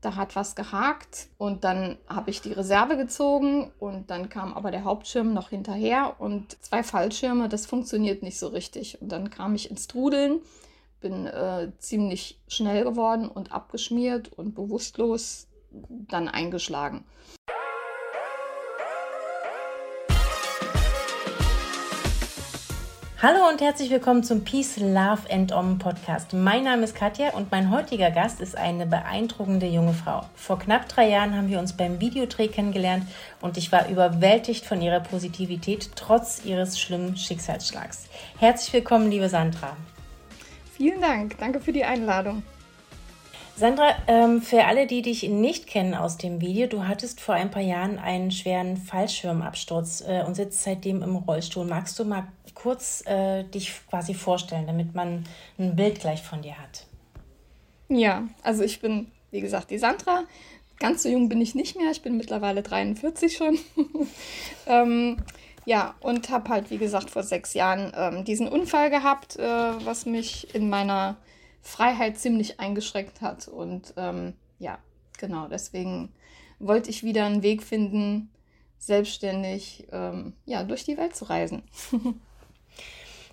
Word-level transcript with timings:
da 0.00 0.14
hat 0.14 0.36
was 0.36 0.54
gehakt 0.54 1.28
und 1.38 1.64
dann 1.64 1.98
habe 2.08 2.30
ich 2.30 2.40
die 2.40 2.52
Reserve 2.52 2.96
gezogen 2.96 3.72
und 3.80 4.10
dann 4.10 4.28
kam 4.28 4.54
aber 4.54 4.70
der 4.70 4.84
Hauptschirm 4.84 5.34
noch 5.34 5.50
hinterher 5.50 6.16
und 6.18 6.56
zwei 6.62 6.82
Fallschirme, 6.82 7.48
das 7.48 7.66
funktioniert 7.66 8.22
nicht 8.22 8.38
so 8.38 8.48
richtig. 8.48 9.02
Und 9.02 9.10
dann 9.10 9.30
kam 9.30 9.54
ich 9.56 9.70
ins 9.70 9.88
Trudeln, 9.88 10.40
bin 11.00 11.26
äh, 11.26 11.72
ziemlich 11.78 12.40
schnell 12.46 12.84
geworden 12.84 13.28
und 13.28 13.50
abgeschmiert 13.50 14.32
und 14.32 14.54
bewusstlos 14.54 15.48
dann 15.70 16.28
eingeschlagen. 16.28 17.04
Hallo 23.20 23.48
und 23.48 23.60
herzlich 23.60 23.90
willkommen 23.90 24.22
zum 24.22 24.44
Peace, 24.44 24.76
Love 24.76 25.22
and 25.28 25.50
Om 25.50 25.80
Podcast. 25.80 26.34
Mein 26.34 26.62
Name 26.62 26.84
ist 26.84 26.94
Katja 26.94 27.30
und 27.30 27.50
mein 27.50 27.68
heutiger 27.72 28.12
Gast 28.12 28.40
ist 28.40 28.56
eine 28.56 28.86
beeindruckende 28.86 29.66
junge 29.66 29.92
Frau. 29.92 30.22
Vor 30.36 30.60
knapp 30.60 30.88
drei 30.88 31.08
Jahren 31.08 31.36
haben 31.36 31.48
wir 31.48 31.58
uns 31.58 31.72
beim 31.72 32.00
Videodreh 32.00 32.46
kennengelernt 32.46 33.08
und 33.40 33.56
ich 33.56 33.72
war 33.72 33.88
überwältigt 33.88 34.64
von 34.64 34.80
ihrer 34.80 35.00
Positivität 35.00 35.90
trotz 35.96 36.44
ihres 36.44 36.78
schlimmen 36.78 37.16
Schicksalsschlags. 37.16 38.06
Herzlich 38.38 38.72
willkommen, 38.72 39.10
liebe 39.10 39.28
Sandra. 39.28 39.76
Vielen 40.76 41.00
Dank. 41.00 41.36
Danke 41.38 41.58
für 41.58 41.72
die 41.72 41.82
Einladung. 41.82 42.44
Sandra, 43.56 43.96
ähm, 44.06 44.40
für 44.40 44.66
alle, 44.66 44.86
die 44.86 45.02
dich 45.02 45.24
nicht 45.24 45.66
kennen 45.66 45.96
aus 45.96 46.18
dem 46.18 46.40
Video, 46.40 46.68
du 46.68 46.86
hattest 46.86 47.20
vor 47.20 47.34
ein 47.34 47.50
paar 47.50 47.62
Jahren 47.62 47.98
einen 47.98 48.30
schweren 48.30 48.76
Fallschirmabsturz 48.76 50.04
äh, 50.06 50.22
und 50.24 50.36
sitzt 50.36 50.62
seitdem 50.62 51.02
im 51.02 51.16
Rollstuhl. 51.16 51.66
Magst 51.66 51.98
du 51.98 52.04
mal 52.04 52.28
kurz 52.62 53.04
äh, 53.06 53.44
dich 53.44 53.86
quasi 53.88 54.14
vorstellen, 54.14 54.66
damit 54.66 54.94
man 54.94 55.24
ein 55.58 55.76
Bild 55.76 56.00
gleich 56.00 56.22
von 56.22 56.42
dir 56.42 56.58
hat? 56.58 56.86
Ja, 57.88 58.28
also 58.42 58.62
ich 58.62 58.80
bin, 58.80 59.10
wie 59.30 59.40
gesagt, 59.40 59.70
die 59.70 59.78
Sandra. 59.78 60.24
Ganz 60.78 61.02
so 61.02 61.08
jung 61.08 61.28
bin 61.28 61.40
ich 61.40 61.54
nicht 61.54 61.76
mehr. 61.76 61.90
Ich 61.90 62.02
bin 62.02 62.16
mittlerweile 62.16 62.62
43 62.62 63.36
schon. 63.36 63.58
ähm, 64.66 65.16
ja, 65.64 65.94
und 66.00 66.30
habe 66.30 66.50
halt, 66.50 66.70
wie 66.70 66.78
gesagt, 66.78 67.10
vor 67.10 67.22
sechs 67.22 67.54
Jahren 67.54 67.92
ähm, 67.96 68.24
diesen 68.24 68.48
Unfall 68.48 68.90
gehabt, 68.90 69.36
äh, 69.36 69.42
was 69.42 70.06
mich 70.06 70.54
in 70.54 70.68
meiner 70.68 71.16
Freiheit 71.62 72.18
ziemlich 72.18 72.60
eingeschränkt 72.60 73.20
hat. 73.20 73.48
Und 73.48 73.94
ähm, 73.96 74.34
ja, 74.58 74.78
genau, 75.18 75.48
deswegen 75.48 76.12
wollte 76.58 76.90
ich 76.90 77.04
wieder 77.04 77.26
einen 77.26 77.42
Weg 77.42 77.62
finden, 77.62 78.30
selbstständig 78.78 79.86
ähm, 79.92 80.34
ja, 80.44 80.62
durch 80.62 80.84
die 80.84 80.96
Welt 80.96 81.14
zu 81.14 81.24
reisen. 81.24 81.62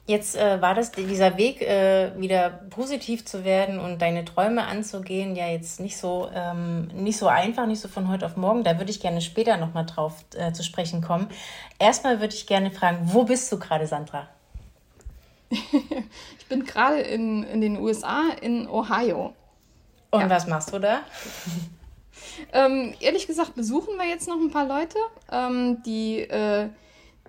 Jetzt 0.07 0.35
äh, 0.35 0.61
war 0.61 0.75
das 0.75 0.91
dieser 0.91 1.35
Weg, 1.37 1.63
äh, 1.63 2.11
wieder 2.15 2.51
positiv 2.69 3.25
zu 3.25 3.43
werden 3.43 3.79
und 3.79 4.03
deine 4.03 4.23
Träume 4.23 4.67
anzugehen, 4.67 5.35
ja 5.35 5.47
jetzt 5.47 5.79
nicht 5.79 5.97
so 5.97 6.29
ähm, 6.31 6.89
nicht 6.93 7.17
so 7.17 7.27
einfach, 7.27 7.65
nicht 7.65 7.81
so 7.81 7.87
von 7.87 8.07
heute 8.07 8.27
auf 8.27 8.37
morgen. 8.37 8.63
Da 8.63 8.77
würde 8.77 8.91
ich 8.91 8.99
gerne 8.99 9.19
später 9.19 9.57
nochmal 9.57 9.87
drauf 9.87 10.23
äh, 10.35 10.51
zu 10.51 10.61
sprechen 10.61 11.01
kommen. 11.01 11.29
Erstmal 11.79 12.19
würde 12.19 12.35
ich 12.35 12.45
gerne 12.45 12.69
fragen, 12.69 12.99
wo 13.03 13.23
bist 13.23 13.51
du 13.51 13.57
gerade, 13.57 13.87
Sandra? 13.87 14.27
ich 15.49 16.45
bin 16.49 16.65
gerade 16.65 17.01
in, 17.01 17.41
in 17.43 17.61
den 17.61 17.79
USA, 17.79 18.25
in 18.41 18.67
Ohio. 18.67 19.33
Und 20.11 20.21
ja. 20.21 20.29
was 20.29 20.45
machst 20.45 20.71
du 20.71 20.77
da? 20.77 20.99
ähm, 22.53 22.93
ehrlich 22.99 23.25
gesagt 23.25 23.55
besuchen 23.55 23.97
wir 23.97 24.07
jetzt 24.07 24.27
noch 24.27 24.37
ein 24.37 24.51
paar 24.51 24.67
Leute. 24.67 24.97
Ähm, 25.31 25.81
die 25.83 26.19
äh, 26.19 26.69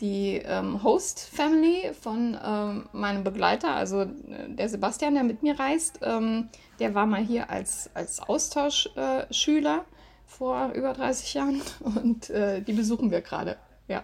die 0.00 0.42
ähm, 0.44 0.82
Host-Family 0.82 1.92
von 1.94 2.38
ähm, 2.44 2.88
meinem 2.92 3.24
Begleiter, 3.24 3.74
also 3.74 4.02
äh, 4.02 4.08
der 4.48 4.68
Sebastian, 4.68 5.14
der 5.14 5.24
mit 5.24 5.42
mir 5.42 5.58
reist, 5.58 6.00
ähm, 6.02 6.48
der 6.78 6.94
war 6.94 7.06
mal 7.06 7.22
hier 7.22 7.50
als, 7.50 7.90
als 7.94 8.20
Austauschschüler 8.20 9.76
äh, 9.78 9.94
vor 10.26 10.72
über 10.74 10.92
30 10.92 11.34
Jahren 11.34 11.62
und 11.80 12.30
äh, 12.30 12.60
die 12.60 12.72
besuchen 12.72 13.10
wir 13.10 13.22
gerade. 13.22 13.56
Ja. 13.88 14.02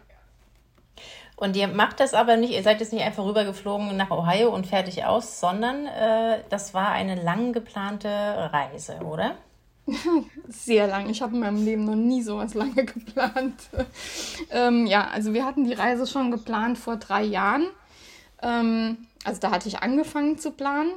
Und 1.37 1.57
ihr 1.57 1.69
macht 1.69 2.01
das 2.01 2.15
aber 2.15 2.37
nicht, 2.37 2.53
ihr 2.53 2.63
seid 2.63 2.81
jetzt 2.81 2.93
nicht 2.93 3.05
einfach 3.05 3.25
rübergeflogen 3.25 3.97
nach 3.97 4.11
Ohio 4.11 4.55
und 4.55 4.67
fertig 4.67 5.05
aus, 5.05 5.41
sondern 5.41 5.87
äh, 5.87 6.43
das 6.49 6.73
war 6.73 6.91
eine 6.91 7.21
lang 7.21 7.53
geplante 7.53 8.09
Reise, 8.09 9.01
oder? 9.01 9.37
Sehr 10.49 10.87
lang. 10.87 11.11
Ich 11.11 11.23
habe 11.23 11.35
in 11.35 11.41
meinem 11.41 11.65
Leben 11.65 11.85
noch 11.85 11.97
nie 11.97 12.23
so 12.23 12.39
was 12.39 12.55
lange 12.55 12.85
geplant. 12.85 13.55
ähm, 14.51 14.87
ja, 14.87 15.09
also 15.09 15.35
wir 15.35 15.45
hatten 15.45 15.65
die 15.65 15.73
Reise 15.73 16.07
schon 16.07 16.31
geplant 16.31 16.79
vor 16.79 16.97
drei 16.97 17.23
Jahren. 17.23 17.67
Ähm, 18.43 18.99
also 19.25 19.41
da 19.41 19.51
hatte 19.51 19.69
ich 19.69 19.79
angefangen 19.79 20.39
zu 20.39 20.53
planen 20.53 20.93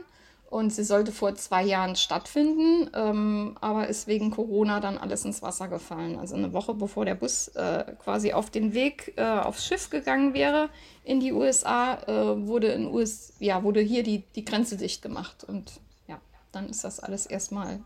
und 0.50 0.72
sie 0.72 0.84
sollte 0.84 1.12
vor 1.12 1.36
zwei 1.36 1.64
Jahren 1.64 1.96
stattfinden, 1.96 2.90
ähm, 2.94 3.58
aber 3.62 3.88
ist 3.88 4.08
wegen 4.08 4.32
Corona 4.32 4.80
dann 4.80 4.98
alles 4.98 5.26
ins 5.26 5.42
Wasser 5.42 5.68
gefallen. 5.68 6.18
Also 6.18 6.36
eine 6.36 6.54
Woche 6.54 6.74
bevor 6.74 7.06
der 7.06 7.16
Bus 7.16 7.50
äh, 7.50 7.94
quasi 8.04 8.34
auf 8.34 8.52
den 8.52 8.74
Weg 8.74 9.14
äh, 9.18 9.24
aufs 9.24 9.66
Schiff 9.66 9.90
gegangen 9.90 10.34
wäre 10.34 10.70
in 11.04 11.20
die 11.20 11.34
USA, 11.34 11.96
äh, 12.08 12.48
wurde, 12.48 12.68
in 12.68 12.88
US 12.88 13.34
ja, 13.40 13.64
wurde 13.64 13.82
hier 13.82 14.04
die, 14.04 14.24
die 14.36 14.46
Grenze 14.46 14.78
dicht 14.78 15.02
gemacht. 15.02 15.44
Und 15.44 15.80
ja, 16.08 16.20
dann 16.52 16.70
ist 16.70 16.84
das 16.84 17.00
alles 17.00 17.26
erstmal 17.26 17.80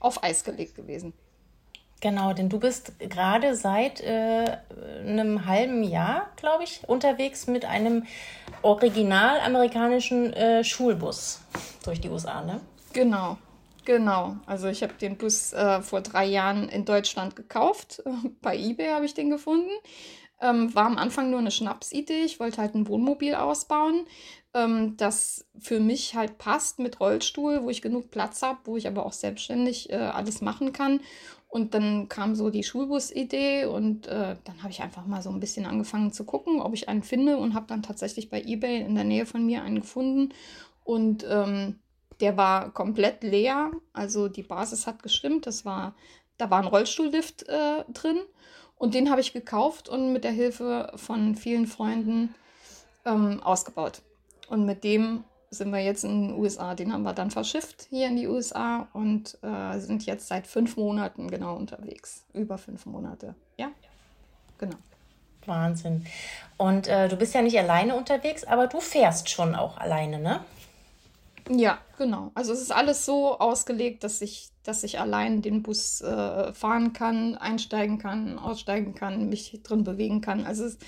auf 0.00 0.22
Eis 0.22 0.44
gelegt 0.44 0.74
gewesen. 0.74 1.12
Genau, 2.00 2.32
denn 2.32 2.48
du 2.48 2.60
bist 2.60 2.98
gerade 3.00 3.56
seit 3.56 4.00
äh, 4.00 4.58
einem 5.00 5.46
halben 5.46 5.82
Jahr, 5.82 6.28
glaube 6.36 6.62
ich, 6.62 6.82
unterwegs 6.86 7.48
mit 7.48 7.64
einem 7.64 8.06
original 8.62 9.40
amerikanischen 9.40 10.32
äh, 10.32 10.62
Schulbus 10.62 11.40
durch 11.84 12.00
die 12.00 12.08
USA, 12.08 12.44
ne? 12.44 12.60
Genau, 12.92 13.36
genau. 13.84 14.36
Also 14.46 14.68
ich 14.68 14.84
habe 14.84 14.92
den 14.94 15.16
Bus 15.16 15.52
äh, 15.52 15.82
vor 15.82 16.00
drei 16.00 16.24
Jahren 16.24 16.68
in 16.68 16.84
Deutschland 16.84 17.34
gekauft. 17.34 18.02
Bei 18.42 18.56
eBay 18.56 18.90
habe 18.90 19.04
ich 19.04 19.14
den 19.14 19.30
gefunden. 19.30 19.70
Ähm, 20.40 20.74
war 20.74 20.86
am 20.86 20.98
Anfang 20.98 21.30
nur 21.30 21.40
eine 21.40 21.50
Schnapsidee. 21.50 22.24
Ich 22.24 22.38
wollte 22.38 22.60
halt 22.60 22.74
ein 22.74 22.86
Wohnmobil 22.86 23.34
ausbauen, 23.34 24.06
ähm, 24.54 24.96
das 24.96 25.46
für 25.58 25.80
mich 25.80 26.14
halt 26.14 26.38
passt 26.38 26.78
mit 26.78 27.00
Rollstuhl, 27.00 27.62
wo 27.64 27.70
ich 27.70 27.82
genug 27.82 28.10
Platz 28.10 28.42
habe, 28.42 28.60
wo 28.64 28.76
ich 28.76 28.86
aber 28.86 29.04
auch 29.04 29.12
selbstständig 29.12 29.90
äh, 29.90 29.96
alles 29.96 30.40
machen 30.40 30.72
kann. 30.72 31.00
Und 31.48 31.72
dann 31.72 32.08
kam 32.08 32.34
so 32.34 32.50
die 32.50 32.62
Schulbus-Idee 32.62 33.64
und 33.64 34.06
äh, 34.06 34.36
dann 34.44 34.62
habe 34.62 34.70
ich 34.70 34.82
einfach 34.82 35.06
mal 35.06 35.22
so 35.22 35.30
ein 35.30 35.40
bisschen 35.40 35.64
angefangen 35.64 36.12
zu 36.12 36.24
gucken, 36.24 36.60
ob 36.60 36.74
ich 36.74 36.90
einen 36.90 37.02
finde 37.02 37.38
und 37.38 37.54
habe 37.54 37.66
dann 37.66 37.82
tatsächlich 37.82 38.28
bei 38.28 38.42
eBay 38.42 38.82
in 38.82 38.94
der 38.94 39.04
Nähe 39.04 39.24
von 39.24 39.46
mir 39.46 39.62
einen 39.62 39.80
gefunden. 39.80 40.34
Und 40.84 41.26
ähm, 41.28 41.78
der 42.20 42.36
war 42.36 42.70
komplett 42.72 43.22
leer. 43.22 43.70
Also 43.94 44.28
die 44.28 44.42
Basis 44.42 44.86
hat 44.86 45.02
gestimmt. 45.02 45.46
Das 45.46 45.64
war, 45.64 45.94
da 46.36 46.50
war 46.50 46.60
ein 46.60 46.68
Rollstuhllift 46.68 47.48
äh, 47.48 47.84
drin. 47.92 48.18
Und 48.78 48.94
den 48.94 49.10
habe 49.10 49.20
ich 49.20 49.32
gekauft 49.32 49.88
und 49.88 50.12
mit 50.12 50.24
der 50.24 50.30
Hilfe 50.30 50.92
von 50.96 51.34
vielen 51.34 51.66
Freunden 51.66 52.34
ähm, 53.04 53.42
ausgebaut. 53.42 54.02
Und 54.48 54.64
mit 54.64 54.84
dem 54.84 55.24
sind 55.50 55.70
wir 55.70 55.80
jetzt 55.80 56.04
in 56.04 56.28
den 56.28 56.38
USA. 56.38 56.74
Den 56.74 56.92
haben 56.92 57.02
wir 57.02 57.12
dann 57.12 57.30
verschifft 57.30 57.86
hier 57.90 58.06
in 58.08 58.16
die 58.16 58.28
USA 58.28 58.88
und 58.92 59.38
äh, 59.42 59.78
sind 59.78 60.06
jetzt 60.06 60.28
seit 60.28 60.46
fünf 60.46 60.76
Monaten 60.76 61.28
genau 61.28 61.56
unterwegs. 61.56 62.24
Über 62.32 62.58
fünf 62.58 62.86
Monate. 62.86 63.34
Ja, 63.56 63.70
genau. 64.58 64.76
Wahnsinn. 65.46 66.04
Und 66.56 66.88
äh, 66.88 67.08
du 67.08 67.16
bist 67.16 67.34
ja 67.34 67.42
nicht 67.42 67.58
alleine 67.58 67.96
unterwegs, 67.96 68.44
aber 68.44 68.66
du 68.66 68.80
fährst 68.80 69.30
schon 69.30 69.54
auch 69.54 69.78
alleine, 69.78 70.18
ne? 70.18 70.44
Ja, 71.50 71.78
genau. 71.96 72.30
Also 72.34 72.52
es 72.52 72.60
ist 72.60 72.72
alles 72.72 73.06
so 73.06 73.38
ausgelegt, 73.38 74.04
dass 74.04 74.20
ich, 74.20 74.50
dass 74.64 74.84
ich 74.84 75.00
allein 75.00 75.40
den 75.40 75.62
Bus 75.62 76.00
äh, 76.00 76.52
fahren 76.52 76.92
kann, 76.92 77.36
einsteigen 77.36 77.98
kann, 77.98 78.38
aussteigen 78.38 78.94
kann, 78.94 79.28
mich 79.28 79.60
drin 79.62 79.82
bewegen 79.82 80.20
kann. 80.20 80.44
Also 80.44 80.64
es, 80.64 80.78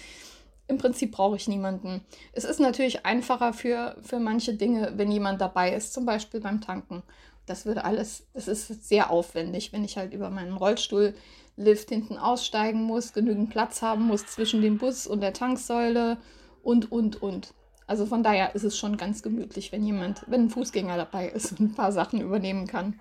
im 0.69 0.79
Prinzip 0.79 1.13
brauche 1.13 1.37
ich 1.37 1.49
niemanden. 1.49 2.05
Es 2.33 2.45
ist 2.45 2.61
natürlich 2.61 3.07
einfacher 3.07 3.53
für, 3.53 3.97
für 4.03 4.21
manche 4.21 4.55
Dinge, 4.55 4.93
wenn 4.97 5.11
jemand 5.11 5.41
dabei 5.41 5.75
ist, 5.75 5.93
zum 5.93 6.05
Beispiel 6.05 6.41
beim 6.41 6.61
Tanken. 6.61 7.03
Das 7.47 7.65
würde 7.65 7.85
alles, 7.85 8.27
das 8.35 8.47
ist 8.47 8.87
sehr 8.87 9.11
aufwendig, 9.11 9.73
wenn 9.73 9.85
ich 9.85 9.97
halt 9.97 10.13
über 10.13 10.31
meinen 10.31 10.53
Rollstuhllift 10.53 11.89
hinten 11.89 12.19
aussteigen 12.19 12.85
muss, 12.85 13.13
genügend 13.13 13.51
Platz 13.51 13.83
haben 13.83 14.05
muss 14.05 14.27
zwischen 14.27 14.63
dem 14.63 14.79
Bus 14.79 15.07
und 15.07 15.21
der 15.23 15.33
Tanksäule 15.33 16.19
und, 16.63 16.93
und, 16.93 17.21
und. 17.23 17.55
Also 17.91 18.07
von 18.07 18.23
daher 18.23 18.55
ist 18.55 18.63
es 18.63 18.79
schon 18.79 18.97
ganz 18.97 19.21
gemütlich, 19.21 19.73
wenn 19.73 19.85
jemand, 19.85 20.23
wenn 20.29 20.43
ein 20.43 20.51
Fußgänger 20.51 20.97
dabei 20.97 21.27
ist 21.27 21.51
und 21.51 21.59
ein 21.59 21.75
paar 21.75 21.91
Sachen 21.91 22.21
übernehmen 22.21 22.69
kann. 22.69 23.01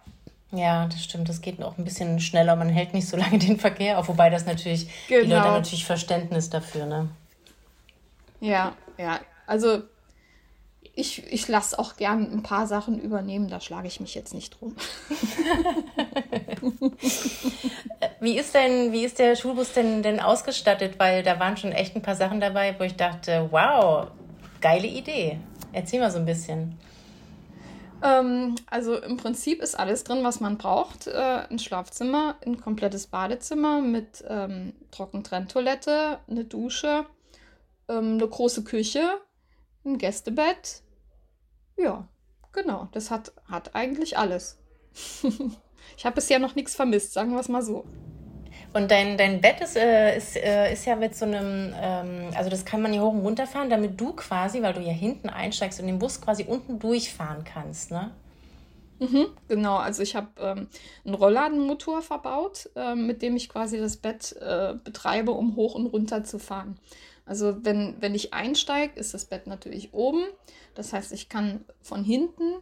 Ja, 0.51 0.87
das 0.87 1.03
stimmt. 1.03 1.29
Das 1.29 1.41
geht 1.41 1.61
auch 1.61 1.77
ein 1.77 1.83
bisschen 1.83 2.19
schneller. 2.19 2.55
Man 2.55 2.69
hält 2.69 2.95
nicht 2.95 3.07
so 3.07 3.15
lange 3.15 3.37
den 3.37 3.59
Verkehr 3.59 3.99
auf, 3.99 4.07
wobei 4.07 4.31
das 4.31 4.47
natürlich, 4.47 4.89
genau. 5.07 5.21
die 5.25 5.29
Leute 5.29 5.41
genau. 5.43 5.53
natürlich 5.57 5.85
Verständnis 5.85 6.49
dafür, 6.49 6.87
ne? 6.87 7.07
Ja, 8.39 8.73
ja. 8.97 9.19
Also 9.45 9.83
ich, 10.95 11.31
ich 11.31 11.47
lasse 11.47 11.77
auch 11.77 11.95
gern 11.95 12.31
ein 12.31 12.41
paar 12.41 12.65
Sachen 12.65 12.99
übernehmen, 12.99 13.47
da 13.47 13.61
schlage 13.61 13.87
ich 13.87 13.99
mich 13.99 14.15
jetzt 14.15 14.33
nicht 14.33 14.59
drum. 14.59 14.75
wie 18.19 18.39
ist 18.39 18.55
denn, 18.55 18.91
wie 18.91 19.05
ist 19.05 19.19
der 19.19 19.35
Schulbus 19.35 19.71
denn, 19.73 20.01
denn 20.01 20.19
ausgestattet? 20.19 20.97
Weil 20.97 21.21
da 21.21 21.39
waren 21.39 21.57
schon 21.57 21.73
echt 21.73 21.95
ein 21.95 22.01
paar 22.01 22.15
Sachen 22.15 22.41
dabei, 22.41 22.73
wo 22.79 22.83
ich 22.83 22.95
dachte, 22.95 23.49
wow, 23.51 24.07
geile 24.61 24.87
Idee. 24.87 25.39
Erzähl 25.71 25.99
mal 25.99 26.11
so 26.11 26.19
ein 26.19 26.25
bisschen. 26.25 26.77
Ähm, 28.01 28.55
also 28.67 28.97
im 28.97 29.17
Prinzip 29.17 29.61
ist 29.61 29.77
alles 29.77 30.03
drin, 30.03 30.23
was 30.23 30.39
man 30.39 30.57
braucht. 30.57 31.07
Äh, 31.07 31.47
ein 31.49 31.59
Schlafzimmer, 31.59 32.35
ein 32.45 32.59
komplettes 32.59 33.07
Badezimmer 33.07 33.81
mit 33.81 34.23
ähm, 34.27 34.73
Trockentrenntoilette, 34.91 36.19
eine 36.29 36.45
Dusche, 36.45 37.05
ähm, 37.87 38.13
eine 38.13 38.27
große 38.27 38.63
Küche, 38.63 39.19
ein 39.85 39.97
Gästebett. 39.97 40.81
Ja, 41.77 42.07
genau. 42.51 42.87
Das 42.91 43.11
hat, 43.11 43.33
hat 43.45 43.75
eigentlich 43.75 44.17
alles. 44.17 44.57
ich 45.97 46.05
habe 46.05 46.15
bisher 46.15 46.39
noch 46.39 46.55
nichts 46.55 46.75
vermisst, 46.75 47.13
sagen 47.13 47.31
wir 47.31 47.39
es 47.39 47.49
mal 47.49 47.63
so. 47.63 47.85
Und 48.71 48.91
dein, 48.91 49.17
dein 49.17 49.41
Bett 49.41 49.61
ist, 49.61 49.75
äh, 49.75 50.15
ist, 50.15 50.35
äh, 50.35 50.71
ist 50.71 50.85
ja 50.85 50.95
mit 50.95 51.15
so 51.15 51.25
einem, 51.25 51.73
ähm, 51.75 52.29
also 52.35 52.49
das 52.51 52.65
kann 52.65 52.81
man 52.81 52.93
hier 52.93 53.01
hoch 53.01 53.13
und 53.13 53.21
runter 53.21 53.47
fahren, 53.47 53.69
damit 53.69 53.99
du 53.99 54.13
quasi, 54.13 54.61
weil 54.61 54.73
du 54.73 54.81
ja 54.81 54.91
hinten 54.91 55.29
einsteigst 55.29 55.79
und 55.79 55.87
den 55.87 55.97
Bus 55.97 56.21
quasi 56.21 56.43
unten 56.43 56.77
durchfahren 56.77 57.43
kannst, 57.43 57.89
ne? 57.91 58.11
Mhm, 58.99 59.27
genau, 59.47 59.77
also 59.77 60.03
ich 60.03 60.15
habe 60.15 60.27
ähm, 60.39 60.67
einen 61.05 61.15
Rollladenmotor 61.15 62.01
verbaut, 62.01 62.69
äh, 62.75 62.95
mit 62.95 63.21
dem 63.21 63.37
ich 63.37 63.49
quasi 63.49 63.79
das 63.79 63.97
Bett 63.97 64.35
äh, 64.41 64.75
betreibe, 64.83 65.31
um 65.31 65.55
hoch 65.55 65.73
und 65.73 65.87
runter 65.87 66.23
zu 66.23 66.37
fahren. 66.37 66.77
Also 67.25 67.63
wenn, 67.63 67.95
wenn 67.99 68.13
ich 68.13 68.33
einsteige, 68.33 68.99
ist 68.99 69.13
das 69.13 69.25
Bett 69.25 69.47
natürlich 69.47 69.93
oben. 69.93 70.25
Das 70.75 70.93
heißt, 70.93 71.13
ich 71.13 71.29
kann 71.29 71.63
von 71.81 72.03
hinten 72.03 72.55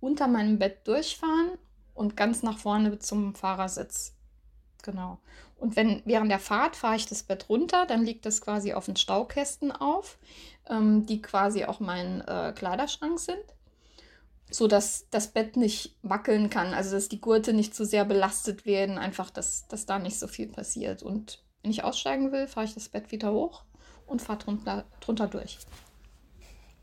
unter 0.00 0.26
meinem 0.26 0.58
Bett 0.58 0.86
durchfahren 0.88 1.52
und 1.94 2.16
ganz 2.16 2.42
nach 2.42 2.58
vorne 2.58 2.98
zum 2.98 3.34
Fahrersitz. 3.34 4.14
Genau. 4.82 5.18
Und 5.56 5.76
wenn 5.76 6.02
während 6.04 6.30
der 6.30 6.38
Fahrt 6.38 6.76
fahre 6.76 6.96
ich 6.96 7.06
das 7.06 7.22
Bett 7.22 7.48
runter, 7.48 7.86
dann 7.86 8.04
liegt 8.04 8.26
das 8.26 8.40
quasi 8.40 8.72
auf 8.72 8.86
den 8.86 8.96
Staukästen 8.96 9.72
auf, 9.72 10.18
ähm, 10.68 11.06
die 11.06 11.22
quasi 11.22 11.64
auch 11.64 11.80
mein 11.80 12.20
äh, 12.22 12.52
Kleiderschrank 12.54 13.18
sind, 13.18 13.44
so 14.50 14.66
dass 14.66 15.08
das 15.10 15.28
Bett 15.28 15.56
nicht 15.56 15.96
wackeln 16.02 16.50
kann, 16.50 16.74
also 16.74 16.92
dass 16.92 17.08
die 17.08 17.20
Gurte 17.20 17.52
nicht 17.52 17.74
zu 17.74 17.84
sehr 17.84 18.04
belastet 18.04 18.66
werden, 18.66 18.98
einfach, 18.98 19.30
dass, 19.30 19.66
dass 19.68 19.86
da 19.86 19.98
nicht 19.98 20.18
so 20.18 20.26
viel 20.26 20.48
passiert. 20.48 21.02
Und 21.02 21.42
wenn 21.62 21.70
ich 21.70 21.84
aussteigen 21.84 22.30
will, 22.32 22.46
fahre 22.46 22.66
ich 22.66 22.74
das 22.74 22.88
Bett 22.88 23.10
wieder 23.10 23.32
hoch 23.32 23.64
und 24.06 24.20
fahre 24.20 24.38
drunter, 24.38 24.84
drunter 25.00 25.28
durch. 25.28 25.58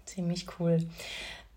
Ziemlich 0.05 0.47
cool. 0.59 0.87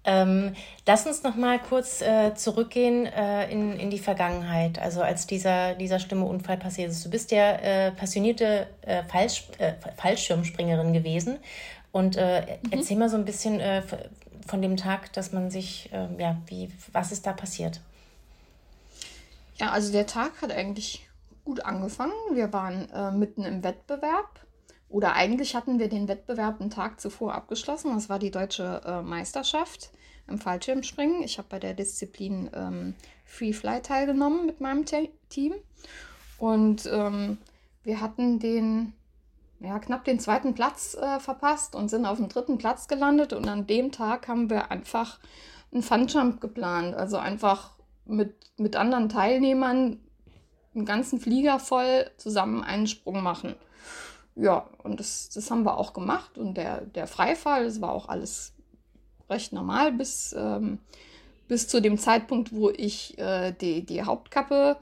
Ähm, 0.06 0.54
lass 0.86 1.06
uns 1.06 1.22
noch 1.22 1.34
mal 1.34 1.58
kurz 1.58 2.02
äh, 2.02 2.34
zurückgehen 2.34 3.06
äh, 3.06 3.50
in, 3.50 3.72
in 3.78 3.88
die 3.88 3.98
Vergangenheit, 3.98 4.78
also 4.78 5.00
als 5.00 5.26
dieser, 5.26 5.74
dieser 5.74 5.98
schlimme 5.98 6.26
Unfall 6.26 6.58
passiert 6.58 6.90
ist. 6.90 7.04
Du 7.04 7.10
bist 7.10 7.30
ja 7.30 7.52
äh, 7.52 7.90
passionierte 7.90 8.66
äh, 8.82 9.02
Fallsch 9.04 9.44
äh, 9.58 9.72
Fallschirmspringerin 9.96 10.92
gewesen. 10.92 11.38
Und 11.90 12.16
äh, 12.16 12.58
mhm. 12.62 12.72
erzähl 12.72 12.96
mal 12.98 13.08
so 13.08 13.16
ein 13.16 13.24
bisschen 13.24 13.62
von 14.46 14.60
dem 14.60 14.76
Tag, 14.76 15.12
dass 15.14 15.32
man 15.32 15.50
sich, 15.50 15.88
ähm, 15.92 16.18
ja, 16.18 16.36
wie, 16.46 16.70
was 16.92 17.12
ist 17.12 17.26
da 17.26 17.32
passiert? 17.32 17.80
Ja, 19.56 19.70
also 19.70 19.90
der 19.90 20.06
Tag 20.06 20.42
hat 20.42 20.52
eigentlich 20.52 21.06
gut 21.44 21.64
angefangen. 21.64 22.12
Wir 22.32 22.52
waren 22.52 22.88
mitten 23.18 23.44
im 23.44 23.62
Wettbewerb 23.62 24.43
oder 24.94 25.14
eigentlich 25.14 25.56
hatten 25.56 25.80
wir 25.80 25.88
den 25.88 26.06
Wettbewerb 26.06 26.60
einen 26.60 26.70
Tag 26.70 27.00
zuvor 27.00 27.34
abgeschlossen. 27.34 27.92
Das 27.94 28.08
war 28.08 28.20
die 28.20 28.30
deutsche 28.30 28.80
äh, 28.86 29.02
Meisterschaft 29.02 29.90
im 30.28 30.38
Fallschirmspringen. 30.38 31.24
Ich 31.24 31.36
habe 31.38 31.48
bei 31.50 31.58
der 31.58 31.74
Disziplin 31.74 32.48
ähm, 32.54 32.94
Free 33.24 33.52
Fly 33.52 33.82
teilgenommen 33.82 34.46
mit 34.46 34.60
meinem 34.60 34.86
Te 34.86 35.08
Team. 35.30 35.54
Und 36.38 36.88
ähm, 36.92 37.38
wir 37.82 38.00
hatten 38.00 38.38
den, 38.38 38.92
ja, 39.58 39.80
knapp 39.80 40.04
den 40.04 40.20
zweiten 40.20 40.54
Platz 40.54 40.94
äh, 40.94 41.18
verpasst 41.18 41.74
und 41.74 41.88
sind 41.88 42.06
auf 42.06 42.18
dem 42.18 42.28
dritten 42.28 42.58
Platz 42.58 42.86
gelandet. 42.86 43.32
Und 43.32 43.48
an 43.48 43.66
dem 43.66 43.90
Tag 43.90 44.28
haben 44.28 44.48
wir 44.48 44.70
einfach 44.70 45.18
einen 45.72 45.82
Funjump 45.82 46.40
geplant. 46.40 46.94
Also 46.94 47.16
einfach 47.16 47.72
mit, 48.04 48.36
mit 48.58 48.76
anderen 48.76 49.08
Teilnehmern 49.08 49.98
einen 50.72 50.84
ganzen 50.84 51.18
Flieger 51.18 51.58
voll 51.58 52.08
zusammen 52.16 52.62
einen 52.62 52.86
Sprung 52.86 53.24
machen 53.24 53.56
ja, 54.36 54.68
und 54.82 54.98
das, 55.00 55.30
das 55.30 55.50
haben 55.50 55.64
wir 55.64 55.78
auch 55.78 55.92
gemacht. 55.92 56.38
Und 56.38 56.54
der, 56.54 56.82
der 56.82 57.06
Freifall, 57.06 57.64
das 57.64 57.80
war 57.80 57.92
auch 57.92 58.08
alles 58.08 58.52
recht 59.30 59.52
normal 59.52 59.92
bis, 59.92 60.34
ähm, 60.36 60.78
bis 61.48 61.68
zu 61.68 61.80
dem 61.80 61.98
Zeitpunkt, 61.98 62.52
wo 62.52 62.70
ich 62.70 63.18
äh, 63.18 63.52
die, 63.52 63.86
die 63.86 64.02
Hauptkappe 64.02 64.76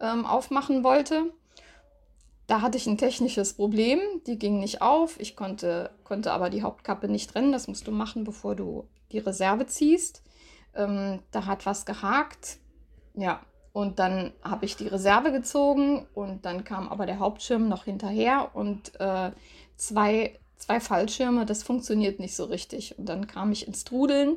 ähm, 0.00 0.24
aufmachen 0.24 0.84
wollte. 0.84 1.32
Da 2.46 2.60
hatte 2.60 2.76
ich 2.76 2.86
ein 2.86 2.98
technisches 2.98 3.54
Problem, 3.54 4.00
die 4.26 4.38
ging 4.38 4.60
nicht 4.60 4.82
auf. 4.82 5.18
Ich 5.18 5.36
konnte, 5.36 5.90
konnte 6.04 6.32
aber 6.32 6.50
die 6.50 6.62
Hauptkappe 6.62 7.08
nicht 7.08 7.30
trennen. 7.30 7.52
Das 7.52 7.68
musst 7.68 7.86
du 7.86 7.92
machen, 7.92 8.24
bevor 8.24 8.54
du 8.54 8.88
die 9.10 9.18
Reserve 9.18 9.66
ziehst. 9.66 10.22
Ähm, 10.74 11.20
da 11.30 11.46
hat 11.46 11.66
was 11.66 11.86
gehakt. 11.86 12.58
Ja, 13.14 13.40
und 13.72 13.98
dann 13.98 14.32
habe 14.42 14.66
ich 14.66 14.76
die 14.76 14.86
Reserve 14.86 15.32
gezogen 15.32 16.06
und 16.14 16.44
dann 16.44 16.64
kam 16.64 16.88
aber 16.88 17.06
der 17.06 17.18
Hauptschirm 17.18 17.68
noch 17.68 17.84
hinterher 17.84 18.50
und 18.54 19.00
äh, 19.00 19.32
zwei, 19.76 20.38
zwei 20.56 20.78
Fallschirme, 20.78 21.46
das 21.46 21.62
funktioniert 21.62 22.20
nicht 22.20 22.36
so 22.36 22.44
richtig. 22.44 22.98
Und 22.98 23.06
dann 23.06 23.26
kam 23.26 23.50
ich 23.50 23.66
ins 23.66 23.84
Trudeln, 23.84 24.36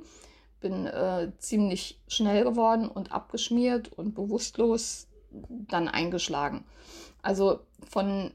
bin 0.62 0.86
äh, 0.86 1.32
ziemlich 1.38 2.00
schnell 2.08 2.46
geworden 2.46 2.88
und 2.88 3.12
abgeschmiert 3.12 3.92
und 3.92 4.16
bewusstlos 4.16 5.08
dann 5.32 5.90
eingeschlagen. 5.90 6.64
Also 7.22 7.60
von 7.90 8.32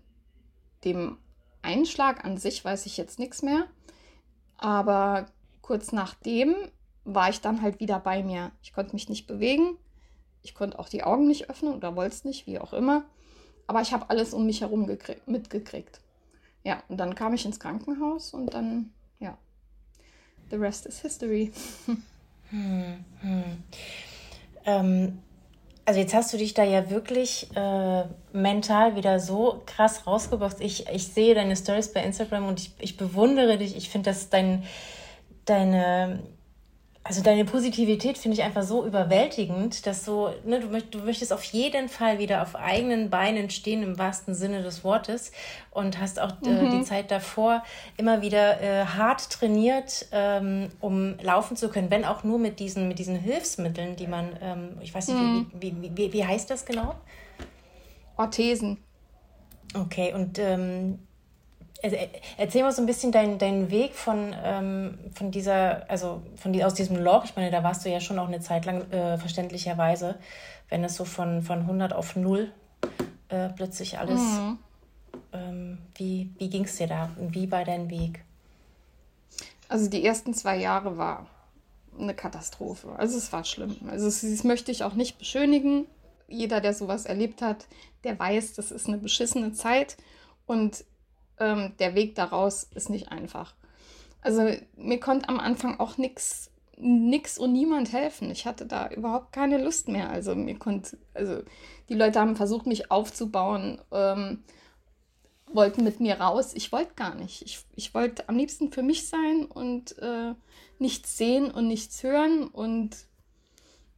dem 0.85 1.17
Einschlag 1.63 2.25
an 2.27 2.37
sich 2.37 2.63
weiß 2.63 2.85
ich 2.85 2.99
jetzt 2.99 3.19
nichts 3.19 3.41
mehr, 3.41 3.65
aber 4.59 5.27
kurz 5.63 5.93
nachdem 5.93 6.55
war 7.05 7.31
ich 7.31 7.41
dann 7.41 7.63
halt 7.63 7.81
wieder 7.81 8.01
bei 8.01 8.23
mir. 8.23 8.53
Ich 8.63 8.75
konnte 8.75 8.93
mich 8.93 9.09
nicht 9.09 9.27
bewegen 9.27 9.79
ich 10.43 10.55
konnte 10.55 10.79
auch 10.79 10.89
die 10.89 11.03
Augen 11.03 11.27
nicht 11.27 11.51
öffnen 11.51 11.75
oder 11.75 11.97
wollte 11.97 12.15
es 12.15 12.25
nicht, 12.25 12.47
wie 12.47 12.59
auch 12.59 12.73
immer. 12.73 13.05
Aber 13.67 13.81
ich 13.83 13.93
habe 13.93 14.11
alles 14.11 14.35
um 14.35 14.47
mich 14.47 14.63
herum 14.63 14.91
mitgekriegt. 15.27 16.01
Ja, 16.65 16.83
und 16.89 16.99
dann 16.99 17.15
kam 17.15 17.35
ich 17.35 17.45
ins 17.45 17.61
Krankenhaus 17.61 18.35
und 18.35 18.53
dann, 18.53 18.93
ja, 19.19 19.39
the 20.51 20.57
rest 20.57 20.87
is 20.87 21.01
history. 21.01 21.53
hm, 22.51 23.05
hm. 23.21 23.63
Ähm, 24.65 25.19
also 25.85 26.01
jetzt 26.01 26.15
hast 26.15 26.33
du 26.33 26.37
dich 26.37 26.55
da 26.55 26.63
ja 26.63 26.91
wirklich 26.91 27.49
äh, 27.57 28.05
mental 28.33 28.97
wieder 28.97 29.19
so 29.19 29.63
krass 29.67 30.07
rausgeboxt. 30.07 30.61
Ich, 30.61 30.89
ich 30.89 31.09
sehe 31.09 31.35
deine 31.35 31.57
Stories 31.57 31.93
bei 31.93 32.03
Instagram 32.03 32.47
und 32.47 32.61
ich, 32.61 32.73
ich 32.79 32.97
bewundere 32.97 33.59
dich. 33.59 33.77
Ich 33.77 33.89
finde, 33.89 34.11
dass 34.11 34.29
dein, 34.29 34.65
deine 35.47 36.21
also 37.03 37.23
deine 37.23 37.47
Positivität 37.47 38.19
finde 38.19 38.37
ich 38.37 38.43
einfach 38.43 38.63
so 38.63 38.87
überwältigend, 38.87 39.87
dass 39.87 40.05
so, 40.05 40.35
ne, 40.45 40.61
du, 40.61 40.69
möcht, 40.69 40.95
du 40.95 40.99
möchtest 40.99 41.33
auf 41.33 41.43
jeden 41.45 41.89
Fall 41.89 42.19
wieder 42.19 42.43
auf 42.43 42.55
eigenen 42.55 43.09
Beinen 43.09 43.49
stehen 43.49 43.83
im 43.83 43.99
wahrsten 43.99 44.35
Sinne 44.35 44.63
des 44.63 44.85
Wortes 44.85 45.33
und 45.71 45.99
hast 45.99 46.21
auch 46.21 46.33
äh, 46.45 46.51
mhm. 46.51 46.71
die 46.71 46.83
Zeit 46.85 47.11
davor 47.11 47.65
immer 47.97 48.21
wieder 48.21 48.61
äh, 48.61 48.85
hart 48.85 49.31
trainiert, 49.31 50.09
ähm, 50.13 50.69
um 50.81 51.17
laufen 51.23 51.57
zu 51.57 51.71
können, 51.71 51.91
wenn 51.91 52.05
auch 52.05 52.23
nur 52.23 52.39
mit 52.39 52.61
diesen, 52.61 52.87
mit 52.87 52.99
diesen 52.99 53.17
Hilfsmitteln, 53.17 53.97
die 53.97 54.07
man, 54.07 54.37
ähm, 54.43 54.77
ich 54.83 54.95
weiß 54.95 55.09
nicht, 55.09 55.19
mhm. 55.19 55.47
wie, 55.59 55.75
wie, 55.81 55.97
wie, 55.97 56.13
wie 56.13 56.25
heißt 56.27 56.51
das 56.51 56.67
genau? 56.67 56.97
Orthesen. 58.19 58.77
Okay, 59.75 60.13
und 60.13 60.39
ähm, 60.39 60.99
also, 61.83 61.97
äh, 61.97 62.09
erzähl 62.37 62.63
mal 62.63 62.73
so 62.73 62.83
ein 62.83 62.87
bisschen 62.87 63.13
deinen 63.13 63.39
dein 63.39 63.71
Weg 63.71 63.95
von, 63.95 64.35
ähm, 64.43 64.99
von 65.15 65.31
dieser, 65.31 65.89
also 65.91 66.23
von 66.37 66.53
die, 66.53 66.65
aus 66.65 66.75
diesem 66.75 66.97
Loch. 66.97 67.25
Ich 67.25 67.37
meine, 67.37 67.51
da 67.51 67.63
warst 67.63 67.85
du 67.85 67.91
ja 67.91 68.01
schon 68.01 68.19
auch 68.19 68.29
eine 68.29 68.41
Zeit 68.41 68.65
lang, 68.65 68.91
äh, 68.91 69.19
verständlicherweise, 69.19 70.19
wenn 70.69 70.85
es 70.85 70.97
so 70.97 71.05
von, 71.05 71.43
von 71.43 71.61
100 71.61 71.93
auf 71.93 72.17
0 72.17 72.53
äh, 73.29 73.49
plötzlich 73.51 73.99
alles. 73.99 74.21
Mhm. 74.21 74.59
Ähm, 75.33 75.79
wie 75.97 76.31
wie 76.39 76.49
ging 76.49 76.65
es 76.65 76.77
dir 76.77 76.87
da? 76.87 77.11
Und 77.19 77.35
wie 77.35 77.51
war 77.51 77.65
dein 77.65 77.91
Weg? 77.91 78.25
Also 79.69 79.89
die 79.89 80.05
ersten 80.05 80.35
zwei 80.35 80.57
Jahre 80.57 80.99
war 80.99 81.27
eine 81.99 82.15
Katastrophe. 82.15 82.89
Also 82.97 83.17
es 83.19 83.33
war 83.33 83.45
schlimm. 83.45 83.77
Also 83.89 84.07
das, 84.07 84.21
das 84.21 84.45
möchte 84.45 84.73
ich 84.73 84.83
auch 84.85 84.95
nicht 84.95 85.19
beschönigen. 85.19 85.87
Jeder, 86.29 86.61
der 86.61 86.75
sowas 86.75 87.07
erlebt 87.07 87.43
hat, 87.43 87.67
der 88.05 88.19
weiß, 88.19 88.55
das 88.55 88.71
ist 88.71 88.89
eine 88.89 88.99
beschissene 88.99 89.53
Zeit. 89.53 89.97
Und 90.47 90.85
ähm, 91.41 91.73
der 91.79 91.95
Weg 91.95 92.15
daraus 92.15 92.65
ist 92.75 92.91
nicht 92.91 93.11
einfach. 93.11 93.55
Also 94.23 94.53
mir 94.77 95.01
konnte 95.01 95.29
am 95.29 95.41
Anfang 95.41 95.81
auch 95.81 95.97
nichts 95.97 96.51
nix 96.83 97.39
und 97.39 97.53
niemand 97.53 97.93
helfen. 97.93 98.31
Ich 98.31 98.47
hatte 98.47 98.67
da 98.67 98.89
überhaupt 98.89 99.33
keine 99.33 99.63
Lust 99.63 99.89
mehr. 99.89 100.11
Also 100.11 100.35
mir 100.35 100.59
konnte, 100.59 100.99
also 101.15 101.43
die 101.89 101.95
Leute 101.95 102.21
haben 102.21 102.37
versucht, 102.37 102.67
mich 102.67 102.91
aufzubauen, 102.91 103.81
ähm, 103.93 104.43
wollten 105.53 105.85
mit 105.85 106.01
mir 106.01 106.21
raus. 106.21 106.53
Ich 106.55 106.73
wollte 106.73 106.95
gar 106.95 107.15
nicht. 107.15 107.43
Ich, 107.43 107.65
ich 107.75 107.95
wollte 107.95 108.29
am 108.29 108.37
liebsten 108.37 108.73
für 108.73 108.83
mich 108.83 109.09
sein 109.09 109.45
und 109.47 109.99
äh, 109.99 110.35
nichts 110.79 111.19
sehen 111.19 111.51
und 111.51 111.69
nichts 111.69 112.03
hören 112.03 112.47
und 112.47 112.97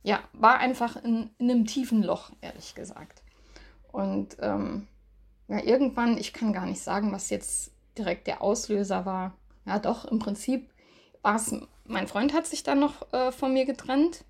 ja, 0.03 0.21
war 0.33 0.59
einfach 0.59 0.97
in, 0.97 1.31
in 1.39 1.51
einem 1.51 1.67
tiefen 1.67 2.03
Loch, 2.03 2.33
ehrlich 2.41 2.75
gesagt. 2.75 3.23
Und 3.93 4.37
ähm, 4.41 4.89
ja, 5.53 5.63
irgendwann, 5.63 6.17
ich 6.17 6.33
kann 6.33 6.55
gar 6.55 6.65
nicht 6.65 6.81
sagen, 6.81 7.13
was 7.13 7.29
jetzt 7.29 7.73
direkt 7.99 8.27
der 8.27 8.41
Auslöser 8.41 9.05
war. 9.05 9.37
Ja, 9.67 9.79
doch, 9.79 10.07
im 10.07 10.19
Prinzip 10.19 10.71
war 11.21 11.37
es, 11.37 11.55
mein 11.85 12.09
Freund 12.09 12.33
hat 12.33 12.47
sich 12.47 12.63
dann 12.63 12.81
noch 12.81 13.13
äh, 13.13 13.33
von 13.33 13.53
mir 13.53 13.67
getrennt. 13.67 14.25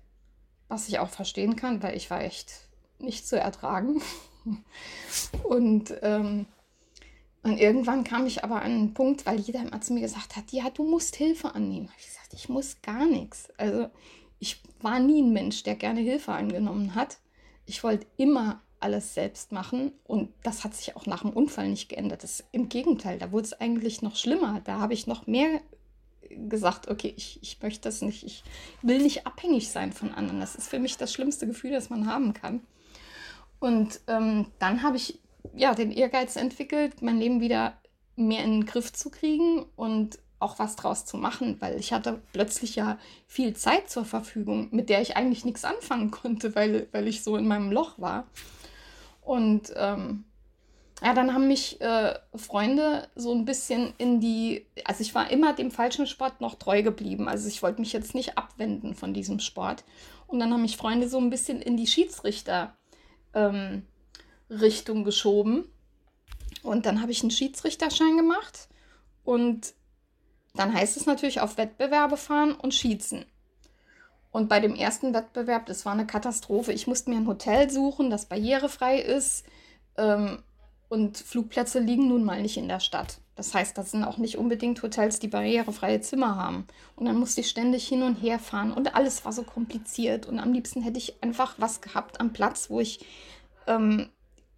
was 0.67 0.89
ich 0.89 0.99
auch 0.99 1.09
verstehen 1.09 1.55
kann, 1.55 1.81
weil 1.81 1.95
ich 1.95 2.09
war 2.09 2.21
echt 2.21 2.51
nicht 2.99 3.25
zu 3.25 3.39
ertragen. 3.39 4.01
Und, 5.43 5.93
ähm, 6.01 6.47
und 7.43 7.57
irgendwann 7.57 8.03
kam 8.03 8.25
ich 8.25 8.43
aber 8.43 8.61
an 8.61 8.71
einen 8.71 8.93
Punkt, 8.93 9.25
weil 9.25 9.39
jeder 9.39 9.61
immer 9.61 9.79
zu 9.79 9.93
mir 9.93 10.01
gesagt 10.01 10.35
hat, 10.35 10.51
ja, 10.51 10.69
du 10.69 10.83
musst 10.83 11.15
Hilfe 11.15 11.55
annehmen. 11.55 11.89
Ich 11.97 12.07
gesagt, 12.07 12.33
ich 12.33 12.49
muss 12.49 12.81
gar 12.81 13.05
nichts. 13.05 13.49
Also 13.57 13.89
ich 14.39 14.61
war 14.81 14.99
nie 14.99 15.21
ein 15.21 15.31
Mensch, 15.31 15.63
der 15.63 15.75
gerne 15.75 16.01
Hilfe 16.01 16.33
angenommen 16.33 16.95
hat. 16.95 17.19
Ich 17.65 17.83
wollte 17.83 18.07
immer 18.17 18.61
alles 18.83 19.13
selbst 19.13 19.51
machen 19.51 19.91
und 20.03 20.29
das 20.43 20.63
hat 20.63 20.75
sich 20.75 20.95
auch 20.95 21.05
nach 21.05 21.21
dem 21.21 21.31
Unfall 21.31 21.69
nicht 21.69 21.89
geändert. 21.89 22.23
Das, 22.23 22.43
Im 22.51 22.69
Gegenteil, 22.69 23.17
da 23.17 23.31
wurde 23.31 23.45
es 23.45 23.53
eigentlich 23.53 24.01
noch 24.01 24.15
schlimmer. 24.15 24.61
Da 24.65 24.79
habe 24.79 24.93
ich 24.93 25.07
noch 25.07 25.27
mehr 25.27 25.61
gesagt, 26.29 26.89
okay, 26.89 27.13
ich, 27.15 27.39
ich 27.41 27.61
möchte 27.61 27.81
das 27.81 28.01
nicht, 28.01 28.23
ich 28.23 28.43
will 28.81 29.01
nicht 29.01 29.25
abhängig 29.25 29.69
sein 29.69 29.93
von 29.93 30.13
anderen. 30.13 30.39
Das 30.39 30.55
ist 30.55 30.67
für 30.67 30.79
mich 30.79 30.97
das 30.97 31.13
schlimmste 31.13 31.47
Gefühl, 31.47 31.71
das 31.71 31.89
man 31.89 32.07
haben 32.07 32.33
kann. 32.33 32.61
Und 33.59 34.01
ähm, 34.07 34.47
dann 34.59 34.83
habe 34.83 34.97
ich 34.97 35.19
ja 35.55 35.73
den 35.73 35.91
Ehrgeiz 35.91 36.35
entwickelt, 36.35 37.01
mein 37.01 37.19
Leben 37.19 37.41
wieder 37.41 37.77
mehr 38.15 38.43
in 38.43 38.51
den 38.51 38.65
Griff 38.65 38.93
zu 38.93 39.09
kriegen 39.09 39.65
und 39.75 40.19
auch 40.39 40.59
was 40.59 40.75
draus 40.75 41.05
zu 41.05 41.17
machen, 41.17 41.55
weil 41.61 41.79
ich 41.79 41.93
hatte 41.93 42.21
plötzlich 42.33 42.75
ja 42.75 42.99
viel 43.27 43.55
Zeit 43.55 43.89
zur 43.89 44.05
Verfügung, 44.05 44.67
mit 44.71 44.89
der 44.89 45.01
ich 45.01 45.15
eigentlich 45.15 45.45
nichts 45.45 45.63
anfangen 45.63 46.11
konnte, 46.11 46.53
weil, 46.55 46.87
weil 46.91 47.07
ich 47.07 47.23
so 47.23 47.37
in 47.37 47.47
meinem 47.47 47.71
Loch 47.71 47.97
war. 47.97 48.27
Und 49.23 49.73
ähm, 49.75 50.25
ja, 51.01 51.13
dann 51.13 51.33
haben 51.33 51.47
mich 51.47 51.81
äh, 51.81 52.17
Freunde 52.35 53.09
so 53.15 53.33
ein 53.33 53.45
bisschen 53.45 53.93
in 53.97 54.19
die, 54.19 54.65
also 54.85 55.01
ich 55.01 55.13
war 55.13 55.29
immer 55.31 55.53
dem 55.53 55.71
falschen 55.71 56.07
Sport 56.07 56.39
noch 56.39 56.55
treu 56.55 56.81
geblieben. 56.81 57.27
Also 57.27 57.47
ich 57.47 57.61
wollte 57.61 57.81
mich 57.81 57.93
jetzt 57.93 58.15
nicht 58.15 58.37
abwenden 58.37 58.95
von 58.95 59.13
diesem 59.13 59.39
Sport. 59.39 59.83
Und 60.27 60.39
dann 60.39 60.53
haben 60.53 60.61
mich 60.61 60.77
Freunde 60.77 61.09
so 61.09 61.17
ein 61.17 61.29
bisschen 61.29 61.61
in 61.61 61.77
die 61.77 61.87
Schiedsrichter 61.87 62.77
ähm, 63.33 63.85
geschoben. 64.49 65.65
Und 66.61 66.85
dann 66.85 67.01
habe 67.01 67.11
ich 67.11 67.21
einen 67.21 67.31
Schiedsrichterschein 67.31 68.15
gemacht. 68.15 68.69
Und 69.23 69.73
dann 70.55 70.73
heißt 70.73 70.97
es 70.97 71.05
natürlich 71.05 71.41
auf 71.41 71.57
Wettbewerbe 71.57 72.17
fahren 72.17 72.53
und 72.53 72.73
schießen. 72.73 73.25
Und 74.33 74.49
bei 74.49 74.59
dem 74.59 74.73
ersten 74.73 75.13
Wettbewerb, 75.13 75.67
das 75.67 75.85
war 75.85 75.93
eine 75.93 76.07
Katastrophe. 76.07 76.73
Ich 76.73 76.87
musste 76.87 77.11
mir 77.11 77.17
ein 77.17 77.27
Hotel 77.27 77.69
suchen, 77.69 78.09
das 78.09 78.25
barrierefrei 78.25 78.97
ist. 78.97 79.45
Ähm, 79.95 80.41
und 80.89 81.17
Flugplätze 81.17 81.79
liegen 81.79 82.07
nun 82.07 82.23
mal 82.23 82.41
nicht 82.41 82.57
in 82.57 82.67
der 82.67 82.79
Stadt. 82.79 83.19
Das 83.35 83.53
heißt, 83.53 83.77
das 83.77 83.91
sind 83.91 84.03
auch 84.03 84.17
nicht 84.17 84.39
unbedingt 84.39 84.81
Hotels, 84.81 85.19
die 85.19 85.27
barrierefreie 85.27 86.01
Zimmer 86.01 86.35
haben. 86.35 86.65
Und 86.95 87.05
dann 87.05 87.17
musste 87.17 87.41
ich 87.41 87.49
ständig 87.49 87.87
hin 87.87 88.01
und 88.01 88.15
her 88.15 88.39
fahren 88.39 88.73
und 88.73 88.95
alles 88.95 89.23
war 89.23 89.33
so 89.33 89.43
kompliziert. 89.43 90.25
Und 90.25 90.39
am 90.39 90.51
liebsten 90.51 90.81
hätte 90.81 90.97
ich 90.97 91.21
einfach 91.21 91.53
was 91.59 91.81
gehabt 91.81 92.19
am 92.19 92.33
Platz, 92.33 92.71
wo 92.71 92.79
ich 92.79 93.05
ähm, 93.67 94.09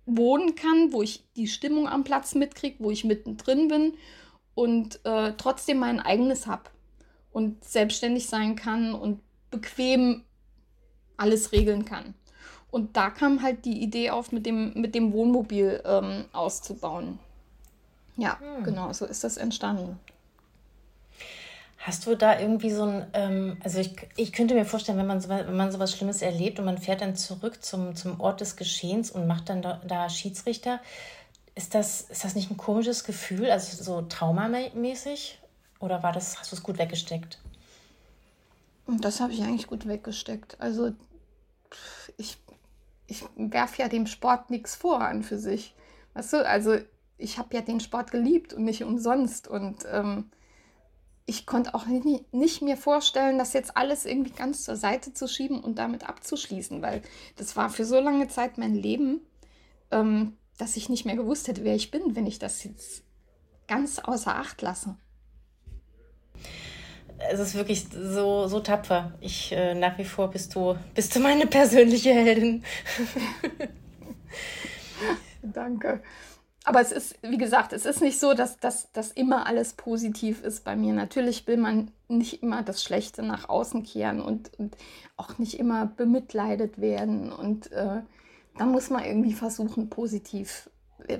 wohnen 0.05 0.55
kann, 0.55 0.93
wo 0.93 1.01
ich 1.01 1.25
die 1.35 1.47
Stimmung 1.47 1.89
am 1.89 2.05
Platz 2.05 2.33
mitkriege, 2.33 2.77
wo 2.79 2.91
ich 2.91 3.03
mittendrin 3.03 3.67
bin 3.67 3.93
und 4.53 5.03
äh, 5.03 5.33
trotzdem 5.37 5.79
mein 5.79 5.99
eigenes 5.99 6.47
habe 6.47 6.63
und 7.31 7.61
selbstständig 7.65 8.27
sein 8.27 8.55
kann 8.55 8.93
und 8.93 9.19
bequem 9.55 10.23
alles 11.17 11.51
regeln 11.51 11.85
kann. 11.85 12.13
Und 12.71 12.97
da 12.97 13.09
kam 13.09 13.41
halt 13.41 13.65
die 13.65 13.81
Idee 13.81 14.09
auf, 14.09 14.31
mit 14.31 14.45
dem, 14.45 14.73
mit 14.73 14.95
dem 14.95 15.13
Wohnmobil 15.13 15.81
ähm, 15.85 16.25
auszubauen. 16.33 17.19
Ja, 18.17 18.39
hm. 18.39 18.63
genau, 18.63 18.91
so 18.91 19.05
ist 19.05 19.23
das 19.23 19.37
entstanden. 19.37 19.99
Hast 21.77 22.07
du 22.07 22.15
da 22.15 22.39
irgendwie 22.39 22.71
so 22.71 22.83
ein, 22.83 23.05
ähm, 23.13 23.57
also 23.63 23.79
ich, 23.79 23.95
ich 24.15 24.33
könnte 24.33 24.55
mir 24.55 24.65
vorstellen, 24.65 24.97
wenn 24.97 25.05
man, 25.05 25.21
so, 25.21 25.29
wenn 25.29 25.55
man 25.55 25.71
sowas 25.71 25.95
Schlimmes 25.95 26.21
erlebt 26.21 26.57
und 26.59 26.65
man 26.65 26.79
fährt 26.79 27.01
dann 27.01 27.15
zurück 27.15 27.63
zum, 27.63 27.95
zum 27.95 28.19
Ort 28.19 28.41
des 28.41 28.55
Geschehens 28.55 29.11
und 29.11 29.27
macht 29.27 29.49
dann 29.49 29.61
da, 29.61 29.79
da 29.85 30.09
Schiedsrichter, 30.09 30.79
ist 31.53 31.75
das, 31.75 32.01
ist 32.01 32.23
das 32.23 32.35
nicht 32.35 32.51
ein 32.51 32.57
komisches 32.57 33.03
Gefühl, 33.03 33.51
also 33.51 33.81
so 33.81 34.01
traumamäßig? 34.01 35.39
Oder 35.79 36.03
war 36.03 36.11
das, 36.11 36.39
hast 36.39 36.51
du 36.51 36.55
es 36.55 36.63
gut 36.63 36.77
weggesteckt? 36.77 37.39
Das 38.87 39.19
habe 39.19 39.33
ich 39.33 39.41
eigentlich 39.41 39.67
gut 39.67 39.87
weggesteckt. 39.87 40.59
Also 40.59 40.93
ich 42.17 42.37
ich 43.07 43.23
werfe 43.35 43.81
ja 43.81 43.87
dem 43.87 44.07
Sport 44.07 44.49
nichts 44.49 44.75
vor 44.75 45.01
an 45.01 45.23
für 45.23 45.37
sich. 45.37 45.75
Weißt 46.13 46.33
du, 46.33 46.47
also 46.47 46.77
ich 47.17 47.37
habe 47.37 47.55
ja 47.55 47.61
den 47.61 47.79
Sport 47.79 48.11
geliebt 48.11 48.53
und 48.53 48.63
nicht 48.63 48.83
umsonst. 48.83 49.47
Und 49.47 49.85
ähm, 49.91 50.31
ich 51.25 51.45
konnte 51.45 51.75
auch 51.75 51.85
nie, 51.85 52.25
nicht 52.31 52.61
mir 52.61 52.77
vorstellen, 52.77 53.37
das 53.37 53.53
jetzt 53.53 53.77
alles 53.77 54.05
irgendwie 54.05 54.31
ganz 54.31 54.63
zur 54.63 54.75
Seite 54.75 55.13
zu 55.13 55.27
schieben 55.27 55.63
und 55.63 55.77
damit 55.77 56.07
abzuschließen, 56.07 56.81
weil 56.81 57.01
das 57.35 57.55
war 57.55 57.69
für 57.69 57.85
so 57.85 57.99
lange 57.99 58.27
Zeit 58.27 58.57
mein 58.57 58.75
Leben, 58.75 59.21
ähm, 59.91 60.37
dass 60.57 60.77
ich 60.77 60.89
nicht 60.89 61.05
mehr 61.05 61.15
gewusst 61.15 61.47
hätte, 61.47 61.63
wer 61.63 61.75
ich 61.75 61.91
bin, 61.91 62.15
wenn 62.15 62.27
ich 62.27 62.39
das 62.39 62.63
jetzt 62.63 63.03
ganz 63.67 63.99
außer 63.99 64.35
Acht 64.35 64.61
lasse 64.61 64.97
es 67.17 67.39
ist 67.39 67.55
wirklich 67.55 67.87
so, 67.89 68.47
so 68.47 68.59
tapfer. 68.59 69.13
Ich 69.21 69.51
äh, 69.51 69.73
nach 69.73 69.97
wie 69.97 70.05
vor 70.05 70.29
bist 70.29 70.53
du, 70.55 70.75
bist 70.93 71.15
du 71.15 71.19
meine 71.19 71.47
persönliche 71.47 72.13
Heldin. 72.13 72.63
Danke. 75.41 76.01
Aber 76.65 76.81
es 76.81 76.91
ist, 76.91 77.15
wie 77.21 77.37
gesagt, 77.37 77.73
es 77.73 77.85
ist 77.85 78.01
nicht 78.01 78.19
so, 78.19 78.33
dass 78.33 78.57
das 78.57 79.11
immer 79.11 79.45
alles 79.45 79.73
positiv 79.73 80.43
ist 80.43 80.63
bei 80.63 80.75
mir. 80.75 80.93
Natürlich 80.93 81.45
will 81.45 81.57
man 81.57 81.91
nicht 82.07 82.41
immer 82.41 82.63
das 82.63 82.83
Schlechte 82.83 83.21
nach 83.21 83.49
außen 83.49 83.83
kehren 83.83 84.19
und, 84.19 84.51
und 84.57 84.75
auch 85.15 85.37
nicht 85.37 85.59
immer 85.59 85.85
bemitleidet 85.85 86.81
werden. 86.81 87.31
Und 87.31 87.71
äh, 87.71 88.01
da 88.57 88.65
muss 88.65 88.89
man 88.89 89.05
irgendwie 89.05 89.33
versuchen, 89.33 89.91
positiv, 89.91 90.67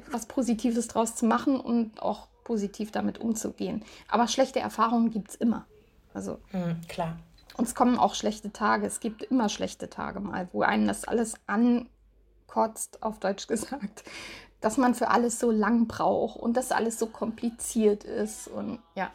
was 0.09 0.25
Positives 0.25 0.87
draus 0.87 1.15
zu 1.15 1.27
machen 1.27 1.59
und 1.59 2.01
auch 2.01 2.27
positiv 2.43 2.91
damit 2.91 3.19
umzugehen. 3.19 3.83
Aber 4.07 4.27
schlechte 4.27 4.59
Erfahrungen 4.59 5.11
gibt 5.11 5.29
es 5.29 5.35
immer. 5.35 5.67
Also 6.15 6.39
mhm, 6.51 6.81
klar. 6.88 7.17
Und 7.57 7.67
es 7.67 7.75
kommen 7.75 7.98
auch 7.98 8.15
schlechte 8.15 8.51
Tage. 8.51 8.88
Es 8.88 9.00
gibt 9.00 9.22
immer 9.24 9.50
schlechte 9.50 9.89
Tage 9.89 10.19
mal, 10.19 10.48
wo 10.51 10.62
einen 10.62 10.88
das 10.88 11.05
alles 11.05 11.36
ankotzt, 11.45 13.03
auf 13.03 13.19
Deutsch 13.19 13.48
gesagt, 13.48 14.03
dass 14.62 14.77
man 14.77 14.95
für 14.95 15.10
alles 15.10 15.39
so 15.39 15.51
lang 15.51 15.88
braucht 15.88 16.39
und 16.39 16.57
dass 16.57 16.72
alles 16.72 16.98
so 16.98 17.07
kompliziert 17.07 18.03
ist. 18.03 18.48
Und 18.48 18.79
ja, 18.95 19.12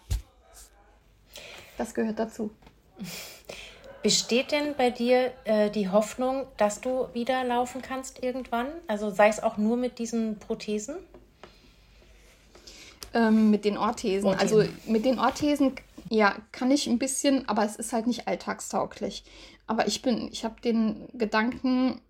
das 1.76 1.94
gehört 1.94 2.18
dazu. 2.18 2.50
Besteht 4.02 4.50
denn 4.50 4.74
bei 4.76 4.90
dir 4.90 5.30
äh, 5.44 5.68
die 5.70 5.90
Hoffnung, 5.90 6.46
dass 6.56 6.80
du 6.80 7.08
wieder 7.12 7.44
laufen 7.44 7.82
kannst 7.82 8.22
irgendwann? 8.22 8.68
Also 8.86 9.10
sei 9.10 9.28
es 9.28 9.42
auch 9.42 9.58
nur 9.58 9.76
mit 9.76 9.98
diesen 9.98 10.38
Prothesen? 10.38 10.96
Ähm, 13.12 13.50
mit 13.50 13.64
den 13.64 13.76
Orthesen. 13.76 14.28
Orthesen. 14.28 14.60
Also 14.60 14.72
mit 14.86 15.04
den 15.04 15.18
Orthesen 15.18 15.72
ja, 16.10 16.34
kann 16.52 16.70
ich 16.70 16.86
ein 16.86 16.98
bisschen, 16.98 17.48
aber 17.48 17.64
es 17.64 17.76
ist 17.76 17.92
halt 17.92 18.06
nicht 18.06 18.26
alltagstauglich. 18.26 19.24
Aber 19.66 19.86
ich 19.86 20.02
bin, 20.02 20.28
ich 20.32 20.44
habe 20.44 20.60
den 20.60 21.08
Gedanken 21.14 22.00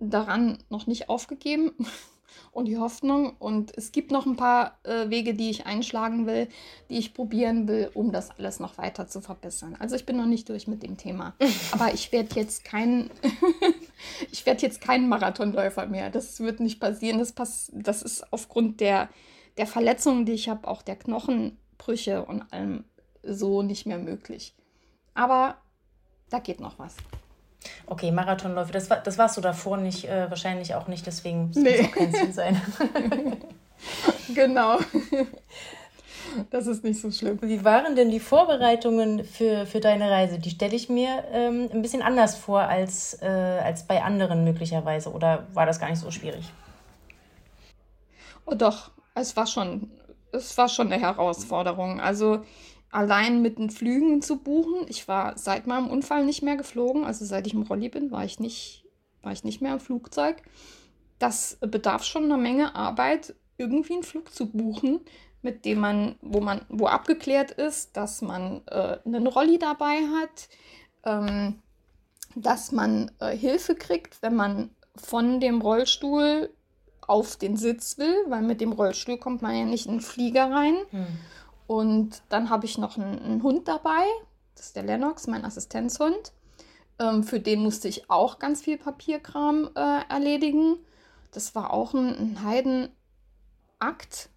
daran 0.00 0.58
noch 0.70 0.86
nicht 0.86 1.10
aufgegeben 1.10 1.72
und 2.52 2.64
die 2.66 2.78
Hoffnung. 2.78 3.36
Und 3.38 3.76
es 3.76 3.92
gibt 3.92 4.10
noch 4.10 4.24
ein 4.24 4.36
paar 4.36 4.78
äh, 4.84 5.10
Wege, 5.10 5.34
die 5.34 5.50
ich 5.50 5.66
einschlagen 5.66 6.26
will, 6.26 6.48
die 6.88 6.96
ich 6.96 7.12
probieren 7.12 7.68
will, 7.68 7.90
um 7.92 8.12
das 8.12 8.30
alles 8.30 8.60
noch 8.60 8.78
weiter 8.78 9.06
zu 9.06 9.20
verbessern. 9.20 9.76
Also 9.78 9.96
ich 9.96 10.06
bin 10.06 10.16
noch 10.16 10.26
nicht 10.26 10.48
durch 10.48 10.66
mit 10.66 10.82
dem 10.82 10.96
Thema. 10.96 11.34
Aber 11.72 11.92
ich 11.92 12.12
werde 12.12 12.34
jetzt 12.36 12.64
kein, 12.64 13.10
ich 14.32 14.46
werde 14.46 14.62
jetzt 14.62 14.80
kein 14.80 15.08
Marathonläufer 15.08 15.86
mehr. 15.86 16.08
Das 16.08 16.40
wird 16.40 16.60
nicht 16.60 16.80
passieren. 16.80 17.18
Das, 17.18 17.32
pass 17.32 17.70
das 17.74 18.02
ist 18.02 18.32
aufgrund 18.32 18.80
der, 18.80 19.10
der 19.56 19.66
Verletzungen, 19.66 20.26
die 20.26 20.32
ich 20.32 20.48
habe, 20.48 20.66
auch 20.66 20.82
der 20.82 20.96
Knochenbrüche 20.96 22.24
und 22.24 22.52
allem 22.52 22.84
so 23.22 23.62
nicht 23.62 23.86
mehr 23.86 23.98
möglich. 23.98 24.54
Aber 25.14 25.56
da 26.30 26.38
geht 26.38 26.60
noch 26.60 26.78
was. 26.78 26.96
Okay, 27.86 28.10
Marathonläufe, 28.10 28.72
das, 28.72 28.90
war, 28.90 28.98
das 28.98 29.16
warst 29.16 29.36
du 29.36 29.40
davor 29.40 29.76
nicht, 29.76 30.04
äh, 30.06 30.28
wahrscheinlich 30.28 30.74
auch 30.74 30.88
nicht, 30.88 31.06
deswegen 31.06 31.48
muss 31.48 31.56
nee. 31.56 31.80
auch 31.80 31.92
kein 31.92 32.14
Ziel 32.14 32.32
sein. 32.32 32.60
genau. 34.34 34.78
Das 36.50 36.66
ist 36.66 36.82
nicht 36.82 37.00
so 37.00 37.10
schlimm. 37.10 37.38
Wie 37.42 37.64
waren 37.64 37.96
denn 37.96 38.10
die 38.10 38.20
Vorbereitungen 38.20 39.24
für, 39.24 39.66
für 39.66 39.80
deine 39.80 40.10
Reise? 40.10 40.38
Die 40.38 40.50
stelle 40.50 40.74
ich 40.74 40.88
mir 40.88 41.24
ähm, 41.32 41.68
ein 41.72 41.82
bisschen 41.82 42.02
anders 42.02 42.36
vor 42.36 42.60
als, 42.60 43.22
äh, 43.22 43.26
als 43.26 43.86
bei 43.86 44.02
anderen 44.02 44.44
möglicherweise. 44.44 45.12
Oder 45.12 45.46
war 45.52 45.66
das 45.66 45.78
gar 45.78 45.90
nicht 45.90 46.00
so 46.00 46.10
schwierig? 46.10 46.50
Oh 48.46 48.54
doch, 48.54 48.90
es 49.14 49.36
war 49.36 49.46
schon, 49.46 49.90
es 50.32 50.56
war 50.58 50.68
schon 50.68 50.92
eine 50.92 51.00
Herausforderung. 51.00 52.00
Also 52.00 52.42
allein 52.90 53.42
mit 53.42 53.58
den 53.58 53.70
Flügen 53.70 54.22
zu 54.22 54.38
buchen. 54.38 54.86
Ich 54.88 55.08
war 55.08 55.36
seit 55.36 55.66
meinem 55.66 55.88
Unfall 55.88 56.24
nicht 56.24 56.42
mehr 56.42 56.56
geflogen. 56.56 57.04
Also 57.04 57.24
seit 57.24 57.46
ich 57.46 57.54
im 57.54 57.62
Rolli 57.62 57.88
bin, 57.88 58.10
war 58.10 58.24
ich 58.24 58.38
nicht, 58.38 58.84
war 59.22 59.32
ich 59.32 59.44
nicht 59.44 59.60
mehr 59.60 59.74
im 59.74 59.80
Flugzeug. 59.80 60.42
Das 61.18 61.58
bedarf 61.60 62.04
schon 62.04 62.24
einer 62.24 62.36
Menge 62.36 62.74
Arbeit, 62.74 63.34
irgendwie 63.56 63.94
einen 63.94 64.02
Flug 64.02 64.32
zu 64.32 64.50
buchen, 64.50 65.00
mit 65.42 65.64
dem 65.64 65.80
man, 65.80 66.16
wo 66.22 66.40
man, 66.40 66.62
wo 66.68 66.86
abgeklärt 66.86 67.50
ist, 67.50 67.96
dass 67.96 68.22
man 68.22 68.62
äh, 68.66 68.98
einen 69.04 69.26
Rolli 69.26 69.58
dabei 69.58 69.98
hat, 70.20 70.48
ähm, 71.04 71.62
dass 72.36 72.72
man 72.72 73.10
äh, 73.20 73.36
Hilfe 73.36 73.74
kriegt, 73.74 74.22
wenn 74.22 74.34
man 74.34 74.70
von 74.96 75.40
dem 75.40 75.60
Rollstuhl 75.60 76.50
auf 77.08 77.36
den 77.36 77.56
Sitz 77.56 77.98
will, 77.98 78.14
weil 78.28 78.42
mit 78.42 78.60
dem 78.60 78.72
Rollstuhl 78.72 79.18
kommt 79.18 79.42
man 79.42 79.56
ja 79.56 79.64
nicht 79.64 79.86
in 79.86 79.92
den 79.92 80.00
Flieger 80.00 80.50
rein. 80.50 80.76
Hm. 80.90 81.06
Und 81.66 82.22
dann 82.28 82.50
habe 82.50 82.66
ich 82.66 82.78
noch 82.78 82.96
einen, 82.96 83.18
einen, 83.18 83.42
Hund 83.42 83.68
dabei, 83.68 84.04
das 84.54 84.66
ist 84.66 84.76
der 84.76 84.82
Lennox, 84.82 85.26
mein 85.26 85.44
Assistenzhund. 85.44 86.32
Ähm, 86.98 87.24
für 87.24 87.40
den 87.40 87.62
musste 87.62 87.88
ich 87.88 88.10
auch 88.10 88.38
ganz 88.38 88.62
viel 88.62 88.78
Papierkram 88.78 89.70
äh, 89.74 90.00
erledigen. 90.08 90.76
Das 91.32 91.54
war 91.54 91.72
auch 91.72 91.94
ein, 91.94 92.08
ein 92.08 92.42
Heidenakt. 92.44 94.28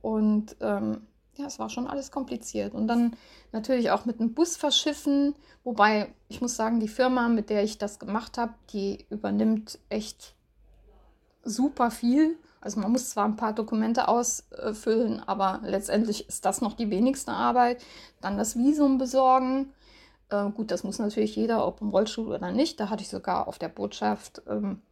Und 0.00 0.56
ähm, 0.60 1.06
ja, 1.36 1.46
es 1.46 1.58
war 1.58 1.68
schon 1.68 1.86
alles 1.86 2.10
kompliziert. 2.10 2.74
Und 2.74 2.88
dann 2.88 3.16
natürlich 3.52 3.90
auch 3.90 4.04
mit 4.04 4.18
dem 4.18 4.34
Bus 4.34 4.56
verschiffen. 4.56 5.34
Wobei, 5.64 6.12
ich 6.28 6.40
muss 6.40 6.56
sagen, 6.56 6.80
die 6.80 6.88
Firma, 6.88 7.28
mit 7.28 7.50
der 7.50 7.62
ich 7.62 7.78
das 7.78 7.98
gemacht 7.98 8.38
habe, 8.38 8.54
die 8.72 9.06
übernimmt 9.10 9.78
echt 9.88 10.34
super 11.44 11.90
viel. 11.90 12.36
Also 12.60 12.80
man 12.80 12.90
muss 12.90 13.10
zwar 13.10 13.24
ein 13.24 13.36
paar 13.36 13.52
Dokumente 13.52 14.08
ausfüllen, 14.08 15.22
aber 15.26 15.60
letztendlich 15.62 16.28
ist 16.28 16.44
das 16.44 16.60
noch 16.60 16.74
die 16.74 16.90
wenigste 16.90 17.32
Arbeit. 17.32 17.82
Dann 18.20 18.36
das 18.36 18.56
Visum 18.56 18.98
besorgen. 18.98 19.72
Äh, 20.30 20.50
gut, 20.50 20.70
das 20.70 20.84
muss 20.84 20.98
natürlich 20.98 21.36
jeder, 21.36 21.66
ob 21.66 21.80
im 21.80 21.90
Rollstuhl 21.90 22.28
oder 22.28 22.50
nicht. 22.50 22.80
Da 22.80 22.90
hatte 22.90 23.02
ich 23.02 23.08
sogar 23.08 23.48
auf 23.48 23.58
der 23.58 23.68
Botschaft 23.68 24.42
ähm, 24.48 24.82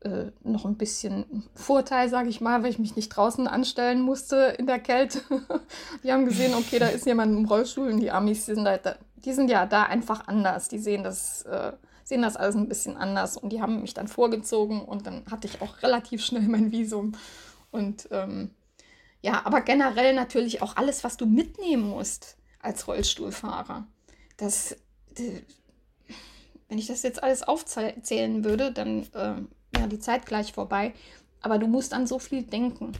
äh, 0.00 0.30
noch 0.44 0.64
ein 0.64 0.76
bisschen 0.76 1.48
Vorteil, 1.54 2.08
sage 2.08 2.28
ich 2.28 2.40
mal, 2.40 2.62
weil 2.62 2.70
ich 2.70 2.78
mich 2.78 2.94
nicht 2.94 3.08
draußen 3.08 3.48
anstellen 3.48 4.00
musste 4.00 4.54
in 4.58 4.66
der 4.66 4.78
Kälte. 4.78 5.20
die 6.04 6.12
haben 6.12 6.24
gesehen, 6.24 6.54
okay, 6.54 6.78
da 6.78 6.86
ist 6.86 7.06
jemand 7.06 7.36
im 7.36 7.46
Rollstuhl 7.46 7.88
und 7.88 8.00
die 8.00 8.10
Amis, 8.10 8.46
die 8.46 8.54
sind, 8.54 8.64
da, 8.64 8.78
die 9.16 9.32
sind 9.32 9.50
ja 9.50 9.66
da 9.66 9.84
einfach 9.84 10.28
anders. 10.28 10.68
Die 10.68 10.78
sehen 10.78 11.02
das, 11.02 11.42
äh, 11.42 11.72
sehen 12.08 12.22
das 12.22 12.36
alles 12.36 12.54
ein 12.54 12.68
bisschen 12.68 12.96
anders 12.96 13.36
und 13.36 13.50
die 13.50 13.60
haben 13.60 13.82
mich 13.82 13.92
dann 13.92 14.08
vorgezogen 14.08 14.80
und 14.80 15.06
dann 15.06 15.26
hatte 15.30 15.46
ich 15.46 15.60
auch 15.60 15.82
relativ 15.82 16.24
schnell 16.24 16.42
mein 16.42 16.72
Visum. 16.72 17.12
Und 17.70 18.08
ähm, 18.10 18.50
ja, 19.20 19.44
aber 19.44 19.60
generell 19.60 20.14
natürlich 20.14 20.62
auch 20.62 20.76
alles, 20.76 21.04
was 21.04 21.18
du 21.18 21.26
mitnehmen 21.26 21.88
musst 21.88 22.38
als 22.60 22.88
Rollstuhlfahrer. 22.88 23.86
Das, 24.38 24.76
wenn 26.68 26.78
ich 26.78 26.86
das 26.86 27.02
jetzt 27.02 27.22
alles 27.22 27.42
aufzählen 27.42 28.42
würde, 28.42 28.72
dann 28.72 29.02
äh, 29.12 29.78
ja, 29.78 29.86
die 29.86 29.98
Zeit 29.98 30.24
gleich 30.24 30.52
vorbei. 30.52 30.94
Aber 31.42 31.58
du 31.58 31.66
musst 31.66 31.92
an 31.92 32.06
so 32.06 32.18
viel 32.18 32.42
denken 32.42 32.92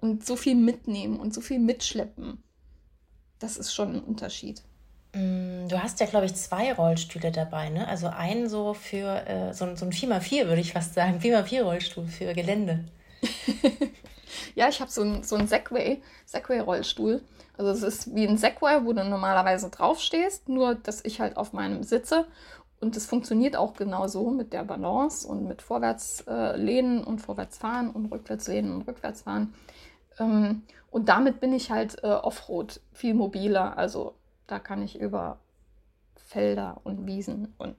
und 0.00 0.24
so 0.24 0.36
viel 0.36 0.54
mitnehmen 0.54 1.20
und 1.20 1.34
so 1.34 1.40
viel 1.40 1.58
mitschleppen. 1.58 2.42
Das 3.38 3.58
ist 3.58 3.74
schon 3.74 3.96
ein 3.96 4.02
Unterschied. 4.02 4.62
Mm, 5.14 5.68
du 5.68 5.82
hast 5.82 6.00
ja, 6.00 6.06
glaube 6.06 6.26
ich, 6.26 6.34
zwei 6.34 6.72
Rollstühle 6.72 7.32
dabei, 7.32 7.70
ne? 7.70 7.86
Also 7.88 8.08
einen 8.08 8.48
so 8.48 8.74
für 8.74 9.26
äh, 9.26 9.52
so, 9.54 9.74
so 9.76 9.86
ein 9.86 9.92
4x4, 9.92 10.46
würde 10.46 10.60
ich 10.60 10.72
fast 10.72 10.94
sagen. 10.94 11.20
4x4-Rollstuhl 11.20 12.06
für 12.06 12.34
Gelände. 12.34 12.84
ja, 14.54 14.68
ich 14.68 14.80
habe 14.80 14.90
so 14.90 15.02
einen 15.02 15.22
so 15.22 15.38
Segway, 15.46 16.02
Segway-Rollstuhl. 16.26 17.22
Also 17.56 17.70
es 17.70 17.82
ist 17.82 18.14
wie 18.14 18.26
ein 18.26 18.36
Segway, 18.36 18.84
wo 18.84 18.92
du 18.92 19.04
normalerweise 19.04 19.70
draufstehst, 19.70 20.48
nur 20.48 20.74
dass 20.74 21.04
ich 21.04 21.20
halt 21.20 21.36
auf 21.36 21.52
meinem 21.52 21.84
sitze 21.84 22.26
und 22.84 22.96
es 22.96 23.06
funktioniert 23.06 23.56
auch 23.56 23.74
genauso 23.74 24.30
mit 24.30 24.52
der 24.52 24.64
Balance 24.64 25.26
und 25.26 25.46
mit 25.46 25.62
Vorwärtslehnen 25.62 27.02
äh, 27.02 27.06
und 27.06 27.20
Vorwärtsfahren 27.20 27.88
und 27.88 28.12
Rückwärtslehnen 28.12 28.74
und 28.74 28.86
Rückwärtsfahren. 28.86 29.54
Ähm, 30.18 30.64
und 30.90 31.08
damit 31.08 31.40
bin 31.40 31.54
ich 31.54 31.70
halt 31.70 32.02
äh, 32.04 32.08
Offroad 32.08 32.80
viel 32.92 33.14
mobiler. 33.14 33.78
Also 33.78 34.14
da 34.46 34.58
kann 34.58 34.82
ich 34.82 34.98
über 34.98 35.38
Felder 36.16 36.80
und 36.84 37.06
Wiesen 37.06 37.54
und 37.58 37.76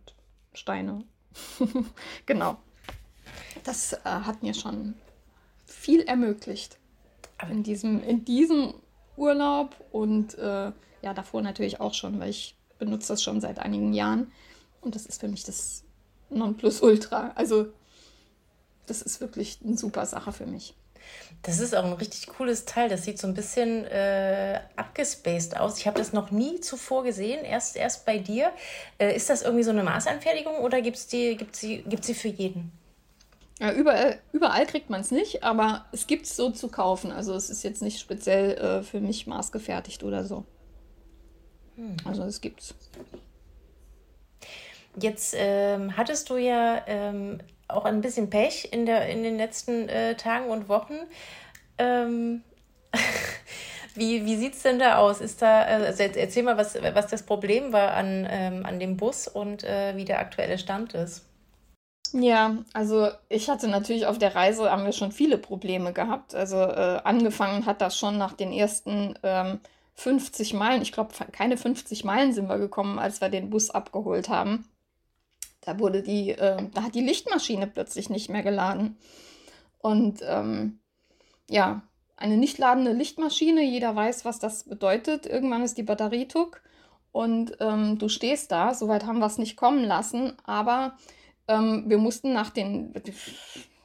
Steine. 0.53 1.03
genau. 2.25 2.57
Das 3.63 3.93
äh, 3.93 3.99
hat 4.03 4.43
mir 4.43 4.53
schon 4.53 4.95
viel 5.65 6.01
ermöglicht 6.01 6.77
in 7.49 7.63
diesem, 7.63 8.01
in 8.03 8.23
diesem 8.23 8.73
Urlaub 9.17 9.75
und 9.91 10.37
äh, 10.37 10.71
ja, 11.01 11.13
davor 11.13 11.41
natürlich 11.41 11.79
auch 11.81 11.93
schon, 11.93 12.19
weil 12.19 12.29
ich 12.29 12.55
benutze 12.79 13.09
das 13.09 13.23
schon 13.23 13.41
seit 13.41 13.59
einigen 13.59 13.93
Jahren. 13.93 14.31
Und 14.81 14.95
das 14.95 15.05
ist 15.05 15.21
für 15.21 15.27
mich 15.27 15.43
das 15.43 15.83
Nonplusultra. 16.29 17.31
Also 17.35 17.67
das 18.85 19.01
ist 19.01 19.21
wirklich 19.21 19.59
eine 19.63 19.77
super 19.77 20.05
Sache 20.05 20.31
für 20.31 20.45
mich. 20.45 20.75
Das 21.41 21.59
ist 21.59 21.75
auch 21.75 21.83
ein 21.83 21.93
richtig 21.93 22.25
cooles 22.27 22.65
Teil. 22.65 22.89
Das 22.89 23.03
sieht 23.03 23.19
so 23.19 23.27
ein 23.27 23.35
bisschen 23.35 23.85
äh, 23.85 24.59
abgespaced 24.75 25.57
aus. 25.57 25.77
Ich 25.77 25.85
habe 25.85 25.97
das 25.99 26.11
noch 26.11 26.31
nie 26.31 26.59
zuvor 26.59 27.03
gesehen, 27.03 27.45
erst, 27.45 27.75
erst 27.75 28.05
bei 28.05 28.17
dir. 28.17 28.51
Äh, 28.97 29.15
ist 29.15 29.29
das 29.29 29.43
irgendwie 29.43 29.63
so 29.63 29.69
eine 29.69 29.83
Maßanfertigung 29.83 30.57
oder 30.57 30.81
gibt 30.81 30.97
es 30.97 31.07
die, 31.07 31.35
gibt's 31.37 31.59
sie, 31.59 31.83
gibt's 31.83 32.07
sie 32.07 32.15
für 32.15 32.29
jeden? 32.29 32.71
Ja, 33.59 33.71
überall, 33.71 34.19
überall 34.33 34.65
kriegt 34.65 34.89
man 34.89 35.01
es 35.01 35.11
nicht, 35.11 35.43
aber 35.43 35.85
es 35.91 36.07
gibt 36.07 36.25
es 36.25 36.35
so 36.35 36.49
zu 36.49 36.67
kaufen. 36.67 37.11
Also 37.11 37.33
es 37.35 37.49
ist 37.49 37.63
jetzt 37.63 37.81
nicht 37.81 37.99
speziell 37.99 38.57
äh, 38.57 38.83
für 38.83 38.99
mich 38.99 39.27
maßgefertigt 39.27 40.03
oder 40.03 40.25
so. 40.25 40.45
Hm. 41.75 41.95
Also 42.05 42.23
es 42.23 42.41
gibt's. 42.41 42.73
Jetzt 44.99 45.35
ähm, 45.37 45.95
hattest 45.95 46.29
du 46.29 46.37
ja 46.37 46.81
ähm, 46.87 47.39
auch 47.67 47.85
ein 47.85 48.01
bisschen 48.01 48.29
Pech 48.29 48.69
in, 48.71 48.85
der, 48.85 49.07
in 49.09 49.23
den 49.23 49.37
letzten 49.37 49.89
äh, 49.89 50.15
Tagen 50.15 50.49
und 50.49 50.69
Wochen. 50.69 50.95
Ähm, 51.77 52.43
wie 53.95 54.25
wie 54.25 54.35
sieht 54.37 54.53
es 54.53 54.63
denn 54.63 54.79
da 54.79 54.97
aus? 54.97 55.21
Ist 55.21 55.41
da, 55.41 55.61
also 55.61 56.03
erzähl 56.03 56.43
mal, 56.43 56.57
was, 56.57 56.75
was 56.75 57.07
das 57.07 57.23
Problem 57.23 57.73
war 57.73 57.93
an, 57.93 58.27
ähm, 58.29 58.65
an 58.65 58.79
dem 58.79 58.97
Bus 58.97 59.27
und 59.27 59.63
äh, 59.63 59.95
wie 59.95 60.05
der 60.05 60.19
aktuelle 60.19 60.57
Stand 60.57 60.93
ist. 60.93 61.25
Ja, 62.13 62.57
also 62.73 63.09
ich 63.27 63.49
hatte 63.49 63.67
natürlich 63.67 64.05
auf 64.05 64.17
der 64.17 64.35
Reise, 64.35 64.71
haben 64.71 64.85
wir 64.85 64.93
schon 64.93 65.11
viele 65.11 65.37
Probleme 65.37 65.91
gehabt. 65.91 66.33
Also 66.33 66.57
äh, 66.57 67.01
angefangen 67.03 67.65
hat 67.65 67.81
das 67.81 67.97
schon 67.97 68.17
nach 68.17 68.33
den 68.33 68.53
ersten 68.53 69.15
ähm, 69.23 69.59
50 69.95 70.53
Meilen. 70.53 70.81
Ich 70.81 70.91
glaube, 70.91 71.13
keine 71.31 71.57
50 71.57 72.03
Meilen 72.05 72.33
sind 72.33 72.47
wir 72.47 72.57
gekommen, 72.57 72.99
als 72.99 73.21
wir 73.21 73.29
den 73.29 73.49
Bus 73.49 73.69
abgeholt 73.69 74.29
haben. 74.29 74.65
Da 75.65 75.79
wurde 75.79 76.01
die, 76.01 76.31
äh, 76.31 76.67
da 76.73 76.83
hat 76.83 76.95
die 76.95 77.01
Lichtmaschine 77.01 77.67
plötzlich 77.67 78.09
nicht 78.09 78.29
mehr 78.29 78.43
geladen. 78.43 78.97
Und 79.79 80.21
ähm, 80.23 80.79
ja, 81.49 81.83
eine 82.17 82.37
nicht 82.37 82.57
ladende 82.57 82.93
Lichtmaschine, 82.93 83.63
jeder 83.63 83.95
weiß, 83.95 84.25
was 84.25 84.39
das 84.39 84.63
bedeutet. 84.63 85.25
Irgendwann 85.25 85.63
ist 85.63 85.77
die 85.77 85.83
Batterie 85.83 86.27
tuck 86.27 86.61
und 87.11 87.57
ähm, 87.59 87.97
du 87.97 88.09
stehst 88.09 88.51
da. 88.51 88.73
Soweit 88.73 89.05
haben 89.05 89.19
wir 89.19 89.25
es 89.25 89.37
nicht 89.37 89.57
kommen 89.57 89.83
lassen, 89.83 90.33
aber 90.45 90.97
ähm, 91.47 91.85
wir 91.87 91.97
mussten 91.97 92.33
nach, 92.33 92.49
den, 92.49 92.93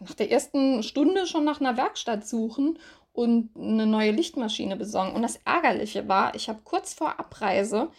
nach 0.00 0.14
der 0.14 0.30
ersten 0.30 0.82
Stunde 0.82 1.26
schon 1.26 1.44
nach 1.44 1.60
einer 1.60 1.76
Werkstatt 1.76 2.26
suchen 2.26 2.78
und 3.12 3.50
eine 3.56 3.86
neue 3.86 4.12
Lichtmaschine 4.12 4.76
besorgen. 4.76 5.14
Und 5.14 5.22
das 5.22 5.40
Ärgerliche 5.44 6.08
war, 6.08 6.34
ich 6.34 6.48
habe 6.48 6.60
kurz 6.64 6.94
vor 6.94 7.18
Abreise 7.18 7.90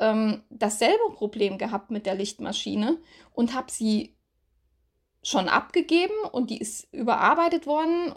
ähm, 0.00 0.42
dasselbe 0.50 1.12
Problem 1.14 1.58
gehabt 1.58 1.90
mit 1.90 2.06
der 2.06 2.14
Lichtmaschine 2.14 2.98
und 3.32 3.54
habe 3.54 3.70
sie 3.70 4.14
schon 5.22 5.48
abgegeben 5.48 6.14
und 6.32 6.50
die 6.50 6.58
ist 6.58 6.92
überarbeitet 6.92 7.66
worden 7.66 8.14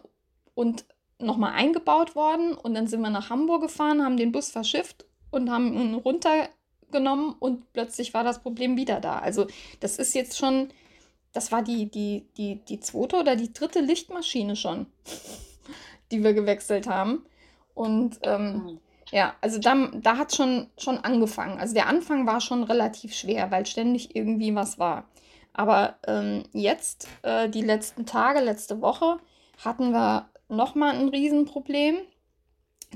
und 0.54 0.86
nochmal 1.20 1.54
eingebaut 1.54 2.16
worden. 2.16 2.54
Und 2.54 2.74
dann 2.74 2.88
sind 2.88 3.02
wir 3.02 3.10
nach 3.10 3.30
Hamburg 3.30 3.62
gefahren, 3.63 4.04
haben 4.04 4.18
den 4.18 4.32
Bus 4.32 4.50
verschifft 4.50 5.06
und 5.32 5.50
haben 5.50 5.74
ihn 5.74 5.96
runtergenommen 5.96 7.36
und 7.40 7.72
plötzlich 7.74 8.13
war 8.13 8.24
das 8.24 8.42
Problem 8.42 8.78
wieder 8.78 9.00
da. 9.00 9.20
Also 9.20 9.48
das 9.80 9.98
ist 9.98 10.13
jetzt 10.16 10.38
schon, 10.38 10.70
das 11.34 11.52
war 11.52 11.62
die, 11.62 11.90
die, 11.90 12.28
die, 12.38 12.56
die 12.68 12.80
zweite 12.80 13.18
oder 13.18 13.36
die 13.36 13.54
dritte 13.54 13.80
Lichtmaschine 13.80 14.56
schon, 14.56 14.88
die 16.12 16.24
wir 16.24 16.34
gewechselt 16.34 16.88
haben. 16.88 17.26
Und 17.74 18.20
ähm, 18.24 18.54
mhm. 18.54 18.80
Ja, 19.12 19.36
also 19.41 19.60
da, 19.60 19.89
da 19.93 20.17
hat 20.17 20.36
schon 20.36 20.67
schon 20.78 20.98
angefangen. 20.98 21.60
Also 21.60 21.74
der 21.74 21.88
Anfang 21.88 22.28
war 22.28 22.41
schon 22.41 22.63
relativ 22.63 23.13
schwer, 23.13 23.52
weil 23.52 23.65
ständig 23.65 24.15
irgendwie 24.15 24.54
was 24.54 24.80
war. 24.80 25.06
Aber 25.54 25.98
ähm, 26.08 26.43
jetzt, 26.54 27.08
äh, 27.24 27.50
die 27.50 27.62
letzten 27.62 28.06
Tage, 28.06 28.39
letzte 28.41 28.82
Woche, 28.82 29.17
hatten 29.63 29.91
wir 29.91 30.30
nochmal 30.50 30.96
ein 30.96 31.10
Riesenproblem, 31.10 31.98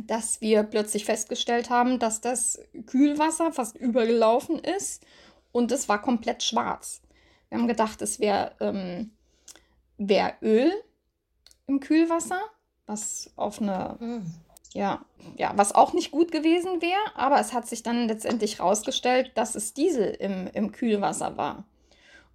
dass 0.05 0.41
wir 0.41 0.63
plötzlich 0.63 1.05
festgestellt 1.05 1.69
haben, 1.69 1.99
dass 1.99 2.21
das 2.21 2.59
Kühlwasser 2.85 3.51
fast 3.51 3.75
übergelaufen 3.75 4.59
ist 4.59 5.05
und 5.51 5.71
es 5.71 5.89
war 5.89 6.01
komplett 6.01 6.43
schwarz. 6.43 7.01
Wir 7.49 7.57
haben 7.57 7.67
gedacht, 7.67 8.01
es 8.01 8.19
wäre 8.19 8.55
ähm, 8.59 9.11
wär 9.97 10.35
Öl 10.41 10.71
im 11.67 11.79
Kühlwasser, 11.79 12.39
was 12.85 13.31
auf 13.35 13.61
eine 13.61 13.97
mm. 13.99 14.25
Ja, 14.73 15.03
ja, 15.37 15.51
was 15.55 15.75
auch 15.75 15.93
nicht 15.93 16.11
gut 16.11 16.31
gewesen 16.31 16.81
wäre, 16.81 16.99
aber 17.15 17.39
es 17.39 17.53
hat 17.53 17.67
sich 17.67 17.83
dann 17.83 18.07
letztendlich 18.07 18.59
herausgestellt, 18.59 19.31
dass 19.35 19.55
es 19.55 19.73
Diesel 19.73 20.11
im, 20.11 20.47
im 20.53 20.71
Kühlwasser 20.71 21.35
war. 21.35 21.65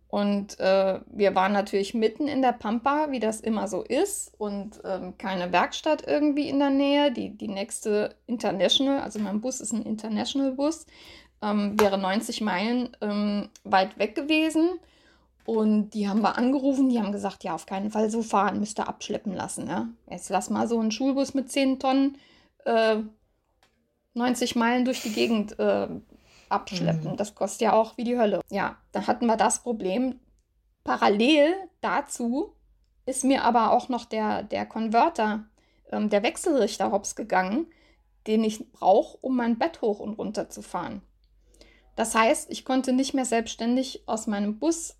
Und 0.08 0.60
äh, 0.60 1.00
wir 1.08 1.34
waren 1.34 1.52
natürlich 1.52 1.92
mitten 1.92 2.28
in 2.28 2.40
der 2.40 2.52
Pampa, 2.52 3.10
wie 3.10 3.20
das 3.20 3.40
immer 3.40 3.66
so 3.68 3.82
ist, 3.82 4.32
und 4.38 4.80
ähm, 4.84 5.18
keine 5.18 5.52
Werkstatt 5.52 6.06
irgendwie 6.06 6.48
in 6.48 6.58
der 6.58 6.70
Nähe. 6.70 7.10
Die, 7.10 7.30
die 7.30 7.48
nächste 7.48 8.14
International, 8.26 9.00
also 9.00 9.18
mein 9.18 9.40
Bus 9.40 9.60
ist 9.60 9.72
ein 9.72 9.82
International-Bus, 9.82 10.86
ähm, 11.42 11.78
wäre 11.80 11.98
90 11.98 12.40
Meilen 12.40 12.96
ähm, 13.00 13.48
weit 13.64 13.98
weg 13.98 14.14
gewesen. 14.14 14.78
Und 15.46 15.90
die 15.90 16.08
haben 16.08 16.22
wir 16.22 16.36
angerufen, 16.36 16.88
die 16.88 17.00
haben 17.00 17.12
gesagt, 17.12 17.44
ja, 17.44 17.54
auf 17.54 17.66
keinen 17.66 17.90
Fall 17.90 18.10
so 18.10 18.22
fahren, 18.22 18.58
müsst 18.58 18.80
ihr 18.80 18.88
abschleppen 18.88 19.32
lassen. 19.32 19.68
Ja? 19.68 19.88
Jetzt 20.10 20.28
lass 20.28 20.50
mal 20.50 20.66
so 20.66 20.78
einen 20.80 20.90
Schulbus 20.90 21.34
mit 21.34 21.50
10 21.50 21.78
Tonnen 21.78 22.18
äh, 22.64 22.96
90 24.14 24.56
Meilen 24.56 24.84
durch 24.84 25.02
die 25.02 25.12
Gegend 25.12 25.58
äh, 25.60 25.88
abschleppen. 26.48 27.12
Mhm. 27.12 27.16
Das 27.16 27.34
kostet 27.34 27.60
ja 27.60 27.72
auch 27.74 27.96
wie 27.96 28.04
die 28.04 28.18
Hölle. 28.18 28.40
Ja, 28.50 28.76
dann 28.90 29.06
hatten 29.06 29.26
wir 29.26 29.36
das 29.36 29.62
Problem. 29.62 30.18
Parallel 30.82 31.54
dazu 31.80 32.52
ist 33.06 33.24
mir 33.24 33.44
aber 33.44 33.70
auch 33.70 33.88
noch 33.88 34.04
der, 34.04 34.42
der 34.42 34.66
Konverter, 34.66 35.44
ähm, 35.92 36.10
der 36.10 36.24
Wechselrichter 36.24 36.90
hops 36.90 37.14
gegangen, 37.14 37.66
den 38.26 38.42
ich 38.42 38.72
brauche, 38.72 39.16
um 39.18 39.36
mein 39.36 39.58
Bett 39.58 39.80
hoch 39.80 40.00
und 40.00 40.14
runter 40.14 40.50
zu 40.50 40.62
fahren. 40.62 41.02
Das 41.94 42.14
heißt, 42.14 42.50
ich 42.50 42.64
konnte 42.64 42.92
nicht 42.92 43.14
mehr 43.14 43.24
selbstständig 43.24 44.02
aus 44.06 44.26
meinem 44.26 44.58
Bus 44.58 44.96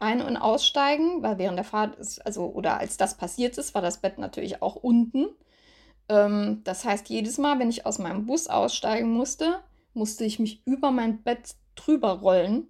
ein- 0.00 0.22
und 0.22 0.36
aussteigen, 0.36 1.22
weil 1.22 1.38
während 1.38 1.58
der 1.58 1.64
Fahrt 1.64 1.96
ist, 1.96 2.24
also 2.26 2.46
oder 2.46 2.78
als 2.78 2.96
das 2.96 3.16
passiert 3.16 3.58
ist, 3.58 3.74
war 3.74 3.82
das 3.82 3.98
Bett 3.98 4.18
natürlich 4.18 4.62
auch 4.62 4.76
unten. 4.76 5.28
Ähm, 6.08 6.62
das 6.64 6.84
heißt, 6.84 7.08
jedes 7.08 7.38
Mal, 7.38 7.58
wenn 7.58 7.70
ich 7.70 7.86
aus 7.86 7.98
meinem 7.98 8.26
Bus 8.26 8.48
aussteigen 8.48 9.10
musste, 9.10 9.60
musste 9.94 10.24
ich 10.24 10.38
mich 10.38 10.62
über 10.66 10.90
mein 10.90 11.22
Bett 11.22 11.54
drüber 11.76 12.20
rollen. 12.20 12.68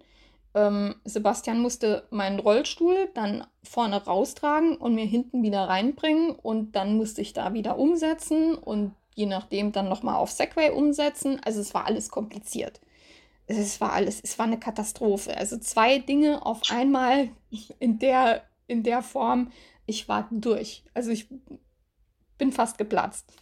Ähm, 0.53 0.95
Sebastian 1.05 1.61
musste 1.61 2.07
meinen 2.11 2.39
Rollstuhl 2.39 3.09
dann 3.13 3.45
vorne 3.63 4.03
raustragen 4.03 4.75
und 4.75 4.95
mir 4.95 5.05
hinten 5.05 5.43
wieder 5.43 5.61
reinbringen 5.69 6.31
und 6.31 6.75
dann 6.75 6.97
musste 6.97 7.21
ich 7.21 7.33
da 7.33 7.53
wieder 7.53 7.77
umsetzen 7.77 8.55
und 8.55 8.93
je 9.15 9.25
nachdem 9.25 9.71
dann 9.71 9.87
nochmal 9.87 10.15
auf 10.15 10.31
Segway 10.31 10.71
umsetzen. 10.71 11.39
Also 11.43 11.61
es 11.61 11.73
war 11.73 11.85
alles 11.85 12.09
kompliziert. 12.09 12.81
Es 13.57 13.81
war 13.81 13.93
alles, 13.93 14.21
es 14.21 14.37
war 14.39 14.45
eine 14.45 14.59
Katastrophe. 14.59 15.35
Also 15.37 15.57
zwei 15.57 15.99
Dinge 15.99 16.45
auf 16.45 16.61
einmal 16.69 17.29
in 17.79 17.99
der, 17.99 18.43
in 18.67 18.83
der 18.83 19.01
Form. 19.01 19.51
Ich 19.85 20.07
war 20.07 20.27
durch. 20.31 20.83
Also 20.93 21.11
ich 21.11 21.27
bin 22.37 22.51
fast 22.51 22.77
geplatzt. 22.77 23.33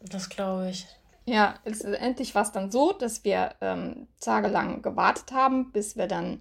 Das 0.00 0.28
glaube 0.28 0.70
ich. 0.70 0.86
Ja, 1.26 1.56
letztendlich 1.64 2.34
war 2.34 2.42
es 2.42 2.52
dann 2.52 2.70
so, 2.70 2.92
dass 2.92 3.22
wir 3.24 3.54
ähm, 3.60 4.08
tagelang 4.18 4.80
gewartet 4.80 5.32
haben, 5.32 5.72
bis 5.72 5.96
wir 5.96 6.06
dann 6.06 6.40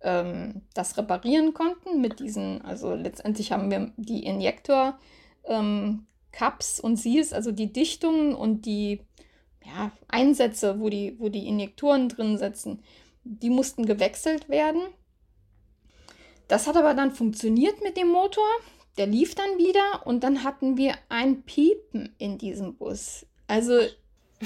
ähm, 0.00 0.62
das 0.74 0.96
reparieren 0.96 1.52
konnten 1.52 2.00
mit 2.00 2.20
diesen, 2.20 2.62
also 2.62 2.94
letztendlich 2.94 3.52
haben 3.52 3.70
wir 3.70 3.92
die 3.96 4.24
Injektor 4.24 4.98
ähm, 5.44 6.06
Cups 6.32 6.80
und 6.80 6.96
Seals, 6.96 7.32
also 7.32 7.52
die 7.52 7.72
Dichtungen 7.72 8.34
und 8.34 8.64
die 8.64 9.02
ja, 9.66 9.92
Einsätze, 10.08 10.80
wo 10.80 10.88
die, 10.88 11.16
wo 11.18 11.28
die 11.28 11.46
Injektoren 11.46 12.08
drin 12.08 12.38
sitzen, 12.38 12.82
die 13.24 13.50
mussten 13.50 13.86
gewechselt 13.86 14.48
werden. 14.48 14.82
Das 16.48 16.66
hat 16.66 16.76
aber 16.76 16.94
dann 16.94 17.12
funktioniert 17.12 17.82
mit 17.82 17.96
dem 17.96 18.08
Motor. 18.08 18.46
Der 18.98 19.06
lief 19.06 19.34
dann 19.34 19.58
wieder 19.58 20.06
und 20.06 20.22
dann 20.22 20.44
hatten 20.44 20.76
wir 20.76 20.94
ein 21.08 21.42
Piepen 21.42 22.14
in 22.18 22.36
diesem 22.36 22.74
Bus. 22.74 23.24
Also 23.46 23.78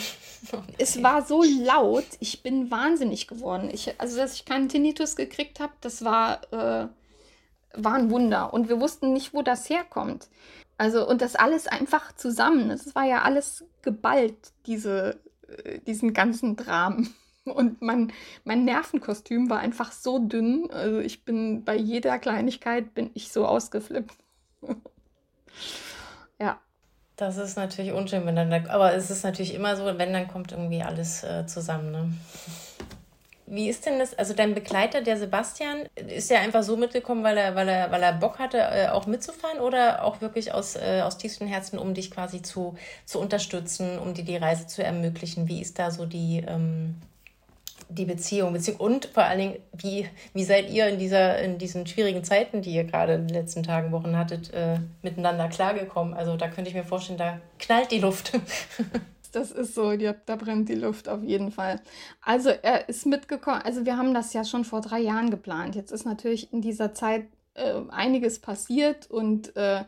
es 0.79 1.03
war 1.03 1.25
so 1.25 1.43
laut, 1.43 2.07
ich 2.21 2.43
bin 2.43 2.71
wahnsinnig 2.71 3.27
geworden. 3.27 3.71
Ich, 3.73 3.99
also, 3.99 4.17
dass 4.17 4.35
ich 4.35 4.45
keinen 4.45 4.69
Tinnitus 4.69 5.17
gekriegt 5.17 5.59
habe, 5.59 5.73
das 5.81 6.05
war, 6.05 6.43
äh, 6.53 6.89
war 7.75 7.95
ein 7.95 8.11
Wunder. 8.11 8.53
Und 8.53 8.69
wir 8.69 8.81
wussten 8.81 9.13
nicht, 9.13 9.35
wo 9.35 9.43
das 9.43 9.69
herkommt. 9.69 10.29
Also, 10.79 11.09
und 11.09 11.23
das 11.23 11.37
alles 11.37 11.67
einfach 11.67 12.13
zusammen. 12.15 12.71
Es 12.71 12.95
war 12.95 13.05
ja 13.05 13.23
alles 13.23 13.65
geballt, 13.83 14.53
diese, 14.67 15.21
äh, 15.65 15.79
diesen 15.81 16.13
ganzen 16.13 16.57
Dramen. 16.57 17.15
Und 17.45 17.81
mein, 17.81 18.13
mein 18.43 18.65
Nervenkostüm 18.65 19.49
war 19.49 19.61
einfach 19.61 19.93
so 19.93 20.19
dünn. 20.19 20.69
Also 20.73 20.99
ich 20.99 21.25
bin 21.25 21.65
bei 21.65 21.77
jeder 21.77 22.19
Kleinigkeit 22.19 22.93
bin 22.93 23.13
ich 23.15 23.31
so 23.31 23.47
ausgeflippt. 23.47 24.17
ja. 26.41 26.61
Das 27.15 27.37
ist 27.37 27.57
natürlich 27.57 27.93
unschön, 27.93 28.27
wenn 28.27 28.35
dann, 28.35 28.53
aber 28.67 28.95
es 28.95 29.11
ist 29.11 29.23
natürlich 29.23 29.55
immer 29.55 29.77
so, 29.77 29.85
wenn 29.85 30.13
dann 30.13 30.27
kommt 30.27 30.51
irgendwie 30.51 30.83
alles 30.83 31.23
äh, 31.23 31.47
zusammen. 31.47 31.93
Ne? 31.93 32.13
Wie 33.49 33.69
ist 33.69 33.87
denn 33.87 34.01
das? 34.01 34.13
Also 34.19 34.35
dein 34.35 34.55
Begleiter, 34.55 35.03
der 35.03 35.17
Sebastian, 35.17 35.89
ist 35.95 36.31
ja 36.31 36.41
einfach 36.41 36.65
so 36.65 36.77
mitgekommen, 36.77 37.23
weil 37.23 37.37
er, 37.39 37.55
weil 37.55 37.69
er, 37.69 37.93
weil 37.93 38.03
er 38.03 38.13
Bock 38.13 38.41
hatte, 38.41 38.59
äh, 38.59 38.89
auch 38.89 39.07
mitzufahren 39.07 39.61
oder 39.61 40.05
auch 40.05 40.21
wirklich 40.21 40.53
aus, 40.53 40.75
äh, 40.75 41.01
aus 41.05 41.17
tiefstem 41.17 41.47
Herzen, 41.47 41.79
um 41.79 41.95
dich 41.95 42.11
quasi 42.11 42.43
zu, 42.43 42.77
zu 43.05 43.21
unterstützen, 43.21 44.01
um 44.01 44.15
dir 44.15 44.25
die 44.25 44.37
Reise 44.37 44.67
zu 44.67 44.83
ermöglichen? 44.83 45.47
Wie 45.47 45.63
ist 45.63 45.79
da 45.79 45.93
so 45.93 46.07
die, 46.07 46.45
ähm, 46.47 46.97
die 47.89 48.05
Beziehung, 48.05 48.53
Beziehung 48.53 48.81
und 48.81 49.07
vor 49.07 49.23
allen 49.23 49.39
Dingen, 49.39 49.57
wie, 49.73 50.09
wie 50.35 50.45
seid 50.45 50.69
ihr 50.69 50.89
in, 50.89 50.99
dieser, 50.99 51.39
in 51.39 51.59
diesen 51.59 51.87
schwierigen 51.87 52.25
Zeiten, 52.25 52.63
die 52.63 52.73
ihr 52.73 52.83
gerade 52.83 53.15
in 53.15 53.29
den 53.29 53.35
letzten 53.35 53.63
Tagen, 53.63 53.93
Wochen 53.93 54.17
hattet, 54.17 54.53
äh, 54.53 54.79
miteinander 55.03 55.49
klargekommen? 55.49 56.15
Also 56.15 56.37
da 56.37 56.49
könnte 56.49 56.69
ich 56.69 56.77
mir 56.77 56.85
vorstellen, 56.85 57.19
da 57.19 57.39
knallt 57.61 57.93
die 57.93 58.01
Luft. 58.01 58.33
das 59.37 59.53
ist 59.53 59.75
so, 59.75 59.93
ja, 59.93 60.15
da 60.25 60.37
brennt 60.37 60.69
die 60.71 60.75
Luft 60.75 61.09
auf 61.09 61.23
jeden 61.23 61.53
Fall. 61.53 61.81
Also 62.23 62.49
er 62.49 62.89
ist 62.89 63.05
mitgekommen, 63.05 63.61
also 63.63 63.85
wir 63.85 63.99
haben 63.99 64.15
das 64.15 64.33
ja 64.33 64.45
schon 64.45 64.65
vor 64.65 64.81
drei 64.81 65.01
Jahren 65.01 65.31
geplant. 65.31 65.77
Jetzt 65.77 65.93
ist 65.93 66.07
natürlich 66.07 66.53
in 66.55 66.63
dieser 66.63 66.95
Zeit 66.95 67.29
äh, 67.55 67.83
einiges 67.91 68.39
passiert 68.39 69.11
und 69.11 69.55
äh, 69.55 69.85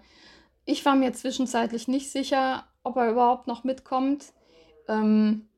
ich 0.66 0.84
war 0.84 0.94
mir 0.94 1.14
zwischenzeitlich 1.14 1.88
nicht 1.88 2.10
sicher, 2.10 2.66
ob 2.82 2.96
er 2.96 3.10
überhaupt 3.10 3.46
noch 3.46 3.64
mitkommt. 3.64 4.32
Ähm, 4.86 5.48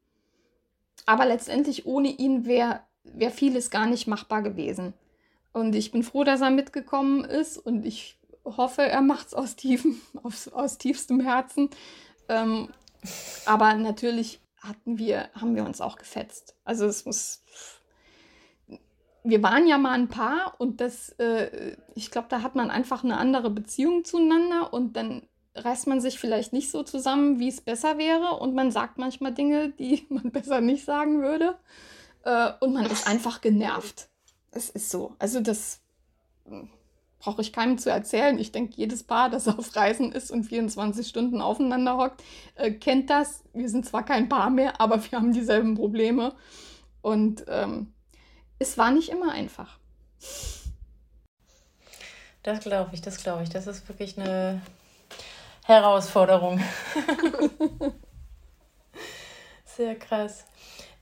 aber 1.04 1.26
letztendlich 1.26 1.84
ohne 1.84 2.08
ihn 2.08 2.46
wäre 2.46 2.80
wär 3.02 3.32
vieles 3.32 3.70
gar 3.70 3.86
nicht 3.86 4.06
machbar 4.06 4.42
gewesen. 4.42 4.94
Und 5.52 5.74
ich 5.74 5.90
bin 5.90 6.04
froh, 6.04 6.22
dass 6.22 6.42
er 6.42 6.50
mitgekommen 6.50 7.24
ist 7.24 7.58
und 7.58 7.84
ich 7.84 8.18
hoffe, 8.44 8.82
er 8.82 9.00
macht 9.02 9.28
es 9.28 9.34
aus, 9.34 9.56
aus, 10.22 10.48
aus 10.52 10.78
tiefstem 10.78 11.18
Herzen. 11.18 11.70
Ähm, 12.28 12.68
aber 13.46 13.74
natürlich 13.74 14.40
hatten 14.60 14.98
wir, 14.98 15.30
haben 15.34 15.54
wir 15.54 15.64
uns 15.64 15.80
auch 15.80 15.96
gefetzt. 15.96 16.54
Also 16.64 16.86
es 16.86 17.04
muss. 17.04 17.42
Wir 19.22 19.42
waren 19.42 19.66
ja 19.66 19.76
mal 19.76 19.92
ein 19.92 20.08
Paar 20.08 20.54
und 20.58 20.80
das, 20.80 21.10
äh, 21.18 21.76
ich 21.94 22.10
glaube, 22.10 22.28
da 22.30 22.42
hat 22.42 22.54
man 22.54 22.70
einfach 22.70 23.04
eine 23.04 23.18
andere 23.18 23.50
Beziehung 23.50 24.04
zueinander 24.04 24.72
und 24.72 24.96
dann 24.96 25.28
reißt 25.54 25.88
man 25.88 26.00
sich 26.00 26.18
vielleicht 26.18 26.54
nicht 26.54 26.70
so 26.70 26.82
zusammen, 26.82 27.38
wie 27.38 27.48
es 27.48 27.60
besser 27.60 27.98
wäre 27.98 28.36
und 28.36 28.54
man 28.54 28.70
sagt 28.70 28.96
manchmal 28.96 29.34
Dinge, 29.34 29.70
die 29.70 30.06
man 30.08 30.30
besser 30.30 30.62
nicht 30.62 30.86
sagen 30.86 31.20
würde 31.20 31.58
äh, 32.24 32.52
und 32.60 32.72
man 32.72 32.86
ist 32.86 33.06
einfach 33.06 33.42
genervt. 33.42 34.08
Es 34.52 34.70
ist 34.70 34.90
so. 34.90 35.14
Also 35.18 35.40
das 35.40 35.80
hm, 36.46 36.70
brauche 37.20 37.42
ich 37.42 37.52
keinem 37.52 37.78
zu 37.78 37.90
erzählen. 37.90 38.38
Ich 38.38 38.50
denke, 38.50 38.74
jedes 38.76 39.04
Paar, 39.04 39.30
das 39.30 39.46
auf 39.46 39.76
Reisen 39.76 40.10
ist 40.10 40.30
und 40.30 40.44
24 40.44 41.06
Stunden 41.06 41.40
aufeinander 41.40 41.96
hockt, 41.96 42.24
äh, 42.56 42.72
kennt 42.72 43.10
das. 43.10 43.44
Wir 43.52 43.68
sind 43.68 43.86
zwar 43.86 44.04
kein 44.04 44.28
Paar 44.28 44.50
mehr, 44.50 44.80
aber 44.80 45.02
wir 45.04 45.18
haben 45.18 45.32
dieselben 45.32 45.76
Probleme. 45.76 46.34
Und 47.02 47.44
ähm, 47.48 47.92
es 48.58 48.76
war 48.76 48.90
nicht 48.90 49.10
immer 49.10 49.32
einfach. 49.32 49.78
Das 52.42 52.60
glaube 52.60 52.90
ich, 52.94 53.02
das 53.02 53.22
glaube 53.22 53.42
ich. 53.42 53.50
Das 53.50 53.66
ist 53.66 53.88
wirklich 53.88 54.18
eine 54.18 54.62
Herausforderung. 55.64 56.60
Sehr 59.64 59.94
krass. 59.94 60.46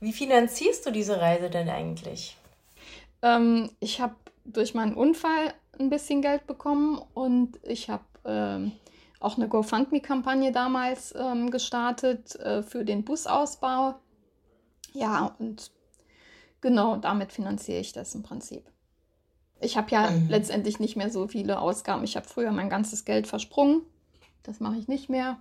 Wie 0.00 0.12
finanzierst 0.12 0.84
du 0.86 0.90
diese 0.90 1.20
Reise 1.20 1.48
denn 1.48 1.68
eigentlich? 1.68 2.36
Ähm, 3.22 3.70
ich 3.80 4.00
habe 4.00 4.14
durch 4.44 4.74
meinen 4.74 4.94
Unfall 4.94 5.54
ein 5.80 5.90
bisschen 5.90 6.22
Geld 6.22 6.46
bekommen 6.46 7.00
und 7.14 7.58
ich 7.62 7.90
habe 7.90 8.04
ähm, 8.24 8.72
auch 9.20 9.36
eine 9.36 9.48
GoFundMe-Kampagne 9.48 10.52
damals 10.52 11.14
ähm, 11.16 11.50
gestartet 11.50 12.36
äh, 12.36 12.62
für 12.62 12.84
den 12.84 13.04
Busausbau. 13.04 13.94
Ja, 14.92 15.34
und 15.38 15.70
genau 16.60 16.96
damit 16.96 17.32
finanziere 17.32 17.80
ich 17.80 17.92
das 17.92 18.14
im 18.14 18.22
Prinzip. 18.22 18.70
Ich 19.60 19.76
habe 19.76 19.90
ja 19.90 20.10
mhm. 20.10 20.28
letztendlich 20.28 20.78
nicht 20.78 20.96
mehr 20.96 21.10
so 21.10 21.26
viele 21.26 21.58
Ausgaben. 21.58 22.04
Ich 22.04 22.16
habe 22.16 22.28
früher 22.28 22.52
mein 22.52 22.70
ganzes 22.70 23.04
Geld 23.04 23.26
versprungen 23.26 23.82
das 24.48 24.60
mache 24.60 24.76
ich 24.76 24.88
nicht 24.88 25.08
mehr. 25.10 25.40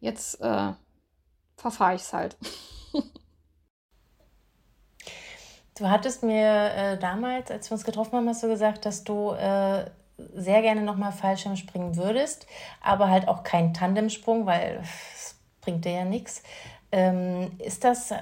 Jetzt 0.00 0.40
äh, 0.40 0.72
verfahre 1.56 1.94
ich 1.94 2.02
es 2.02 2.12
halt. 2.12 2.36
du 5.82 5.90
hattest 5.90 6.22
mir 6.22 6.70
äh, 6.74 6.98
damals, 6.98 7.50
als 7.50 7.70
wir 7.70 7.74
uns 7.74 7.84
getroffen 7.84 8.16
haben, 8.16 8.28
hast 8.28 8.42
du 8.42 8.48
gesagt, 8.48 8.86
dass 8.86 9.04
du 9.04 9.32
äh, 9.32 9.84
sehr 10.34 10.62
gerne 10.62 10.82
nochmal 10.82 11.12
Fallschirm 11.12 11.56
springen 11.56 11.96
würdest, 11.96 12.46
aber 12.80 13.10
halt 13.10 13.28
auch 13.28 13.42
keinen 13.42 13.74
Tandemsprung, 13.74 14.46
weil 14.46 14.80
es 15.14 15.36
bringt 15.60 15.84
dir 15.84 15.92
ja 15.92 16.04
nichts. 16.04 16.42
Ähm, 16.92 17.52
ist 17.58 17.84
das, 17.84 18.10
äh, 18.10 18.16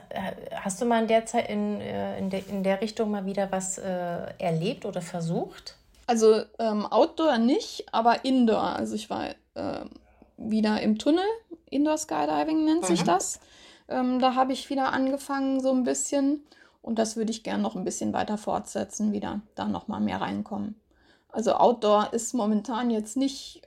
hast 0.55 0.81
du 0.81 0.87
mal 0.87 1.03
in 1.03 1.09
der 1.09 1.27
Zeit 1.27 1.51
in, 1.51 1.81
äh, 1.81 2.19
in, 2.19 2.31
de, 2.31 2.43
in 2.49 2.63
der 2.63 2.81
Richtung 2.81 3.11
mal 3.11 3.27
wieder 3.27 3.51
was 3.51 3.79
äh, 3.79 4.19
erlebt 4.39 4.87
oder 4.87 5.03
versucht? 5.03 5.77
Also 6.07 6.43
ähm, 6.59 6.87
Outdoor 6.87 7.39
nicht, 7.39 7.93
aber 7.93 8.25
Indoor. 8.25 8.63
Also 8.63 8.95
ich 8.95 9.11
war 9.11 9.27
ähm, 9.57 9.91
wieder 10.37 10.81
im 10.81 10.99
Tunnel. 10.99 11.25
Indoor 11.69 11.99
Skydiving 11.99 12.65
nennt 12.65 12.83
mhm. 12.83 12.87
sich 12.87 13.03
das. 13.03 13.41
Ähm, 13.89 14.21
da 14.21 14.37
habe 14.37 14.53
ich 14.53 14.71
wieder 14.71 14.93
angefangen, 14.93 15.61
so 15.61 15.73
ein 15.73 15.85
bisschen. 15.85 16.45
Und 16.83 16.99
das 16.99 17.17
würde 17.17 17.31
ich 17.31 17.43
gerne 17.43 17.63
noch 17.63 17.77
ein 17.77 17.85
bisschen 17.85 18.13
weiter 18.13 18.39
fortsetzen, 18.39 19.13
wieder 19.13 19.43
da 19.55 19.67
nochmal 19.67 20.01
mehr 20.01 20.21
reinkommen. 20.21 20.81
Also 21.29 21.55
Outdoor 21.55 22.13
ist 22.13 22.35
momentan 22.35 22.91
jetzt 22.91 23.17
nicht 23.17 23.63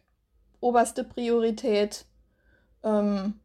oberste 0.59 1.03
Priorität. 1.03 2.05
Ähm, 2.83 3.39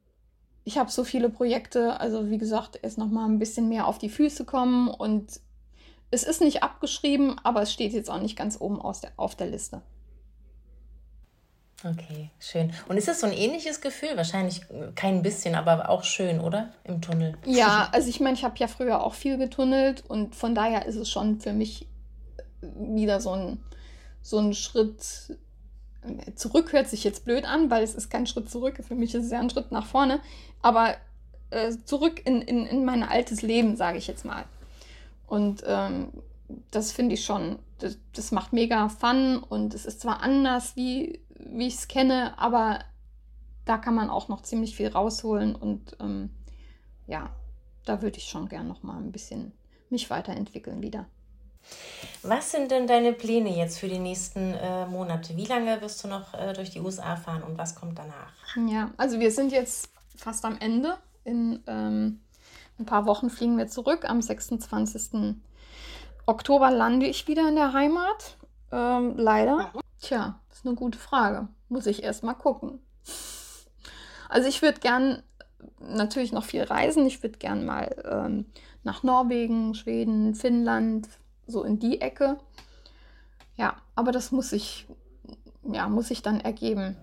ich 0.64 0.78
habe 0.78 0.90
so 0.90 1.04
viele 1.04 1.30
Projekte, 1.30 2.00
also 2.00 2.30
wie 2.30 2.38
gesagt, 2.38 2.78
erst 2.82 2.98
nochmal 2.98 3.28
ein 3.28 3.38
bisschen 3.38 3.68
mehr 3.68 3.86
auf 3.86 3.98
die 3.98 4.08
Füße 4.08 4.44
kommen 4.44 4.88
und 4.88 5.40
es 6.10 6.24
ist 6.24 6.40
nicht 6.40 6.62
abgeschrieben, 6.62 7.36
aber 7.42 7.62
es 7.62 7.72
steht 7.72 7.92
jetzt 7.92 8.10
auch 8.10 8.20
nicht 8.20 8.36
ganz 8.36 8.60
oben 8.60 8.80
aus 8.80 9.00
der, 9.00 9.12
auf 9.16 9.34
der 9.34 9.48
Liste. 9.48 9.82
Okay, 11.84 12.30
schön. 12.40 12.72
Und 12.88 12.96
ist 12.96 13.08
es 13.08 13.20
so 13.20 13.26
ein 13.26 13.32
ähnliches 13.32 13.80
Gefühl? 13.80 14.16
Wahrscheinlich 14.16 14.62
kein 14.96 15.22
bisschen, 15.22 15.54
aber 15.54 15.88
auch 15.88 16.02
schön, 16.02 16.40
oder? 16.40 16.72
Im 16.84 17.00
Tunnel. 17.00 17.36
Ja, 17.44 17.88
also 17.92 18.08
ich 18.08 18.18
meine, 18.18 18.34
ich 18.34 18.44
habe 18.44 18.56
ja 18.58 18.66
früher 18.66 19.02
auch 19.02 19.14
viel 19.14 19.38
getunnelt 19.38 20.02
und 20.08 20.34
von 20.34 20.54
daher 20.54 20.86
ist 20.86 20.96
es 20.96 21.08
schon 21.08 21.40
für 21.40 21.52
mich 21.52 21.86
wieder 22.60 23.20
so 23.20 23.30
ein, 23.30 23.62
so 24.22 24.38
ein 24.38 24.54
Schritt 24.54 25.36
zurück, 26.34 26.72
hört 26.72 26.88
sich 26.88 27.04
jetzt 27.04 27.24
blöd 27.24 27.44
an, 27.44 27.70
weil 27.70 27.82
es 27.82 27.94
ist 27.94 28.10
kein 28.10 28.26
Schritt 28.26 28.50
zurück. 28.50 28.80
Für 28.86 28.94
mich 28.94 29.14
ist 29.14 29.24
es 29.24 29.30
ja 29.30 29.40
ein 29.40 29.50
Schritt 29.50 29.70
nach 29.72 29.86
vorne. 29.86 30.20
Aber 30.62 30.96
äh, 31.50 31.72
zurück 31.84 32.22
in, 32.24 32.42
in, 32.42 32.66
in 32.66 32.84
mein 32.84 33.02
altes 33.02 33.42
Leben, 33.42 33.76
sage 33.76 33.98
ich 33.98 34.06
jetzt 34.06 34.24
mal. 34.24 34.44
Und 35.26 35.62
ähm, 35.66 36.12
das 36.70 36.92
finde 36.92 37.14
ich 37.14 37.24
schon, 37.24 37.58
das, 37.78 37.98
das, 38.14 38.32
macht 38.32 38.52
mega 38.52 38.88
Fun 38.88 39.38
und 39.38 39.74
es 39.74 39.84
ist 39.84 40.00
zwar 40.00 40.22
anders, 40.22 40.76
wie, 40.76 41.20
wie 41.50 41.66
ich 41.66 41.74
es 41.74 41.88
kenne, 41.88 42.38
aber 42.38 42.80
da 43.64 43.78
kann 43.78 43.94
man 43.94 44.10
auch 44.10 44.28
noch 44.28 44.42
ziemlich 44.42 44.76
viel 44.76 44.88
rausholen 44.88 45.54
und 45.54 45.96
ähm, 46.00 46.30
ja, 47.06 47.30
da 47.84 48.02
würde 48.02 48.18
ich 48.18 48.28
schon 48.28 48.48
gern 48.48 48.68
noch 48.68 48.82
mal 48.82 48.96
ein 48.96 49.12
bisschen 49.12 49.52
mich 49.90 50.10
weiterentwickeln 50.10 50.82
wieder. 50.82 51.06
Was 52.22 52.50
sind 52.50 52.70
denn 52.70 52.86
deine 52.86 53.12
Pläne 53.12 53.54
jetzt 53.56 53.78
für 53.78 53.88
die 53.88 53.98
nächsten 53.98 54.54
äh, 54.54 54.86
Monate? 54.86 55.36
Wie 55.36 55.46
lange 55.46 55.80
wirst 55.80 56.02
du 56.02 56.08
noch 56.08 56.34
äh, 56.34 56.52
durch 56.52 56.70
die 56.70 56.80
USA 56.80 57.16
fahren 57.16 57.42
und 57.42 57.58
was 57.58 57.74
kommt 57.74 57.98
danach? 57.98 58.32
Ja, 58.68 58.90
also 58.96 59.20
wir 59.20 59.30
sind 59.30 59.52
jetzt 59.52 59.90
fast 60.16 60.44
am 60.44 60.58
Ende. 60.58 60.96
In 61.24 61.62
ähm, 61.66 62.20
ein 62.78 62.86
paar 62.86 63.06
Wochen 63.06 63.28
fliegen 63.28 63.58
wir 63.58 63.68
zurück. 63.68 64.08
Am 64.08 64.22
26. 64.22 65.36
Oktober 66.26 66.70
lande 66.70 67.06
ich 67.06 67.28
wieder 67.28 67.48
in 67.48 67.56
der 67.56 67.72
Heimat. 67.72 68.36
Ähm, 68.72 69.14
leider. 69.16 69.72
Tja, 70.00 70.40
das 70.47 70.47
ist 70.58 70.66
eine 70.66 70.74
gute 70.74 70.98
Frage. 70.98 71.48
Muss 71.68 71.86
ich 71.86 72.02
erst 72.02 72.24
mal 72.24 72.34
gucken. 72.34 72.80
Also 74.28 74.48
ich 74.48 74.60
würde 74.60 74.80
gern 74.80 75.22
natürlich 75.80 76.32
noch 76.32 76.44
viel 76.44 76.62
reisen. 76.62 77.06
Ich 77.06 77.22
würde 77.22 77.38
gern 77.38 77.64
mal 77.64 77.94
ähm, 78.04 78.46
nach 78.82 79.02
Norwegen, 79.02 79.74
Schweden, 79.74 80.34
Finnland, 80.34 81.08
so 81.46 81.62
in 81.62 81.78
die 81.78 82.00
Ecke. 82.00 82.38
Ja, 83.56 83.76
aber 83.94 84.12
das 84.12 84.32
muss 84.32 84.52
ich, 84.52 84.86
ja, 85.62 85.88
muss 85.88 86.10
ich 86.10 86.22
dann 86.22 86.40
ergeben. 86.40 86.96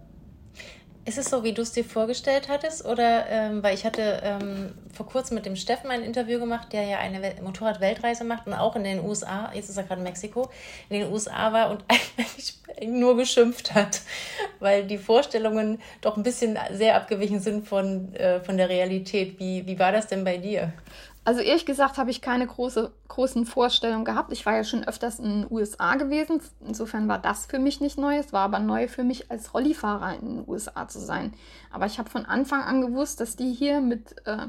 Ist 1.07 1.19
es 1.19 1.29
so, 1.29 1.43
wie 1.43 1.53
du 1.53 1.61
es 1.61 1.71
dir 1.71 1.85
vorgestellt 1.85 2.49
hattest? 2.49 2.83
Oder, 2.83 3.29
ähm, 3.29 3.61
weil 3.61 3.75
ich 3.75 3.85
hatte 3.85 4.21
ähm, 4.23 4.73
vor 4.91 5.05
kurzem 5.05 5.35
mit 5.35 5.45
dem 5.45 5.55
Steffen 5.55 5.91
ein 5.91 6.01
Interview 6.01 6.39
gemacht, 6.39 6.73
der 6.73 6.83
ja 6.83 6.97
eine 6.97 7.35
Motorrad-Weltreise 7.43 8.23
macht 8.23 8.47
und 8.47 8.53
auch 8.53 8.75
in 8.75 8.83
den 8.83 9.05
USA, 9.05 9.51
jetzt 9.53 9.69
ist 9.69 9.77
er 9.77 9.83
gerade 9.83 9.99
in 9.99 10.03
Mexiko, 10.03 10.49
in 10.89 11.01
den 11.01 11.11
USA 11.11 11.53
war 11.53 11.69
und 11.69 11.83
eigentlich 12.17 12.55
nur 12.87 13.15
geschimpft 13.15 13.75
hat, 13.75 14.01
weil 14.59 14.85
die 14.85 14.97
Vorstellungen 14.97 15.79
doch 16.01 16.17
ein 16.17 16.23
bisschen 16.23 16.57
sehr 16.71 16.95
abgewichen 16.95 17.39
sind 17.39 17.67
von, 17.67 18.13
äh, 18.15 18.39
von 18.39 18.57
der 18.57 18.69
Realität. 18.69 19.39
Wie, 19.39 19.65
wie 19.67 19.77
war 19.77 19.91
das 19.91 20.07
denn 20.07 20.23
bei 20.23 20.37
dir? 20.37 20.73
Also 21.25 21.41
ehrlich 21.41 21.65
gesagt 21.65 21.97
habe 21.97 22.11
ich 22.11 22.21
keine 22.21 22.45
große, 22.45 22.91
großen 23.07 23.47
Vorstellungen 23.47 24.05
gehabt. 24.05 24.31
Ich 24.31 24.45
war 24.45 24.55
ja 24.55 24.63
schon 24.63 24.87
öfters 24.87 25.17
in 25.17 25.41
den 25.41 25.47
USA 25.51 25.95
gewesen. 25.95 26.39
Insofern 26.65 27.07
war 27.07 27.17
das 27.17 27.47
für 27.47 27.57
mich 27.57 27.81
nicht 27.81 27.97
neu. 27.97 28.17
Es 28.17 28.31
war 28.31 28.41
aber 28.41 28.59
neu 28.59 28.87
für 28.87 29.03
mich 29.03 29.31
als 29.31 29.55
Rollifahrer 29.55 30.13
in 30.19 30.37
den 30.37 30.47
USA 30.47 30.87
zu 30.87 30.99
sein. 30.99 31.33
Aber 31.71 31.87
ich 31.87 31.97
habe 31.97 32.11
von 32.11 32.25
Anfang 32.25 32.61
an 32.61 32.81
gewusst, 32.81 33.21
dass 33.21 33.35
die 33.35 33.51
hier 33.51 33.81
mit, 33.81 34.15
äh, 34.27 34.45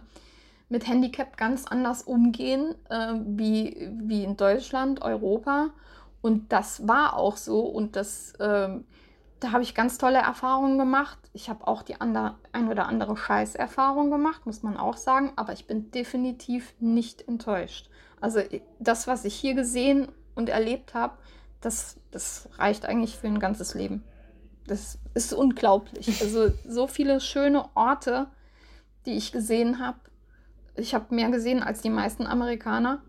mit 0.68 0.86
Handicap 0.86 1.38
ganz 1.38 1.66
anders 1.66 2.02
umgehen 2.02 2.74
äh, 2.90 3.14
wie, 3.24 3.88
wie 3.98 4.22
in 4.22 4.36
Deutschland, 4.36 5.00
Europa. 5.00 5.70
Und 6.20 6.52
das 6.52 6.86
war 6.86 7.16
auch 7.16 7.38
so. 7.38 7.60
Und 7.60 7.96
das... 7.96 8.32
Äh, 8.34 8.80
da 9.46 9.52
habe 9.52 9.62
ich 9.62 9.76
ganz 9.76 9.96
tolle 9.96 10.18
Erfahrungen 10.18 10.76
gemacht. 10.76 11.18
Ich 11.32 11.48
habe 11.48 11.68
auch 11.68 11.82
die 11.82 12.00
andere, 12.00 12.34
ein 12.50 12.68
oder 12.68 12.88
andere 12.88 13.16
Scheißerfahrung 13.16 14.10
gemacht, 14.10 14.44
muss 14.44 14.64
man 14.64 14.76
auch 14.76 14.96
sagen. 14.96 15.32
Aber 15.36 15.52
ich 15.52 15.68
bin 15.68 15.92
definitiv 15.92 16.74
nicht 16.80 17.28
enttäuscht. 17.28 17.88
Also 18.20 18.40
das, 18.80 19.06
was 19.06 19.24
ich 19.24 19.36
hier 19.36 19.54
gesehen 19.54 20.08
und 20.34 20.48
erlebt 20.48 20.94
habe, 20.94 21.16
das, 21.60 22.00
das 22.10 22.48
reicht 22.58 22.86
eigentlich 22.86 23.18
für 23.18 23.28
ein 23.28 23.38
ganzes 23.38 23.74
Leben. 23.74 24.02
Das 24.66 24.98
ist 25.14 25.32
unglaublich. 25.32 26.20
Also 26.20 26.50
so 26.66 26.88
viele 26.88 27.20
schöne 27.20 27.66
Orte, 27.76 28.26
die 29.06 29.12
ich 29.12 29.30
gesehen 29.30 29.78
habe. 29.78 30.00
Ich 30.74 30.92
habe 30.92 31.14
mehr 31.14 31.30
gesehen 31.30 31.62
als 31.62 31.82
die 31.82 31.90
meisten 31.90 32.26
Amerikaner. 32.26 33.00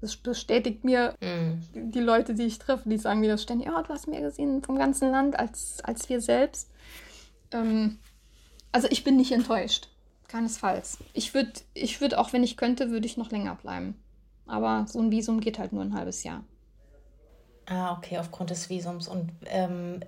Das 0.00 0.16
bestätigt 0.16 0.84
mir 0.84 1.14
mm. 1.20 1.90
die 1.90 2.00
Leute, 2.00 2.34
die 2.34 2.44
ich 2.44 2.58
treffe, 2.58 2.88
die 2.88 2.98
sagen 2.98 3.20
mir 3.20 3.30
das 3.30 3.42
ständig, 3.42 3.68
ja, 3.68 3.78
oh, 3.78 3.82
du 3.82 3.88
hast 3.88 4.08
mehr 4.08 4.20
gesehen 4.20 4.62
vom 4.62 4.78
ganzen 4.78 5.10
Land 5.10 5.38
als, 5.38 5.82
als 5.82 6.08
wir 6.08 6.20
selbst. 6.20 6.70
Ähm, 7.52 7.98
also 8.72 8.88
ich 8.90 9.04
bin 9.04 9.16
nicht 9.16 9.32
enttäuscht. 9.32 9.88
Keinesfalls. 10.28 10.98
Ich 11.12 11.34
würde, 11.34 11.52
ich 11.72 12.00
würd, 12.00 12.16
auch 12.16 12.32
wenn 12.32 12.42
ich 12.42 12.56
könnte, 12.56 12.90
würde 12.90 13.06
ich 13.06 13.16
noch 13.16 13.30
länger 13.30 13.54
bleiben. 13.54 13.94
Aber 14.46 14.86
so 14.88 15.00
ein 15.00 15.10
Visum 15.10 15.40
geht 15.40 15.58
halt 15.58 15.72
nur 15.72 15.82
ein 15.82 15.94
halbes 15.94 16.24
Jahr. 16.24 16.44
Ah, 17.66 17.92
okay, 17.96 18.18
aufgrund 18.18 18.50
des 18.50 18.68
Visums. 18.68 19.08
Und 19.08 19.32
ähm, 19.46 20.00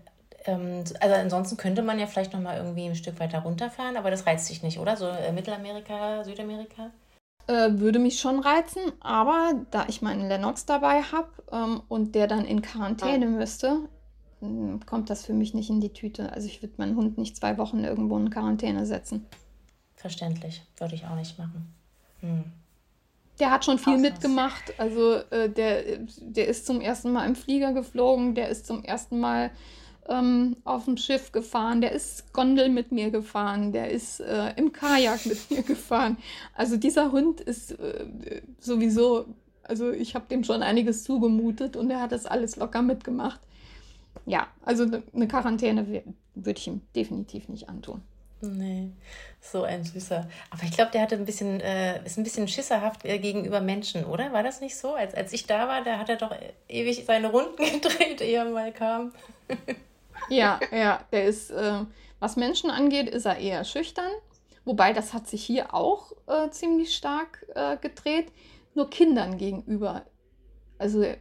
ähm, 0.45 0.85
also 1.01 1.15
ansonsten 1.15 1.57
könnte 1.57 1.83
man 1.83 1.99
ja 1.99 2.07
vielleicht 2.07 2.33
noch 2.33 2.41
mal 2.41 2.57
irgendwie 2.57 2.87
ein 2.87 2.95
Stück 2.95 3.19
weiter 3.21 3.41
runterfahren, 3.41 3.97
aber 3.97 4.11
das 4.11 4.27
reizt 4.27 4.49
dich 4.49 4.63
nicht, 4.63 4.79
oder? 4.79 4.97
So 4.97 5.09
äh, 5.09 5.33
Mittelamerika, 5.33 6.25
Südamerika? 6.25 6.91
Äh, 7.49 7.81
würde 7.81 7.99
mich 7.99 8.21
schon 8.21 8.41
reizen, 8.41 8.83
aber 9.01 9.55
da 9.71 9.87
ich 9.89 10.03
meinen 10.03 10.29
Lennox 10.29 10.67
dabei 10.67 11.01
habe 11.01 11.31
ähm, 11.51 11.81
und 11.89 12.15
der 12.15 12.27
dann 12.27 12.45
in 12.45 12.61
Quarantäne 12.61 13.25
müsste, 13.25 13.89
hm, 14.41 14.85
kommt 14.85 15.09
das 15.09 15.25
für 15.25 15.33
mich 15.33 15.55
nicht 15.55 15.71
in 15.71 15.81
die 15.81 15.95
Tüte. 15.95 16.31
Also 16.31 16.47
ich 16.47 16.61
würde 16.61 16.75
meinen 16.77 16.95
Hund 16.95 17.17
nicht 17.17 17.39
zwei 17.39 17.57
Wochen 17.57 17.83
irgendwo 17.85 18.19
in 18.19 18.29
Quarantäne 18.29 18.85
setzen. 18.85 19.25
Verständlich, 19.97 20.63
würde 20.77 20.95
ich 20.95 21.07
auch 21.07 21.15
nicht 21.15 21.39
machen. 21.39 21.75
Hm. 22.21 22.45
Der 23.41 23.51
hat 23.51 23.65
schon 23.65 23.79
viel 23.79 23.95
Ausmaß. 23.95 24.11
mitgemacht. 24.11 24.79
Also 24.79 25.15
äh, 25.31 25.49
der, 25.49 26.01
der 26.21 26.49
ist 26.49 26.67
zum 26.67 26.83
ersten 26.83 27.13
Mal 27.13 27.27
im 27.27 27.35
Flieger 27.35 27.73
geflogen, 27.73 28.35
der 28.35 28.51
ist 28.51 28.67
zum 28.67 28.85
ersten 28.85 29.21
Mal 29.21 29.51
ähm, 30.09 30.57
auf 30.65 30.85
dem 30.85 30.97
Schiff 30.97 31.33
gefahren, 31.33 31.81
der 31.81 31.93
ist 31.93 32.33
Gondel 32.33 32.69
mit 32.69 32.93
mir 32.93 33.11
gefahren, 33.11 33.73
der 33.73 33.91
ist 33.91 34.21
äh, 34.21 34.53
im 34.57 34.73
Kajak 34.73 35.27
mit 35.27 35.51
mir 35.51 35.63
gefahren. 35.67 36.17
Also 36.55 36.77
dieser 36.77 37.13
Hund 37.13 37.41
ist 37.41 37.73
äh, 37.73 38.43
sowieso, 38.59 39.27
also 39.63 39.91
ich 39.91 40.15
habe 40.15 40.27
dem 40.31 40.45
schon 40.45 40.63
einiges 40.63 41.05
zugemutet 41.05 41.77
und 41.77 41.91
er 41.91 42.01
hat 42.01 42.13
das 42.13 42.27
alles 42.27 42.57
locker 42.57 42.83
mitgemacht. 42.83 43.41
Ja, 44.27 44.49
also 44.65 44.85
ne, 44.85 45.03
eine 45.15 45.29
Quarantäne 45.29 46.03
würde 46.35 46.59
ich 46.59 46.67
ihm 46.67 46.83
definitiv 46.95 47.49
nicht 47.49 47.69
antun. 47.69 48.03
Nee, 48.41 48.91
so 49.41 49.65
ein 49.65 49.83
süßer. 49.83 50.29
Aber 50.51 50.63
ich 50.63 50.71
glaube, 50.71 50.93
der 50.93 51.03
hatte 51.03 51.17
ein 51.17 51.25
bisschen, 51.25 51.61
äh, 51.61 52.05
ist 52.05 52.19
ein 52.19 52.25
bisschen 52.25 52.47
schisserhaft 52.47 53.05
äh, 53.05 53.19
gegenüber 53.19 53.61
Menschen, 53.61 54.05
oder? 54.05 54.33
War 54.33 54.45
das 54.45 54.61
nicht 54.61 54.77
so? 54.77 54.95
Als, 54.95 55.15
als 55.15 55.33
ich 55.33 55.47
da 55.47 55.67
war, 55.67 55.83
da 55.83 55.99
hat 55.99 56.09
er 56.09 56.17
doch 56.17 56.33
ewig 56.69 57.05
seine 57.05 57.33
Runden 57.33 57.57
gedreht, 57.57 58.21
ehe 58.21 58.39
er 58.39 58.45
mal 58.45 58.73
kam. 58.73 59.13
Ja, 60.29 60.61
ja, 60.73 61.01
der 61.13 61.25
ist, 61.25 61.51
äh, 61.51 61.85
was 62.21 62.37
Menschen 62.37 62.71
angeht, 62.71 63.09
ist 63.09 63.27
er 63.27 63.39
eher 63.39 63.65
schüchtern. 63.65 64.11
Wobei, 64.65 64.93
das 64.93 65.15
hat 65.15 65.27
sich 65.27 65.45
hier 65.45 65.73
auch 65.75 66.13
äh, 66.27 66.51
ziemlich 66.51 66.95
stark 66.95 67.47
äh, 67.55 67.77
gedreht. 67.79 68.33
Nur 68.75 68.91
Kindern 68.91 69.39
gegenüber. 69.39 70.03
Also 70.79 71.03
äh, 71.03 71.17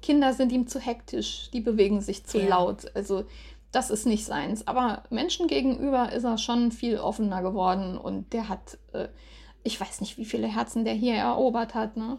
Kinder 0.00 0.32
sind 0.32 0.52
ihm 0.52 0.66
zu 0.66 0.78
hektisch, 0.78 1.50
die 1.52 1.60
bewegen 1.60 2.00
sich 2.00 2.24
zu 2.24 2.38
ja. 2.38 2.48
laut. 2.48 2.94
Also 2.94 3.24
das 3.72 3.90
ist 3.90 4.06
nicht 4.06 4.24
seins. 4.24 4.66
Aber 4.66 5.02
Menschen 5.10 5.48
gegenüber 5.48 6.12
ist 6.12 6.24
er 6.24 6.38
schon 6.38 6.72
viel 6.72 6.98
offener 6.98 7.42
geworden 7.42 7.98
und 7.98 8.32
der 8.32 8.48
hat, 8.48 8.78
äh, 8.92 9.08
ich 9.62 9.80
weiß 9.80 10.00
nicht, 10.00 10.16
wie 10.16 10.24
viele 10.24 10.46
Herzen 10.46 10.84
der 10.84 10.94
hier 10.94 11.14
erobert 11.14 11.74
hat. 11.74 11.96
Ne? 11.96 12.18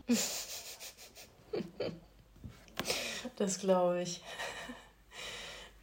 Das 3.37 3.59
glaube 3.59 4.01
ich. 4.01 4.21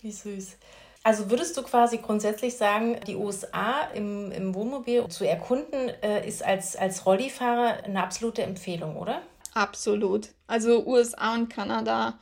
Wie 0.05 0.13
süß. 0.13 0.59
Also 1.03 1.31
würdest 1.31 1.57
du 1.57 1.63
quasi 1.63 1.97
grundsätzlich 1.97 2.59
sagen, 2.59 3.01
die 3.07 3.17
USA 3.17 3.89
im, 3.95 4.31
im 4.33 4.55
Wohnmobil 4.55 5.09
zu 5.09 5.27
erkunden, 5.27 5.89
äh, 6.03 6.29
ist 6.29 6.45
als, 6.45 6.77
als 6.77 7.07
Rollifahrer 7.07 7.85
eine 7.85 8.03
absolute 8.03 8.43
Empfehlung, 8.43 8.97
oder? 8.97 9.23
Absolut. 9.55 10.29
Also 10.47 10.87
USA 10.87 11.33
und 11.33 11.49
Kanada. 11.49 12.19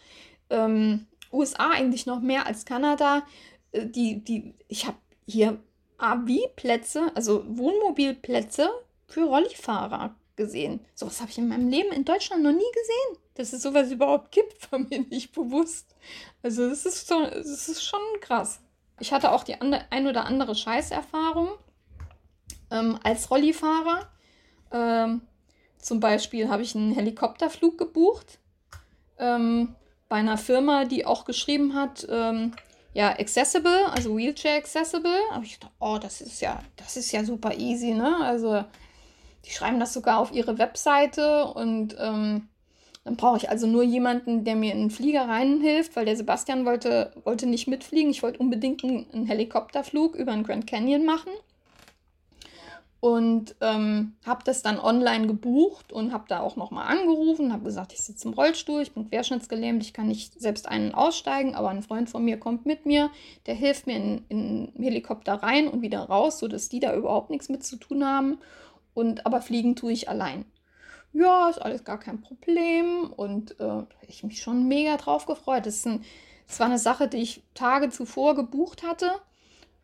Ähm, 0.49 1.09
USA 1.33 1.71
eigentlich 1.73 2.07
noch 2.07 2.21
mehr 2.21 2.47
als 2.47 2.65
Kanada. 2.65 3.25
Äh, 3.73 3.87
die, 3.87 4.23
die, 4.23 4.55
ich 4.69 4.87
habe 4.87 4.99
hier 5.27 5.59
AV-Plätze, 5.99 7.11
also 7.17 7.45
Wohnmobilplätze 7.49 8.71
für 9.09 9.25
Rollifahrer 9.25 10.15
gesehen. 10.37 10.81
Sowas 10.95 11.21
habe 11.21 11.31
ich 11.31 11.39
in 11.39 11.49
meinem 11.49 11.69
Leben 11.69 11.93
in 11.93 12.05
Deutschland 12.05 12.43
noch 12.43 12.53
nie 12.53 12.59
gesehen. 12.59 13.23
Dass 13.35 13.53
es 13.53 13.63
sowas 13.63 13.91
überhaupt 13.91 14.33
gibt, 14.33 14.71
war 14.73 14.79
mir 14.79 15.01
nicht 15.01 15.33
bewusst. 15.33 15.95
Also 16.43 16.69
das 16.69 16.87
ist, 16.87 17.07
so, 17.07 17.25
das 17.25 17.69
ist 17.69 17.83
schon 17.83 18.01
krass. 18.21 18.61
Ich 19.01 19.13
hatte 19.13 19.33
auch 19.33 19.45
die 19.45 19.61
andere, 19.61 19.85
ein 19.91 20.07
oder 20.07 20.27
andere 20.27 20.55
Scheißerfahrung 20.55 21.51
ähm, 22.71 22.99
als 23.03 23.31
Rollifahrer. 23.31 24.09
Ähm, 24.71 25.23
zum 25.79 26.01
Beispiel 26.01 26.49
habe 26.49 26.63
ich 26.63 26.75
einen 26.75 26.93
Helikopterflug 26.93 27.77
gebucht 27.77 28.39
ähm, 29.19 29.75
bei 30.09 30.17
einer 30.17 30.39
Firma, 30.39 30.85
die 30.85 31.07
auch 31.07 31.25
geschrieben 31.25 31.75
hat, 31.75 32.07
ähm, 32.09 32.53
ja, 32.95 33.19
accessible, 33.19 33.87
also 33.91 34.17
Wheelchair 34.17 34.57
accessible. 34.57 35.19
Aber 35.33 35.43
ich 35.43 35.59
dachte, 35.59 35.75
oh, 35.81 35.99
das 36.01 36.21
ist 36.21 36.41
ja, 36.41 36.61
das 36.77 36.97
ist 36.97 37.11
ja 37.13 37.25
super 37.25 37.55
easy, 37.55 37.93
ne? 37.93 38.19
Also 38.23 38.65
die 39.45 39.51
schreiben 39.51 39.81
das 39.81 39.93
sogar 39.93 40.19
auf 40.19 40.33
ihre 40.33 40.59
Webseite 40.59 41.47
und 41.47 41.97
ähm, 41.99 42.49
dann 43.05 43.17
brauche 43.17 43.37
ich 43.37 43.51
also 43.51 43.67
nur 43.67 43.83
jemanden, 43.83 44.45
der 44.45 44.55
mir 44.55 44.73
in 44.73 44.79
den 44.79 44.91
Flieger 44.91 45.29
reinhilft, 45.29 45.97
weil 45.97 46.05
der 46.05 46.17
Sebastian 46.17 46.65
wollte, 46.65 47.13
wollte 47.25 47.47
nicht 47.47 47.67
mitfliegen. 47.67 48.13
Ich 48.13 48.23
wollte 48.23 48.39
unbedingt 48.39 48.85
einen, 48.85 49.27
Helikopterflug 49.27 50.15
über 50.15 50.33
den 50.33 50.45
Grand 50.45 50.69
Canyon 50.69 51.05
machen 51.05 51.33
und 53.01 53.57
ähm, 53.61 54.15
habe 54.25 54.45
das 54.45 54.63
dann 54.63 54.79
online 54.79 55.27
gebucht 55.27 55.93
und 55.93 56.13
habe 56.13 56.27
da 56.29 56.39
auch 56.39 56.55
nochmal 56.55 56.97
angerufen, 56.97 57.53
habe 57.53 57.65
gesagt, 57.65 57.93
ich 57.93 58.01
sitze 58.01 58.29
im 58.29 58.35
Rollstuhl, 58.35 58.81
ich 58.81 58.93
bin 58.93 59.11
querschnittsgelähmt, 59.11 59.83
ich 59.83 59.93
kann 59.93 60.07
nicht 60.07 60.41
selbst 60.41 60.69
einen 60.69 60.95
aussteigen, 60.95 61.57
aber 61.57 61.71
ein 61.71 61.83
Freund 61.83 62.09
von 62.09 62.25
mir 62.25 62.39
kommt 62.39 62.65
mit 62.65 62.87
mir, 62.87 63.11
der 63.47 63.57
hilft 63.57 63.89
mir 63.89 63.97
in, 63.97 64.25
in 64.29 64.73
den 64.73 64.83
Helikopter 64.85 65.35
rein 65.35 65.67
und 65.67 65.83
wieder 65.83 66.03
raus, 66.03 66.39
sodass 66.39 66.69
die 66.69 66.79
da 66.79 66.95
überhaupt 66.95 67.31
nichts 67.31 67.49
mit 67.49 67.65
zu 67.65 67.75
tun 67.75 68.07
haben. 68.07 68.39
Und 68.95 69.27
aber 69.27 69.43
fliegen 69.43 69.77
tue 69.77 69.93
ich 69.93 70.09
allein. 70.09 70.45
Ja, 71.13 71.49
ist 71.49 71.61
alles 71.61 71.85
gar 71.85 72.01
kein 72.01 72.23
Problem 72.23 73.13
und 73.13 73.59
äh, 73.61 73.83
ich 74.09 74.25
mich 74.25 74.41
schon 74.41 74.67
mega 74.67 74.97
drauf 74.97 75.27
gefreut. 75.27 75.67
Das, 75.67 75.85
ein, 75.85 76.05
das 76.47 76.59
war 76.59 76.67
eine 76.67 76.79
Sache, 76.79 77.09
die 77.09 77.19
ich 77.19 77.43
Tage 77.55 77.91
zuvor 77.91 78.35
gebucht 78.35 78.83
hatte. 78.83 79.11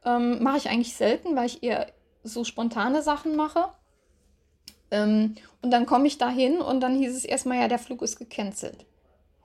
Ähm, 0.05 0.43
Mache 0.43 0.59
ich 0.59 0.71
eigentlich 0.71 0.97
selten, 0.97 1.37
weil 1.37 1.47
ich 1.47 1.63
eher 1.63 1.93
so 2.25 2.45
spontane 2.45 3.03
Sachen 3.03 3.37
mache. 3.37 3.69
Ähm, 4.91 5.35
und 5.61 5.71
dann 5.71 5.87
komme 5.87 6.07
ich 6.07 6.19
da 6.19 6.31
hin 6.31 6.59
und 6.59 6.81
dann 6.81 6.97
hieß 6.97 7.15
es 7.15 7.25
erstmal, 7.25 7.59
ja, 7.59 7.69
der 7.69 7.79
Flug 7.79 8.03
ist 8.03 8.19
gecancelt. 8.19 8.87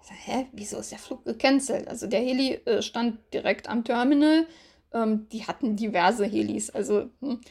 Ich 0.02 0.08
sag, 0.08 0.18
hä, 0.26 0.48
wieso 0.52 0.78
ist 0.78 0.92
der 0.92 1.00
Flug 1.00 1.26
gecancelt? 1.26 1.88
Also 1.88 2.08
der 2.08 2.22
Heli 2.22 2.54
äh, 2.66 2.82
stand 2.82 3.20
direkt 3.34 3.70
am 3.70 3.84
Terminal. 3.84 4.46
Ähm, 4.94 5.28
die 5.32 5.46
hatten 5.46 5.76
diverse 5.76 6.26
Helis. 6.26 6.70
Also, 6.70 7.10
hm, 7.20 7.42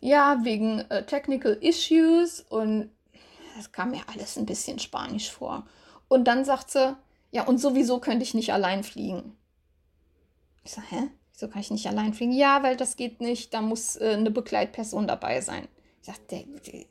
ja, 0.00 0.44
wegen 0.44 0.80
äh, 0.90 1.04
Technical 1.04 1.54
Issues 1.60 2.40
und 2.40 2.90
das 3.56 3.72
kam 3.72 3.90
mir 3.90 4.02
alles 4.12 4.36
ein 4.36 4.46
bisschen 4.46 4.78
spanisch 4.78 5.30
vor. 5.30 5.66
Und 6.08 6.24
dann 6.24 6.44
sagt 6.44 6.70
sie, 6.70 6.96
ja, 7.30 7.44
und 7.44 7.58
sowieso 7.58 8.00
könnte 8.00 8.22
ich 8.22 8.34
nicht 8.34 8.52
allein 8.52 8.84
fliegen. 8.84 9.36
Ich 10.64 10.72
sage, 10.72 10.86
hä? 10.90 11.10
Wieso 11.32 11.48
kann 11.48 11.60
ich 11.60 11.70
nicht 11.70 11.86
allein 11.86 12.14
fliegen? 12.14 12.32
Ja, 12.32 12.62
weil 12.62 12.76
das 12.76 12.96
geht 12.96 13.20
nicht, 13.20 13.52
da 13.52 13.60
muss 13.60 13.96
äh, 13.96 14.14
eine 14.14 14.30
Begleitperson 14.30 15.06
dabei 15.06 15.40
sein. 15.40 15.68
Ich 16.00 16.06
sagte, 16.06 16.44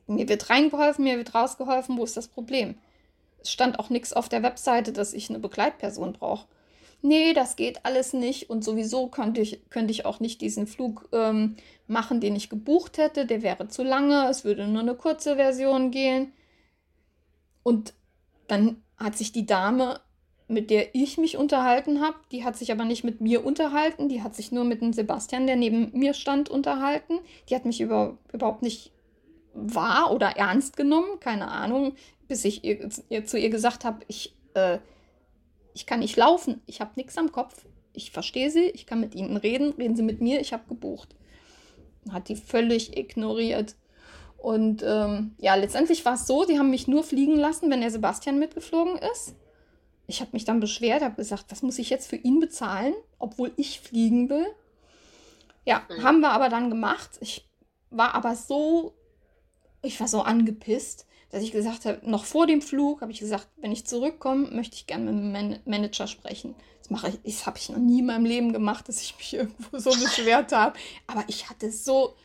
mir 0.08 0.28
wird 0.28 0.50
reingeholfen, 0.50 1.04
mir 1.04 1.18
wird 1.18 1.34
rausgeholfen, 1.34 1.98
wo 1.98 2.04
ist 2.04 2.18
das 2.18 2.28
Problem? 2.28 2.76
Es 3.39 3.52
stand 3.52 3.80
auch 3.80 3.89
nichts 3.89 4.13
auf 4.13 4.28
der 4.28 4.44
Webseite, 4.44 4.91
dass 4.91 5.13
ich 5.13 5.30
eine 5.30 5.39
Begleitperson 5.39 6.13
brauche. 6.13 6.48
Nee, 7.06 7.34
das 7.34 7.56
geht 7.56 7.86
alles 7.86 8.13
nicht 8.13 8.50
und 8.50 8.63
sowieso 8.63 9.08
könnte 9.08 9.39
ich, 9.39 9.70
könnte 9.70 9.91
ich 9.91 10.06
auch 10.06 10.20
nicht 10.20 10.41
diesen 10.41 10.65
Flug 10.65 11.08
ähm, 11.12 11.56
machen, 11.88 12.20
den 12.20 12.36
ich 12.36 12.50
gebucht 12.50 12.98
hätte. 12.98 13.26
Der 13.26 13.44
wäre 13.44 13.68
zu 13.68 13.84
lange, 13.84 14.28
es 14.30 14.44
würde 14.44 14.68
nur 14.68 14.82
eine 14.82 14.96
kurze 14.96 15.36
Version 15.36 15.91
gehen. 15.91 16.34
Und 17.63 17.94
dann 18.48 18.82
hat 18.98 19.18
sich 19.18 19.32
die 19.32 19.46
Dame 19.46 20.00
mit 20.48 20.70
der 20.70 20.94
ich 20.94 21.18
mich 21.18 21.38
unterhalten 21.38 22.02
habe. 22.02 22.18
Die 22.32 22.44
hat 22.44 22.56
sich 22.56 22.72
aber 22.72 22.86
nicht 22.86 23.04
mit 23.04 23.22
mir 23.22 23.46
unterhalten, 23.46 24.10
die 24.10 24.22
hat 24.22 24.36
sich 24.36 24.52
nur 24.52 24.63
mit 24.63 24.82
dem 24.82 24.94
Sebastian, 24.94 25.48
der 25.48 25.56
neben 25.56 25.91
mir 25.98 26.13
stand, 26.13 26.50
unterhalten. 26.50 27.20
Die 27.50 27.56
hat 27.56 27.65
mich 27.65 27.82
über, 27.82 28.18
überhaupt 28.32 28.62
nicht 28.62 28.91
wahr 29.54 30.12
oder 30.12 30.38
ernst 30.38 30.78
genommen, 30.78 31.20
keine 31.20 31.48
Ahnung, 31.48 31.94
bis 32.28 32.46
ich 32.46 32.63
ihr, 32.63 32.89
ihr 33.10 33.26
zu 33.26 33.39
ihr 33.39 33.50
gesagt 33.50 33.86
habe, 33.86 34.00
ich, 34.08 34.36
äh, 34.54 34.80
ich 35.76 35.86
kann 35.86 36.00
nicht 36.00 36.18
laufen, 36.18 36.62
ich 36.66 36.82
habe 36.82 36.94
nichts 36.96 37.18
am 37.20 37.32
Kopf, 37.32 37.64
ich 37.94 38.10
verstehe 38.10 38.50
sie, 38.50 38.70
ich 38.70 38.88
kann 38.88 39.00
mit 39.00 39.14
ihnen 39.14 39.38
reden, 39.38 39.74
reden 39.74 39.96
sie 39.96 40.04
mit 40.04 40.22
mir, 40.22 40.42
ich 40.42 40.52
habe 40.52 40.68
gebucht. 40.68 41.16
Hat 42.12 42.30
die 42.30 42.36
völlig 42.36 42.98
ignoriert. 42.98 43.76
Und 44.38 44.84
ähm, 44.84 45.36
ja, 45.38 45.54
letztendlich 45.56 46.04
war 46.06 46.16
es 46.16 46.26
so, 46.26 46.46
die 46.46 46.58
haben 46.58 46.72
mich 46.72 46.88
nur 46.88 47.04
fliegen 47.04 47.36
lassen, 47.36 47.70
wenn 47.70 47.82
der 47.82 47.92
Sebastian 47.92 48.40
mitgeflogen 48.40 48.98
ist 49.12 49.36
ich 50.08 50.22
habe 50.22 50.32
mich 50.34 50.46
dann 50.46 50.60
beschwert, 50.60 51.02
habe 51.02 51.16
gesagt, 51.16 51.46
was 51.50 51.62
muss 51.62 51.80
ich 51.80 51.90
jetzt 51.90 52.10
für 52.10 52.16
ihn 52.16 52.40
bezahlen, 52.40 52.94
obwohl 53.18 53.52
ich 53.58 53.80
fliegen 53.80 54.30
will. 54.30 54.46
Ja, 55.66 55.82
mhm. 55.90 56.04
haben 56.04 56.20
wir 56.20 56.32
aber 56.32 56.50
dann 56.50 56.70
gemacht. 56.70 57.12
Ich 57.22 57.48
war 57.90 58.14
aber 58.14 58.36
so, 58.36 58.94
ich 59.82 60.00
war 60.00 60.08
so 60.08 60.22
angepisst, 60.22 61.08
dass 61.36 61.43
ich 61.43 61.52
gesagt 61.52 61.84
habe, 61.84 62.00
noch 62.10 62.24
vor 62.24 62.48
dem 62.48 62.62
Flug 62.62 63.02
habe 63.02 63.12
ich 63.12 63.19
gesagt, 63.19 63.50
wenn 63.58 63.74
ich 63.74 63.86
zurückkomme, 63.86 64.52
möchte 64.52 64.78
ich 64.78 64.88
gerne 64.88 65.12
mit 65.12 65.21
dem 65.21 65.32
Man 65.34 65.60
Manager 65.65 66.08
sprechen. 66.08 66.56
Das 66.80 66.89
mache 66.89 67.10
ich, 67.10 67.19
das 67.26 67.45
habe 67.45 67.58
ich 67.58 67.67
noch 67.67 67.78
nie 67.78 68.00
in 68.00 68.06
meinem 68.06 68.24
Leben 68.24 68.54
gemacht, 68.54 68.88
dass 68.88 69.02
ich 69.02 69.17
mich 69.17 69.34
irgendwo 69.39 69.78
so 69.78 69.89
beschwert 69.89 70.54
habe. 70.54 70.80
Aber 71.08 71.26
ich 71.28 71.50
hatte 71.50 71.74
so 71.74 72.15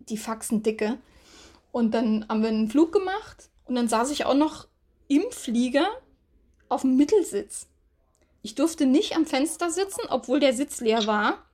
die 0.00 0.16
Faxen 0.16 0.64
dicke. 0.64 0.98
Und 1.70 1.92
dann 1.92 2.26
haben 2.28 2.42
wir 2.42 2.48
einen 2.48 2.68
Flug 2.68 2.90
gemacht 2.90 3.50
und 3.66 3.76
dann 3.76 3.86
saß 3.86 4.10
ich 4.10 4.24
auch 4.24 4.34
noch 4.34 4.66
im 5.06 5.22
Flieger 5.30 5.86
auf 6.68 6.80
dem 6.80 6.96
Mittelsitz. 6.96 7.68
Ich 8.42 8.56
durfte 8.56 8.84
nicht 8.84 9.14
am 9.14 9.26
Fenster 9.26 9.70
sitzen, 9.70 10.00
obwohl 10.08 10.40
der 10.40 10.54
Sitz 10.54 10.80
leer 10.80 11.06
war. 11.06 11.46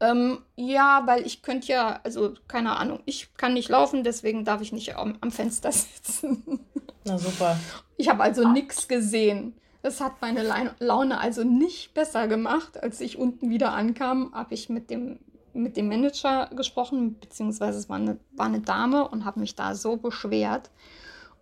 Ähm, 0.00 0.38
ja, 0.56 1.02
weil 1.04 1.26
ich 1.26 1.42
könnte 1.42 1.68
ja, 1.68 2.00
also 2.02 2.34
keine 2.48 2.76
Ahnung, 2.76 3.00
ich 3.04 3.34
kann 3.34 3.52
nicht 3.52 3.68
laufen, 3.68 4.02
deswegen 4.02 4.46
darf 4.46 4.62
ich 4.62 4.72
nicht 4.72 4.96
am, 4.96 5.18
am 5.20 5.30
Fenster 5.30 5.70
sitzen. 5.72 6.60
Na 7.04 7.18
super. 7.18 7.58
Ich 7.96 8.08
habe 8.08 8.22
also 8.22 8.48
nichts 8.48 8.88
gesehen. 8.88 9.54
Das 9.82 10.00
hat 10.00 10.20
meine 10.20 10.42
Laune 10.78 11.18
also 11.18 11.42
nicht 11.44 11.94
besser 11.94 12.28
gemacht. 12.28 12.82
Als 12.82 13.00
ich 13.00 13.18
unten 13.18 13.50
wieder 13.50 13.72
ankam, 13.72 14.32
habe 14.34 14.54
ich 14.54 14.68
mit 14.68 14.90
dem, 14.90 15.18
mit 15.52 15.76
dem 15.76 15.88
Manager 15.88 16.50
gesprochen, 16.54 17.18
beziehungsweise 17.18 17.78
es 17.78 17.88
war 17.88 17.96
eine, 17.96 18.18
war 18.32 18.46
eine 18.46 18.60
Dame 18.60 19.08
und 19.08 19.24
habe 19.24 19.40
mich 19.40 19.54
da 19.54 19.74
so 19.74 19.96
beschwert. 19.96 20.70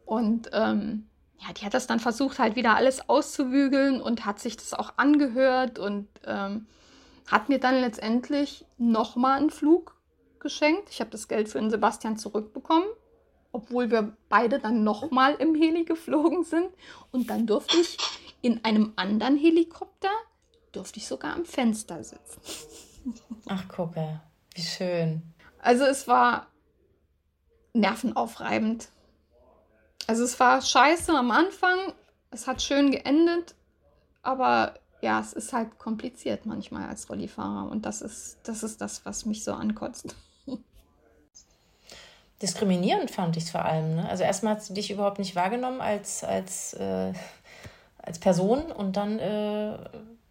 Und 0.04 0.50
ähm, 0.52 1.08
ja, 1.38 1.52
die 1.52 1.64
hat 1.64 1.74
das 1.74 1.86
dann 1.86 2.00
versucht, 2.00 2.38
halt 2.38 2.56
wieder 2.56 2.76
alles 2.76 3.08
auszuwügeln 3.08 4.00
und 4.00 4.24
hat 4.24 4.40
sich 4.40 4.56
das 4.56 4.74
auch 4.74 4.94
angehört 4.96 5.78
und 5.78 6.08
ähm, 6.24 6.66
hat 7.30 7.48
mir 7.48 7.60
dann 7.60 7.80
letztendlich 7.80 8.64
nochmal 8.78 9.38
einen 9.38 9.50
Flug 9.50 9.96
geschenkt. 10.40 10.90
Ich 10.90 11.00
habe 11.00 11.10
das 11.10 11.28
Geld 11.28 11.48
für 11.48 11.58
den 11.60 11.70
Sebastian 11.70 12.16
zurückbekommen, 12.16 12.88
obwohl 13.52 13.90
wir 13.90 14.16
beide 14.28 14.58
dann 14.58 14.84
nochmal 14.84 15.34
im 15.34 15.54
Heli 15.54 15.84
geflogen 15.84 16.44
sind. 16.44 16.70
Und 17.12 17.30
dann 17.30 17.46
durfte 17.46 17.76
ich 17.76 17.98
in 18.40 18.64
einem 18.64 18.92
anderen 18.96 19.36
Helikopter, 19.36 20.10
durfte 20.72 20.98
ich 20.98 21.06
sogar 21.06 21.34
am 21.34 21.44
Fenster 21.44 22.02
sitzen. 22.02 22.40
Ach, 23.46 23.68
gucke, 23.68 24.20
wie 24.54 24.62
schön. 24.62 25.22
Also 25.60 25.84
es 25.84 26.08
war 26.08 26.46
nervenaufreibend. 27.72 28.88
Also 30.06 30.24
es 30.24 30.38
war 30.40 30.62
scheiße 30.62 31.12
am 31.12 31.30
Anfang, 31.30 31.92
es 32.30 32.46
hat 32.46 32.62
schön 32.62 32.90
geendet, 32.90 33.54
aber 34.22 34.74
ja, 35.00 35.20
es 35.20 35.32
ist 35.32 35.52
halt 35.52 35.78
kompliziert 35.78 36.46
manchmal 36.46 36.88
als 36.88 37.08
Rollifahrer 37.08 37.70
und 37.70 37.86
das 37.86 38.02
ist, 38.02 38.38
das 38.42 38.62
ist 38.62 38.80
das, 38.80 39.04
was 39.04 39.26
mich 39.26 39.44
so 39.44 39.52
ankotzt. 39.52 40.14
Diskriminierend 42.42 43.10
fand 43.10 43.36
ich 43.36 43.44
es 43.44 43.50
vor 43.50 43.64
allem. 43.64 43.96
Ne? 43.96 44.08
Also 44.08 44.24
erstmal 44.24 44.54
hat 44.54 44.62
sie 44.62 44.74
dich 44.74 44.90
überhaupt 44.90 45.18
nicht 45.18 45.36
wahrgenommen 45.36 45.80
als, 45.80 46.24
als, 46.24 46.74
äh, 46.74 47.12
als 47.98 48.18
Person 48.18 48.72
und 48.72 48.96
dann, 48.96 49.18
äh, 49.18 49.76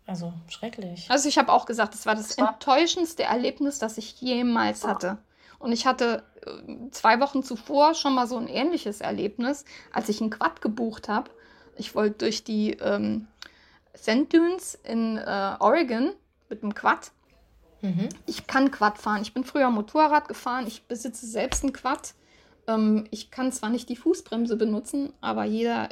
also 0.06 0.34
schrecklich. 0.48 1.06
Also 1.10 1.28
ich 1.28 1.38
habe 1.38 1.52
auch 1.52 1.66
gesagt, 1.66 1.94
es 1.96 2.06
war 2.06 2.16
das 2.16 2.38
enttäuschendste 2.38 3.24
Erlebnis, 3.24 3.80
das 3.80 3.98
ich 3.98 4.22
jemals 4.22 4.86
hatte. 4.86 5.18
Und 5.60 5.72
ich 5.72 5.86
hatte 5.86 6.24
äh, 6.46 6.90
zwei 6.92 7.20
Wochen 7.20 7.44
zuvor 7.44 7.94
schon 7.94 8.14
mal 8.16 8.28
so 8.28 8.38
ein 8.38 8.48
ähnliches 8.48 9.02
Erlebnis, 9.02 9.66
als 9.92 10.08
ich 10.10 10.22
einen 10.22 10.30
Quad 10.30 10.62
gebucht 10.62 11.10
habe. 11.10 11.30
Ich 11.76 11.96
wollte 11.96 12.20
durch 12.20 12.44
die 12.44 12.74
ähm, 12.74 13.28
Sand 13.98 14.34
Dunes 14.34 14.76
in 14.84 15.18
äh, 15.18 15.56
Oregon 15.60 16.14
mit 16.50 16.64
einem 16.64 16.74
Quad. 16.74 17.12
Mhm. 17.82 18.10
Ich 18.26 18.48
kann 18.48 18.72
Quad 18.72 18.98
fahren. 18.98 19.22
Ich 19.22 19.34
bin 19.34 19.44
früher 19.44 19.70
Motorrad 19.70 20.28
gefahren. 20.28 20.66
Ich 20.68 20.84
besitze 20.84 21.26
selbst 21.26 21.64
ein 21.64 21.74
Quad. 21.74 22.14
Ähm, 22.68 23.06
ich 23.12 23.32
kann 23.32 23.52
zwar 23.52 23.70
nicht 23.70 23.90
die 23.90 23.96
Fußbremse 23.96 24.56
benutzen, 24.56 25.14
aber 25.22 25.46
jeder, 25.46 25.90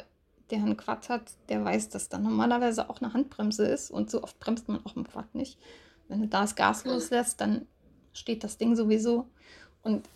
der 0.50 0.58
einen 0.58 0.76
Quad 0.76 1.08
hat, 1.08 1.32
der 1.48 1.64
weiß, 1.64 1.88
dass 1.90 2.08
da 2.08 2.18
normalerweise 2.18 2.90
auch 2.90 3.00
eine 3.00 3.12
Handbremse 3.12 3.66
ist. 3.66 3.90
Und 3.90 4.10
so 4.10 4.22
oft 4.22 4.38
bremst 4.40 4.68
man 4.68 4.84
auch 4.84 4.96
im 4.96 5.06
Quad 5.06 5.34
nicht. 5.34 5.58
Wenn 6.08 6.20
du 6.20 6.28
da 6.28 6.42
das 6.42 6.54
Gas 6.54 6.84
loslässt, 6.84 7.40
dann 7.40 7.66
steht 8.12 8.44
das 8.44 8.58
Ding 8.58 8.76
sowieso. 8.76 9.28
Und 9.82 10.08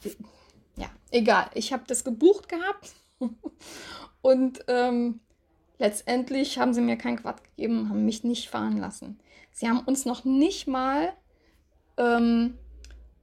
ja, 0.76 0.88
egal. 1.10 1.50
Ich 1.54 1.72
habe 1.72 1.84
das 1.86 2.04
gebucht 2.04 2.48
gehabt 2.48 2.92
und 4.22 4.64
ähm, 4.68 5.20
letztendlich 5.80 6.58
haben 6.58 6.72
sie 6.72 6.80
mir 6.80 6.96
kein 6.96 7.16
Quad 7.16 7.42
gegeben, 7.42 7.88
haben 7.88 8.04
mich 8.04 8.22
nicht 8.22 8.48
fahren 8.48 8.76
lassen. 8.76 9.18
Sie 9.50 9.68
haben 9.68 9.80
uns 9.80 10.04
noch 10.04 10.24
nicht 10.24 10.68
mal 10.68 11.12
ähm, 11.96 12.56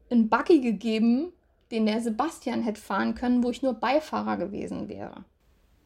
einen 0.10 0.28
Buggy 0.28 0.60
gegeben, 0.60 1.32
den 1.72 1.86
der 1.86 2.01
Sebastian 2.01 2.64
hätte 2.64 2.82
fahren 2.82 3.16
können, 3.16 3.43
wo 3.43 3.51
ich 3.51 3.62
nur 3.62 3.74
Beifahrer 3.74 4.38
gewesen 4.38 4.89
wäre. 4.89 5.24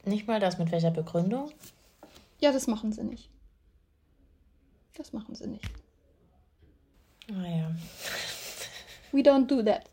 Nicht 0.06 0.28
mal 0.28 0.40
das, 0.40 0.58
mit 0.58 0.72
welcher 0.72 0.92
Begründung? 0.92 1.52
Ja, 2.40 2.52
das 2.52 2.66
machen 2.66 2.92
sie 2.92 3.04
nicht. 3.04 3.30
Das 4.96 5.14
machen 5.14 5.36
sie 5.36 5.48
nicht. 5.48 5.70
Naja. 7.28 7.70
Ah, 7.70 7.76
We 9.12 9.22
don't 9.22 9.48
do 9.48 9.62
that. 9.62 9.91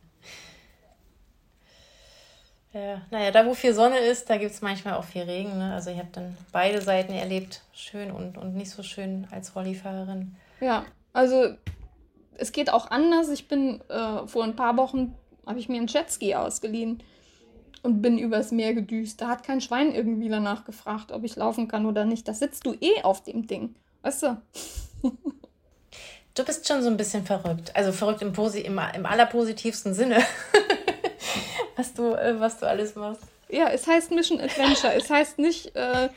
Ja, 2.79 3.03
naja, 3.11 3.31
da 3.33 3.45
wo 3.45 3.55
viel 3.55 3.75
Sonne 3.75 3.99
ist, 3.99 4.31
da 4.31 4.37
gibt 4.37 4.53
es 4.53 4.63
manchmal 4.63 4.95
auch 4.95 5.05
viel 5.05 5.23
Regen. 5.23 5.59
Ne? 5.59 5.75
Also 5.75 5.91
ich 5.91 5.99
habe 5.99 6.09
dann 6.13 6.37
beide 6.53 6.81
Seiten 6.81 7.13
erlebt, 7.13 7.63
schön 7.73 8.13
und, 8.13 8.39
und 8.39 8.55
nicht 8.55 8.71
so 8.71 8.85
schön 8.85 9.27
als 9.33 9.57
Rollifahrerin. 9.57 10.37
Ja, 10.61 10.85
also 11.13 11.55
es 12.37 12.53
geht 12.53 12.73
auch 12.73 12.91
anders. 12.91 13.31
Ich 13.31 13.49
bin 13.49 13.81
äh, 13.89 14.27
vor 14.27 14.45
ein 14.45 14.55
paar 14.55 14.77
Wochen, 14.77 15.15
habe 15.45 15.59
ich 15.59 15.69
mir 15.69 15.79
einen 15.79 15.89
Jetski 15.89 16.37
ausgeliehen 16.37 17.03
und 17.83 18.01
bin 18.01 18.17
übers 18.17 18.53
Meer 18.53 18.75
gedüst. 18.75 19.21
Da 19.21 19.27
hat 19.27 19.43
kein 19.43 19.61
Schwein 19.61 19.93
irgendwie 19.93 20.29
danach 20.29 20.65
gefragt, 20.65 21.11
ob 21.11 21.25
ich 21.25 21.35
laufen 21.35 21.67
kann 21.67 21.85
oder 21.85 22.05
nicht. 22.05 22.29
Da 22.29 22.35
sitzt 22.35 22.65
du 22.65 22.75
eh 22.75 23.03
auf 23.03 23.25
dem 23.25 23.49
Ding. 23.49 23.75
Weißt 24.03 24.23
du? 24.23 24.41
du 26.35 26.45
bist 26.45 26.69
schon 26.69 26.83
so 26.83 26.91
ein 26.91 26.97
bisschen 26.97 27.25
verrückt. 27.25 27.75
Also 27.75 27.91
verrückt 27.91 28.23
im, 28.23 28.33
Posi 28.33 28.61
im, 28.61 28.81
im 28.95 29.07
allerpositivsten 29.07 29.95
Sinne. 29.95 30.19
was, 31.79 31.95
du, 31.95 32.15
äh, 32.15 32.39
was 32.39 32.59
du 32.59 32.67
alles 32.67 32.95
machst. 32.97 33.23
Ja, 33.49 33.69
es 33.69 33.87
heißt 33.87 34.11
Mission 34.11 34.41
Adventure. 34.41 34.95
es 34.95 35.09
heißt 35.09 35.39
nicht 35.39 35.75
äh, 35.75 36.11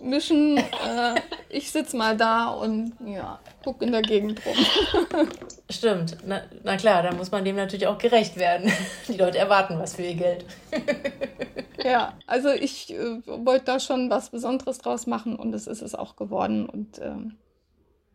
Mission, 0.00 0.58
äh, 0.58 1.14
ich 1.48 1.70
sitze 1.70 1.96
mal 1.96 2.16
da 2.16 2.50
und 2.50 2.92
ja, 3.04 3.38
guck 3.64 3.80
in 3.80 3.92
der 3.92 4.02
Gegend 4.02 4.40
rum. 4.44 4.56
Stimmt. 5.70 6.18
Na, 6.26 6.42
na 6.62 6.76
klar, 6.76 7.02
da 7.02 7.12
muss 7.12 7.30
man 7.30 7.44
dem 7.44 7.56
natürlich 7.56 7.86
auch 7.86 7.98
gerecht 7.98 8.36
werden. 8.36 8.70
Die 9.08 9.16
Leute 9.16 9.38
erwarten 9.38 9.78
was 9.78 9.96
für 9.96 10.02
ihr 10.02 10.14
Geld. 10.14 10.44
ja, 11.82 12.12
also 12.26 12.50
ich 12.50 12.92
äh, 12.92 13.22
wollte 13.26 13.64
da 13.64 13.80
schon 13.80 14.10
was 14.10 14.28
Besonderes 14.28 14.78
draus 14.78 15.06
machen 15.06 15.34
und 15.34 15.54
es 15.54 15.66
ist 15.66 15.82
es 15.82 15.94
auch 15.94 16.16
geworden. 16.16 16.68
Und 16.68 17.00
ähm, 17.00 17.36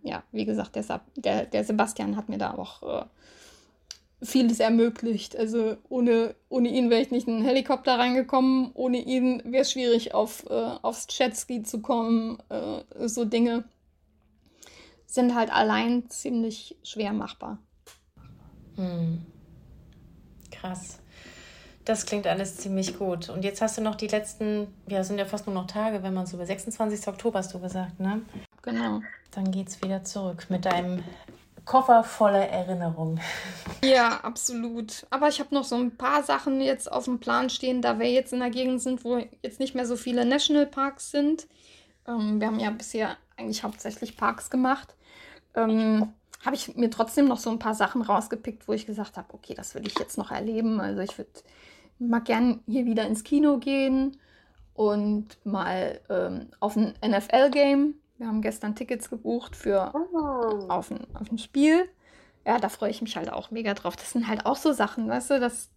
ja, 0.04 0.22
wie 0.32 0.46
gesagt, 0.46 0.76
der, 0.76 1.02
der, 1.16 1.46
der 1.46 1.64
Sebastian 1.64 2.16
hat 2.16 2.30
mir 2.30 2.38
da 2.38 2.54
auch 2.54 2.84
äh, 2.84 3.06
vieles 4.24 4.60
ermöglicht. 4.60 5.36
Also 5.36 5.78
ohne, 5.90 6.36
ohne 6.50 6.70
ihn 6.70 6.90
wäre 6.90 7.02
ich 7.02 7.12
nicht 7.12 7.28
in 7.28 7.36
einen 7.36 7.46
Helikopter 7.46 7.98
reingekommen, 7.98 8.72
ohne 8.74 9.00
ihn 9.00 9.42
wäre 9.46 9.64
es 9.64 9.72
schwierig, 9.72 10.14
auf, 10.14 10.46
äh, 10.50 10.54
aufs 10.54 11.08
Jetski 11.10 11.64
zu 11.64 11.82
kommen. 11.82 12.38
Äh, 12.50 13.08
so 13.08 13.26
Dinge 13.26 13.64
sind 15.08 15.36
halt 15.36 15.52
allein 15.52 16.10
ziemlich 16.10 16.78
schwer 16.84 17.14
machbar. 17.14 17.58
Hm. 18.76 19.26
Krass. 20.52 21.00
Das 21.84 22.06
klingt 22.06 22.28
alles 22.28 22.58
ziemlich 22.58 22.98
gut. 23.00 23.30
Und 23.30 23.44
jetzt 23.44 23.62
hast 23.62 23.78
du 23.78 23.82
noch 23.82 23.96
die 23.96 24.08
letzten, 24.08 24.68
ja, 24.88 25.04
sind 25.04 25.18
ja 25.18 25.26
fast 25.26 25.48
nur 25.48 25.56
noch 25.56 25.66
Tage, 25.66 26.04
wenn 26.04 26.14
man 26.14 26.28
so 26.28 26.38
über 26.38 26.46
26. 26.46 27.08
Oktober 27.08 27.40
hast 27.40 27.54
du 27.54 27.60
gesagt, 27.60 28.00
ne? 28.00 28.22
Genau. 28.62 29.02
Dann 29.32 29.50
geht's 29.50 29.82
wieder 29.82 30.04
zurück 30.04 30.46
mit 30.50 30.66
deinem 30.66 31.04
Koffer 31.66 32.04
voller 32.04 32.48
Erinnerungen. 32.48 33.20
Ja, 33.84 34.20
absolut. 34.22 35.08
Aber 35.10 35.28
ich 35.28 35.40
habe 35.40 35.56
noch 35.56 35.64
so 35.64 35.76
ein 35.76 35.98
paar 35.98 36.22
Sachen 36.22 36.62
jetzt 36.62 36.92
auf 36.92 37.06
dem 37.06 37.20
Plan 37.20 37.50
stehen, 37.50 37.82
da 37.82 37.98
wir 37.98 38.12
jetzt 38.12 38.32
in 38.32 38.40
der 38.40 38.52
Gegend 38.52 38.80
sind, 38.80 39.04
wo 39.04 39.18
jetzt 39.42 39.60
nicht 39.60 39.74
mehr 39.74 39.88
so 39.88 39.96
viele 39.96 40.24
Nationalparks 40.24 41.10
sind. 41.10 41.48
Ähm, 42.08 42.40
wir 42.40 42.46
haben 42.46 42.60
ja 42.60 42.70
bisher 42.70 43.18
eigentlich 43.38 43.64
hauptsächlich 43.64 44.18
Parks 44.18 44.52
gemacht. 44.52 44.96
Ähm, 45.56 46.14
habe 46.46 46.56
ich 46.56 46.76
mir 46.76 46.92
trotzdem 46.92 47.28
noch 47.28 47.40
so 47.40 47.50
ein 47.50 47.58
paar 47.58 47.74
Sachen 47.74 48.04
rausgepickt, 48.04 48.68
wo 48.68 48.74
ich 48.74 48.86
gesagt 48.86 49.18
habe, 49.18 49.34
okay, 49.34 49.56
das 49.56 49.74
will 49.74 49.88
ich 49.88 49.98
jetzt 49.98 50.20
noch 50.20 50.30
erleben. 50.30 50.80
Also 50.80 51.02
ich 51.02 51.18
würde 51.18 51.32
mal 51.98 52.20
gern 52.20 52.62
hier 52.68 52.86
wieder 52.86 53.08
ins 53.08 53.24
Kino 53.24 53.58
gehen 53.58 54.18
und 54.74 55.38
mal 55.44 56.00
ähm, 56.10 56.50
auf 56.60 56.76
ein 56.76 56.94
NFL-Game 57.04 57.96
wir 58.22 58.28
haben 58.28 58.44
gestern 58.44 58.76
Tickets 58.76 59.10
gebucht 59.10 59.56
für 59.56 59.92
oh. 59.96 60.68
auf, 60.70 60.92
ein, 60.92 61.08
auf 61.16 61.32
ein 61.32 61.40
Spiel. 61.40 61.90
Ja, 62.46 62.60
da 62.60 62.70
freue 62.70 62.92
ich 62.92 63.02
mich 63.02 63.18
halt 63.18 63.34
auch 63.34 63.50
mega 63.50 63.74
drauf. 63.74 63.96
Das 63.96 64.12
sind 64.12 64.28
halt 64.28 64.46
auch 64.46 64.58
so 64.58 64.74
Sachen, 64.74 65.10
weißt 65.10 65.32
du, 65.32 65.40
das 65.40 65.70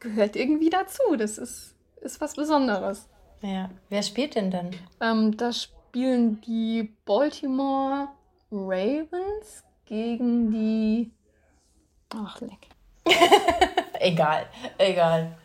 gehört 0.00 0.34
irgendwie 0.34 0.70
dazu. 0.70 1.16
Das 1.18 1.36
ist, 1.36 1.74
ist 2.00 2.22
was 2.22 2.36
Besonderes. 2.36 3.06
Ja, 3.42 3.68
wer 3.90 4.02
spielt 4.02 4.34
denn 4.34 4.50
dann? 4.50 4.70
Ähm, 5.02 5.36
da 5.36 5.52
spielen 5.52 6.40
die 6.40 6.94
Baltimore 7.04 8.08
Ravens 8.50 9.62
gegen 9.84 10.50
die. 10.50 11.12
Ach, 12.14 12.40
leck. 12.40 12.68
egal, 14.00 14.46
egal. 14.78 15.36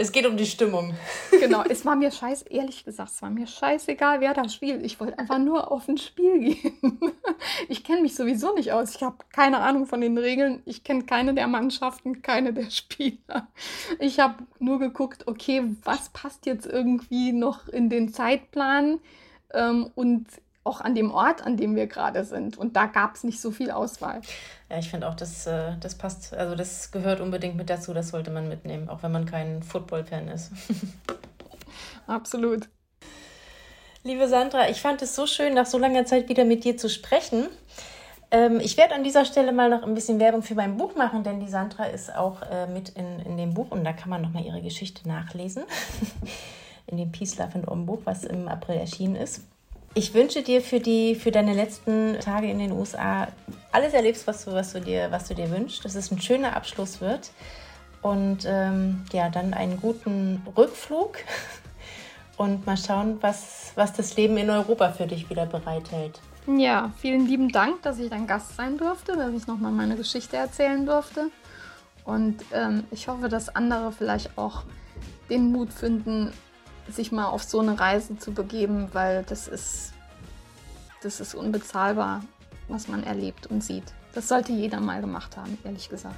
Es 0.00 0.12
geht 0.12 0.24
um 0.24 0.38
die 0.38 0.46
Stimmung. 0.46 0.94
Genau, 1.30 1.62
es 1.62 1.84
war 1.84 1.94
mir 1.94 2.10
scheiß, 2.10 2.42
ehrlich 2.42 2.86
gesagt, 2.86 3.10
es 3.10 3.20
war 3.20 3.28
mir 3.28 3.46
scheißegal, 3.46 4.20
wer 4.20 4.32
da 4.32 4.48
spielt. 4.48 4.82
Ich 4.84 4.98
wollte 4.98 5.18
einfach 5.18 5.38
nur 5.38 5.70
auf 5.70 5.88
ein 5.88 5.98
Spiel 5.98 6.38
gehen. 6.38 6.72
Ich 7.68 7.84
kenne 7.84 8.00
mich 8.00 8.14
sowieso 8.14 8.54
nicht 8.54 8.72
aus. 8.72 8.94
Ich 8.94 9.02
habe 9.02 9.16
keine 9.30 9.58
Ahnung 9.58 9.86
von 9.86 10.00
den 10.00 10.16
Regeln. 10.16 10.62
Ich 10.64 10.84
kenne 10.84 11.04
keine 11.04 11.34
der 11.34 11.48
Mannschaften, 11.48 12.22
keine 12.22 12.54
der 12.54 12.70
Spieler. 12.70 13.48
Ich 13.98 14.20
habe 14.20 14.36
nur 14.58 14.78
geguckt, 14.78 15.28
okay, 15.28 15.64
was 15.84 16.08
passt 16.08 16.46
jetzt 16.46 16.66
irgendwie 16.66 17.32
noch 17.32 17.68
in 17.68 17.90
den 17.90 18.10
Zeitplan? 18.10 19.00
Ähm, 19.52 19.90
und 19.94 20.26
auch 20.62 20.80
an 20.80 20.94
dem 20.94 21.10
Ort, 21.10 21.42
an 21.42 21.56
dem 21.56 21.74
wir 21.74 21.86
gerade 21.86 22.24
sind. 22.24 22.58
Und 22.58 22.76
da 22.76 22.86
gab 22.86 23.14
es 23.14 23.24
nicht 23.24 23.40
so 23.40 23.50
viel 23.50 23.70
Auswahl. 23.70 24.20
Ja, 24.70 24.78
ich 24.78 24.90
finde 24.90 25.08
auch, 25.08 25.14
das, 25.14 25.46
äh, 25.46 25.72
das 25.80 25.94
passt, 25.94 26.34
also 26.34 26.54
das 26.54 26.90
gehört 26.90 27.20
unbedingt 27.20 27.56
mit 27.56 27.70
dazu, 27.70 27.94
das 27.94 28.10
sollte 28.10 28.30
man 28.30 28.48
mitnehmen, 28.48 28.88
auch 28.88 29.02
wenn 29.02 29.12
man 29.12 29.24
kein 29.24 29.62
Football-Fan 29.62 30.28
ist. 30.28 30.52
Absolut. 32.06 32.68
Liebe 34.02 34.28
Sandra, 34.28 34.68
ich 34.68 34.80
fand 34.80 35.02
es 35.02 35.14
so 35.14 35.26
schön, 35.26 35.54
nach 35.54 35.66
so 35.66 35.78
langer 35.78 36.04
Zeit 36.04 36.28
wieder 36.28 36.44
mit 36.44 36.64
dir 36.64 36.76
zu 36.76 36.88
sprechen. 36.88 37.46
Ähm, 38.30 38.60
ich 38.60 38.76
werde 38.76 38.94
an 38.94 39.04
dieser 39.04 39.24
Stelle 39.24 39.52
mal 39.52 39.68
noch 39.68 39.82
ein 39.82 39.94
bisschen 39.94 40.20
Werbung 40.20 40.42
für 40.42 40.54
mein 40.54 40.76
Buch 40.76 40.94
machen, 40.94 41.24
denn 41.24 41.40
die 41.40 41.48
Sandra 41.48 41.84
ist 41.84 42.14
auch 42.14 42.42
äh, 42.42 42.66
mit 42.66 42.90
in, 42.90 43.20
in 43.20 43.36
dem 43.36 43.54
Buch 43.54 43.70
und 43.70 43.84
da 43.84 43.92
kann 43.92 44.10
man 44.10 44.22
nochmal 44.22 44.44
ihre 44.44 44.62
Geschichte 44.62 45.08
nachlesen. 45.08 45.64
in 46.86 46.96
dem 46.96 47.12
Peace, 47.12 47.38
Love 47.38 47.54
and 47.54 47.68
Om 47.68 47.86
Buch, 47.86 48.00
was 48.04 48.24
im 48.24 48.48
April 48.48 48.76
erschienen 48.76 49.16
ist. 49.16 49.42
Ich 49.94 50.14
wünsche 50.14 50.42
dir 50.42 50.60
für, 50.60 50.78
die, 50.78 51.16
für 51.16 51.32
deine 51.32 51.52
letzten 51.52 52.18
Tage 52.20 52.48
in 52.48 52.60
den 52.60 52.70
USA 52.70 53.26
alles 53.72 53.92
erlebst, 53.92 54.26
was 54.26 54.44
du, 54.44 54.52
was 54.52 54.72
du, 54.72 54.80
dir, 54.80 55.10
was 55.10 55.26
du 55.26 55.34
dir 55.34 55.50
wünschst, 55.50 55.84
dass 55.84 55.96
es 55.96 56.12
ein 56.12 56.20
schöner 56.20 56.54
Abschluss 56.56 57.00
wird 57.00 57.30
und 58.00 58.44
ähm, 58.46 59.04
ja, 59.12 59.28
dann 59.30 59.52
einen 59.52 59.80
guten 59.80 60.42
Rückflug 60.56 61.18
und 62.36 62.66
mal 62.66 62.76
schauen, 62.76 63.18
was, 63.20 63.72
was 63.74 63.92
das 63.92 64.16
Leben 64.16 64.36
in 64.36 64.48
Europa 64.48 64.92
für 64.92 65.06
dich 65.06 65.28
wieder 65.28 65.46
bereithält. 65.46 66.20
Ja, 66.46 66.92
vielen 66.98 67.26
lieben 67.26 67.50
Dank, 67.50 67.82
dass 67.82 67.98
ich 67.98 68.10
dein 68.10 68.26
Gast 68.26 68.56
sein 68.56 68.78
durfte, 68.78 69.16
dass 69.16 69.32
ich 69.34 69.46
nochmal 69.46 69.72
meine 69.72 69.96
Geschichte 69.96 70.36
erzählen 70.36 70.86
durfte. 70.86 71.30
Und 72.04 72.44
ähm, 72.52 72.84
ich 72.92 73.08
hoffe, 73.08 73.28
dass 73.28 73.54
andere 73.54 73.92
vielleicht 73.92 74.38
auch 74.38 74.62
den 75.28 75.52
Mut 75.52 75.72
finden, 75.72 76.32
sich 76.94 77.12
mal 77.12 77.26
auf 77.26 77.42
so 77.42 77.60
eine 77.60 77.78
Reise 77.78 78.18
zu 78.18 78.32
begeben, 78.32 78.88
weil 78.92 79.24
das 79.24 79.48
ist, 79.48 79.92
das 81.02 81.20
ist 81.20 81.34
unbezahlbar, 81.34 82.22
was 82.68 82.88
man 82.88 83.02
erlebt 83.02 83.46
und 83.46 83.62
sieht. 83.62 83.92
Das 84.12 84.28
sollte 84.28 84.52
jeder 84.52 84.80
mal 84.80 85.00
gemacht 85.00 85.36
haben, 85.36 85.56
ehrlich 85.64 85.88
gesagt. 85.88 86.16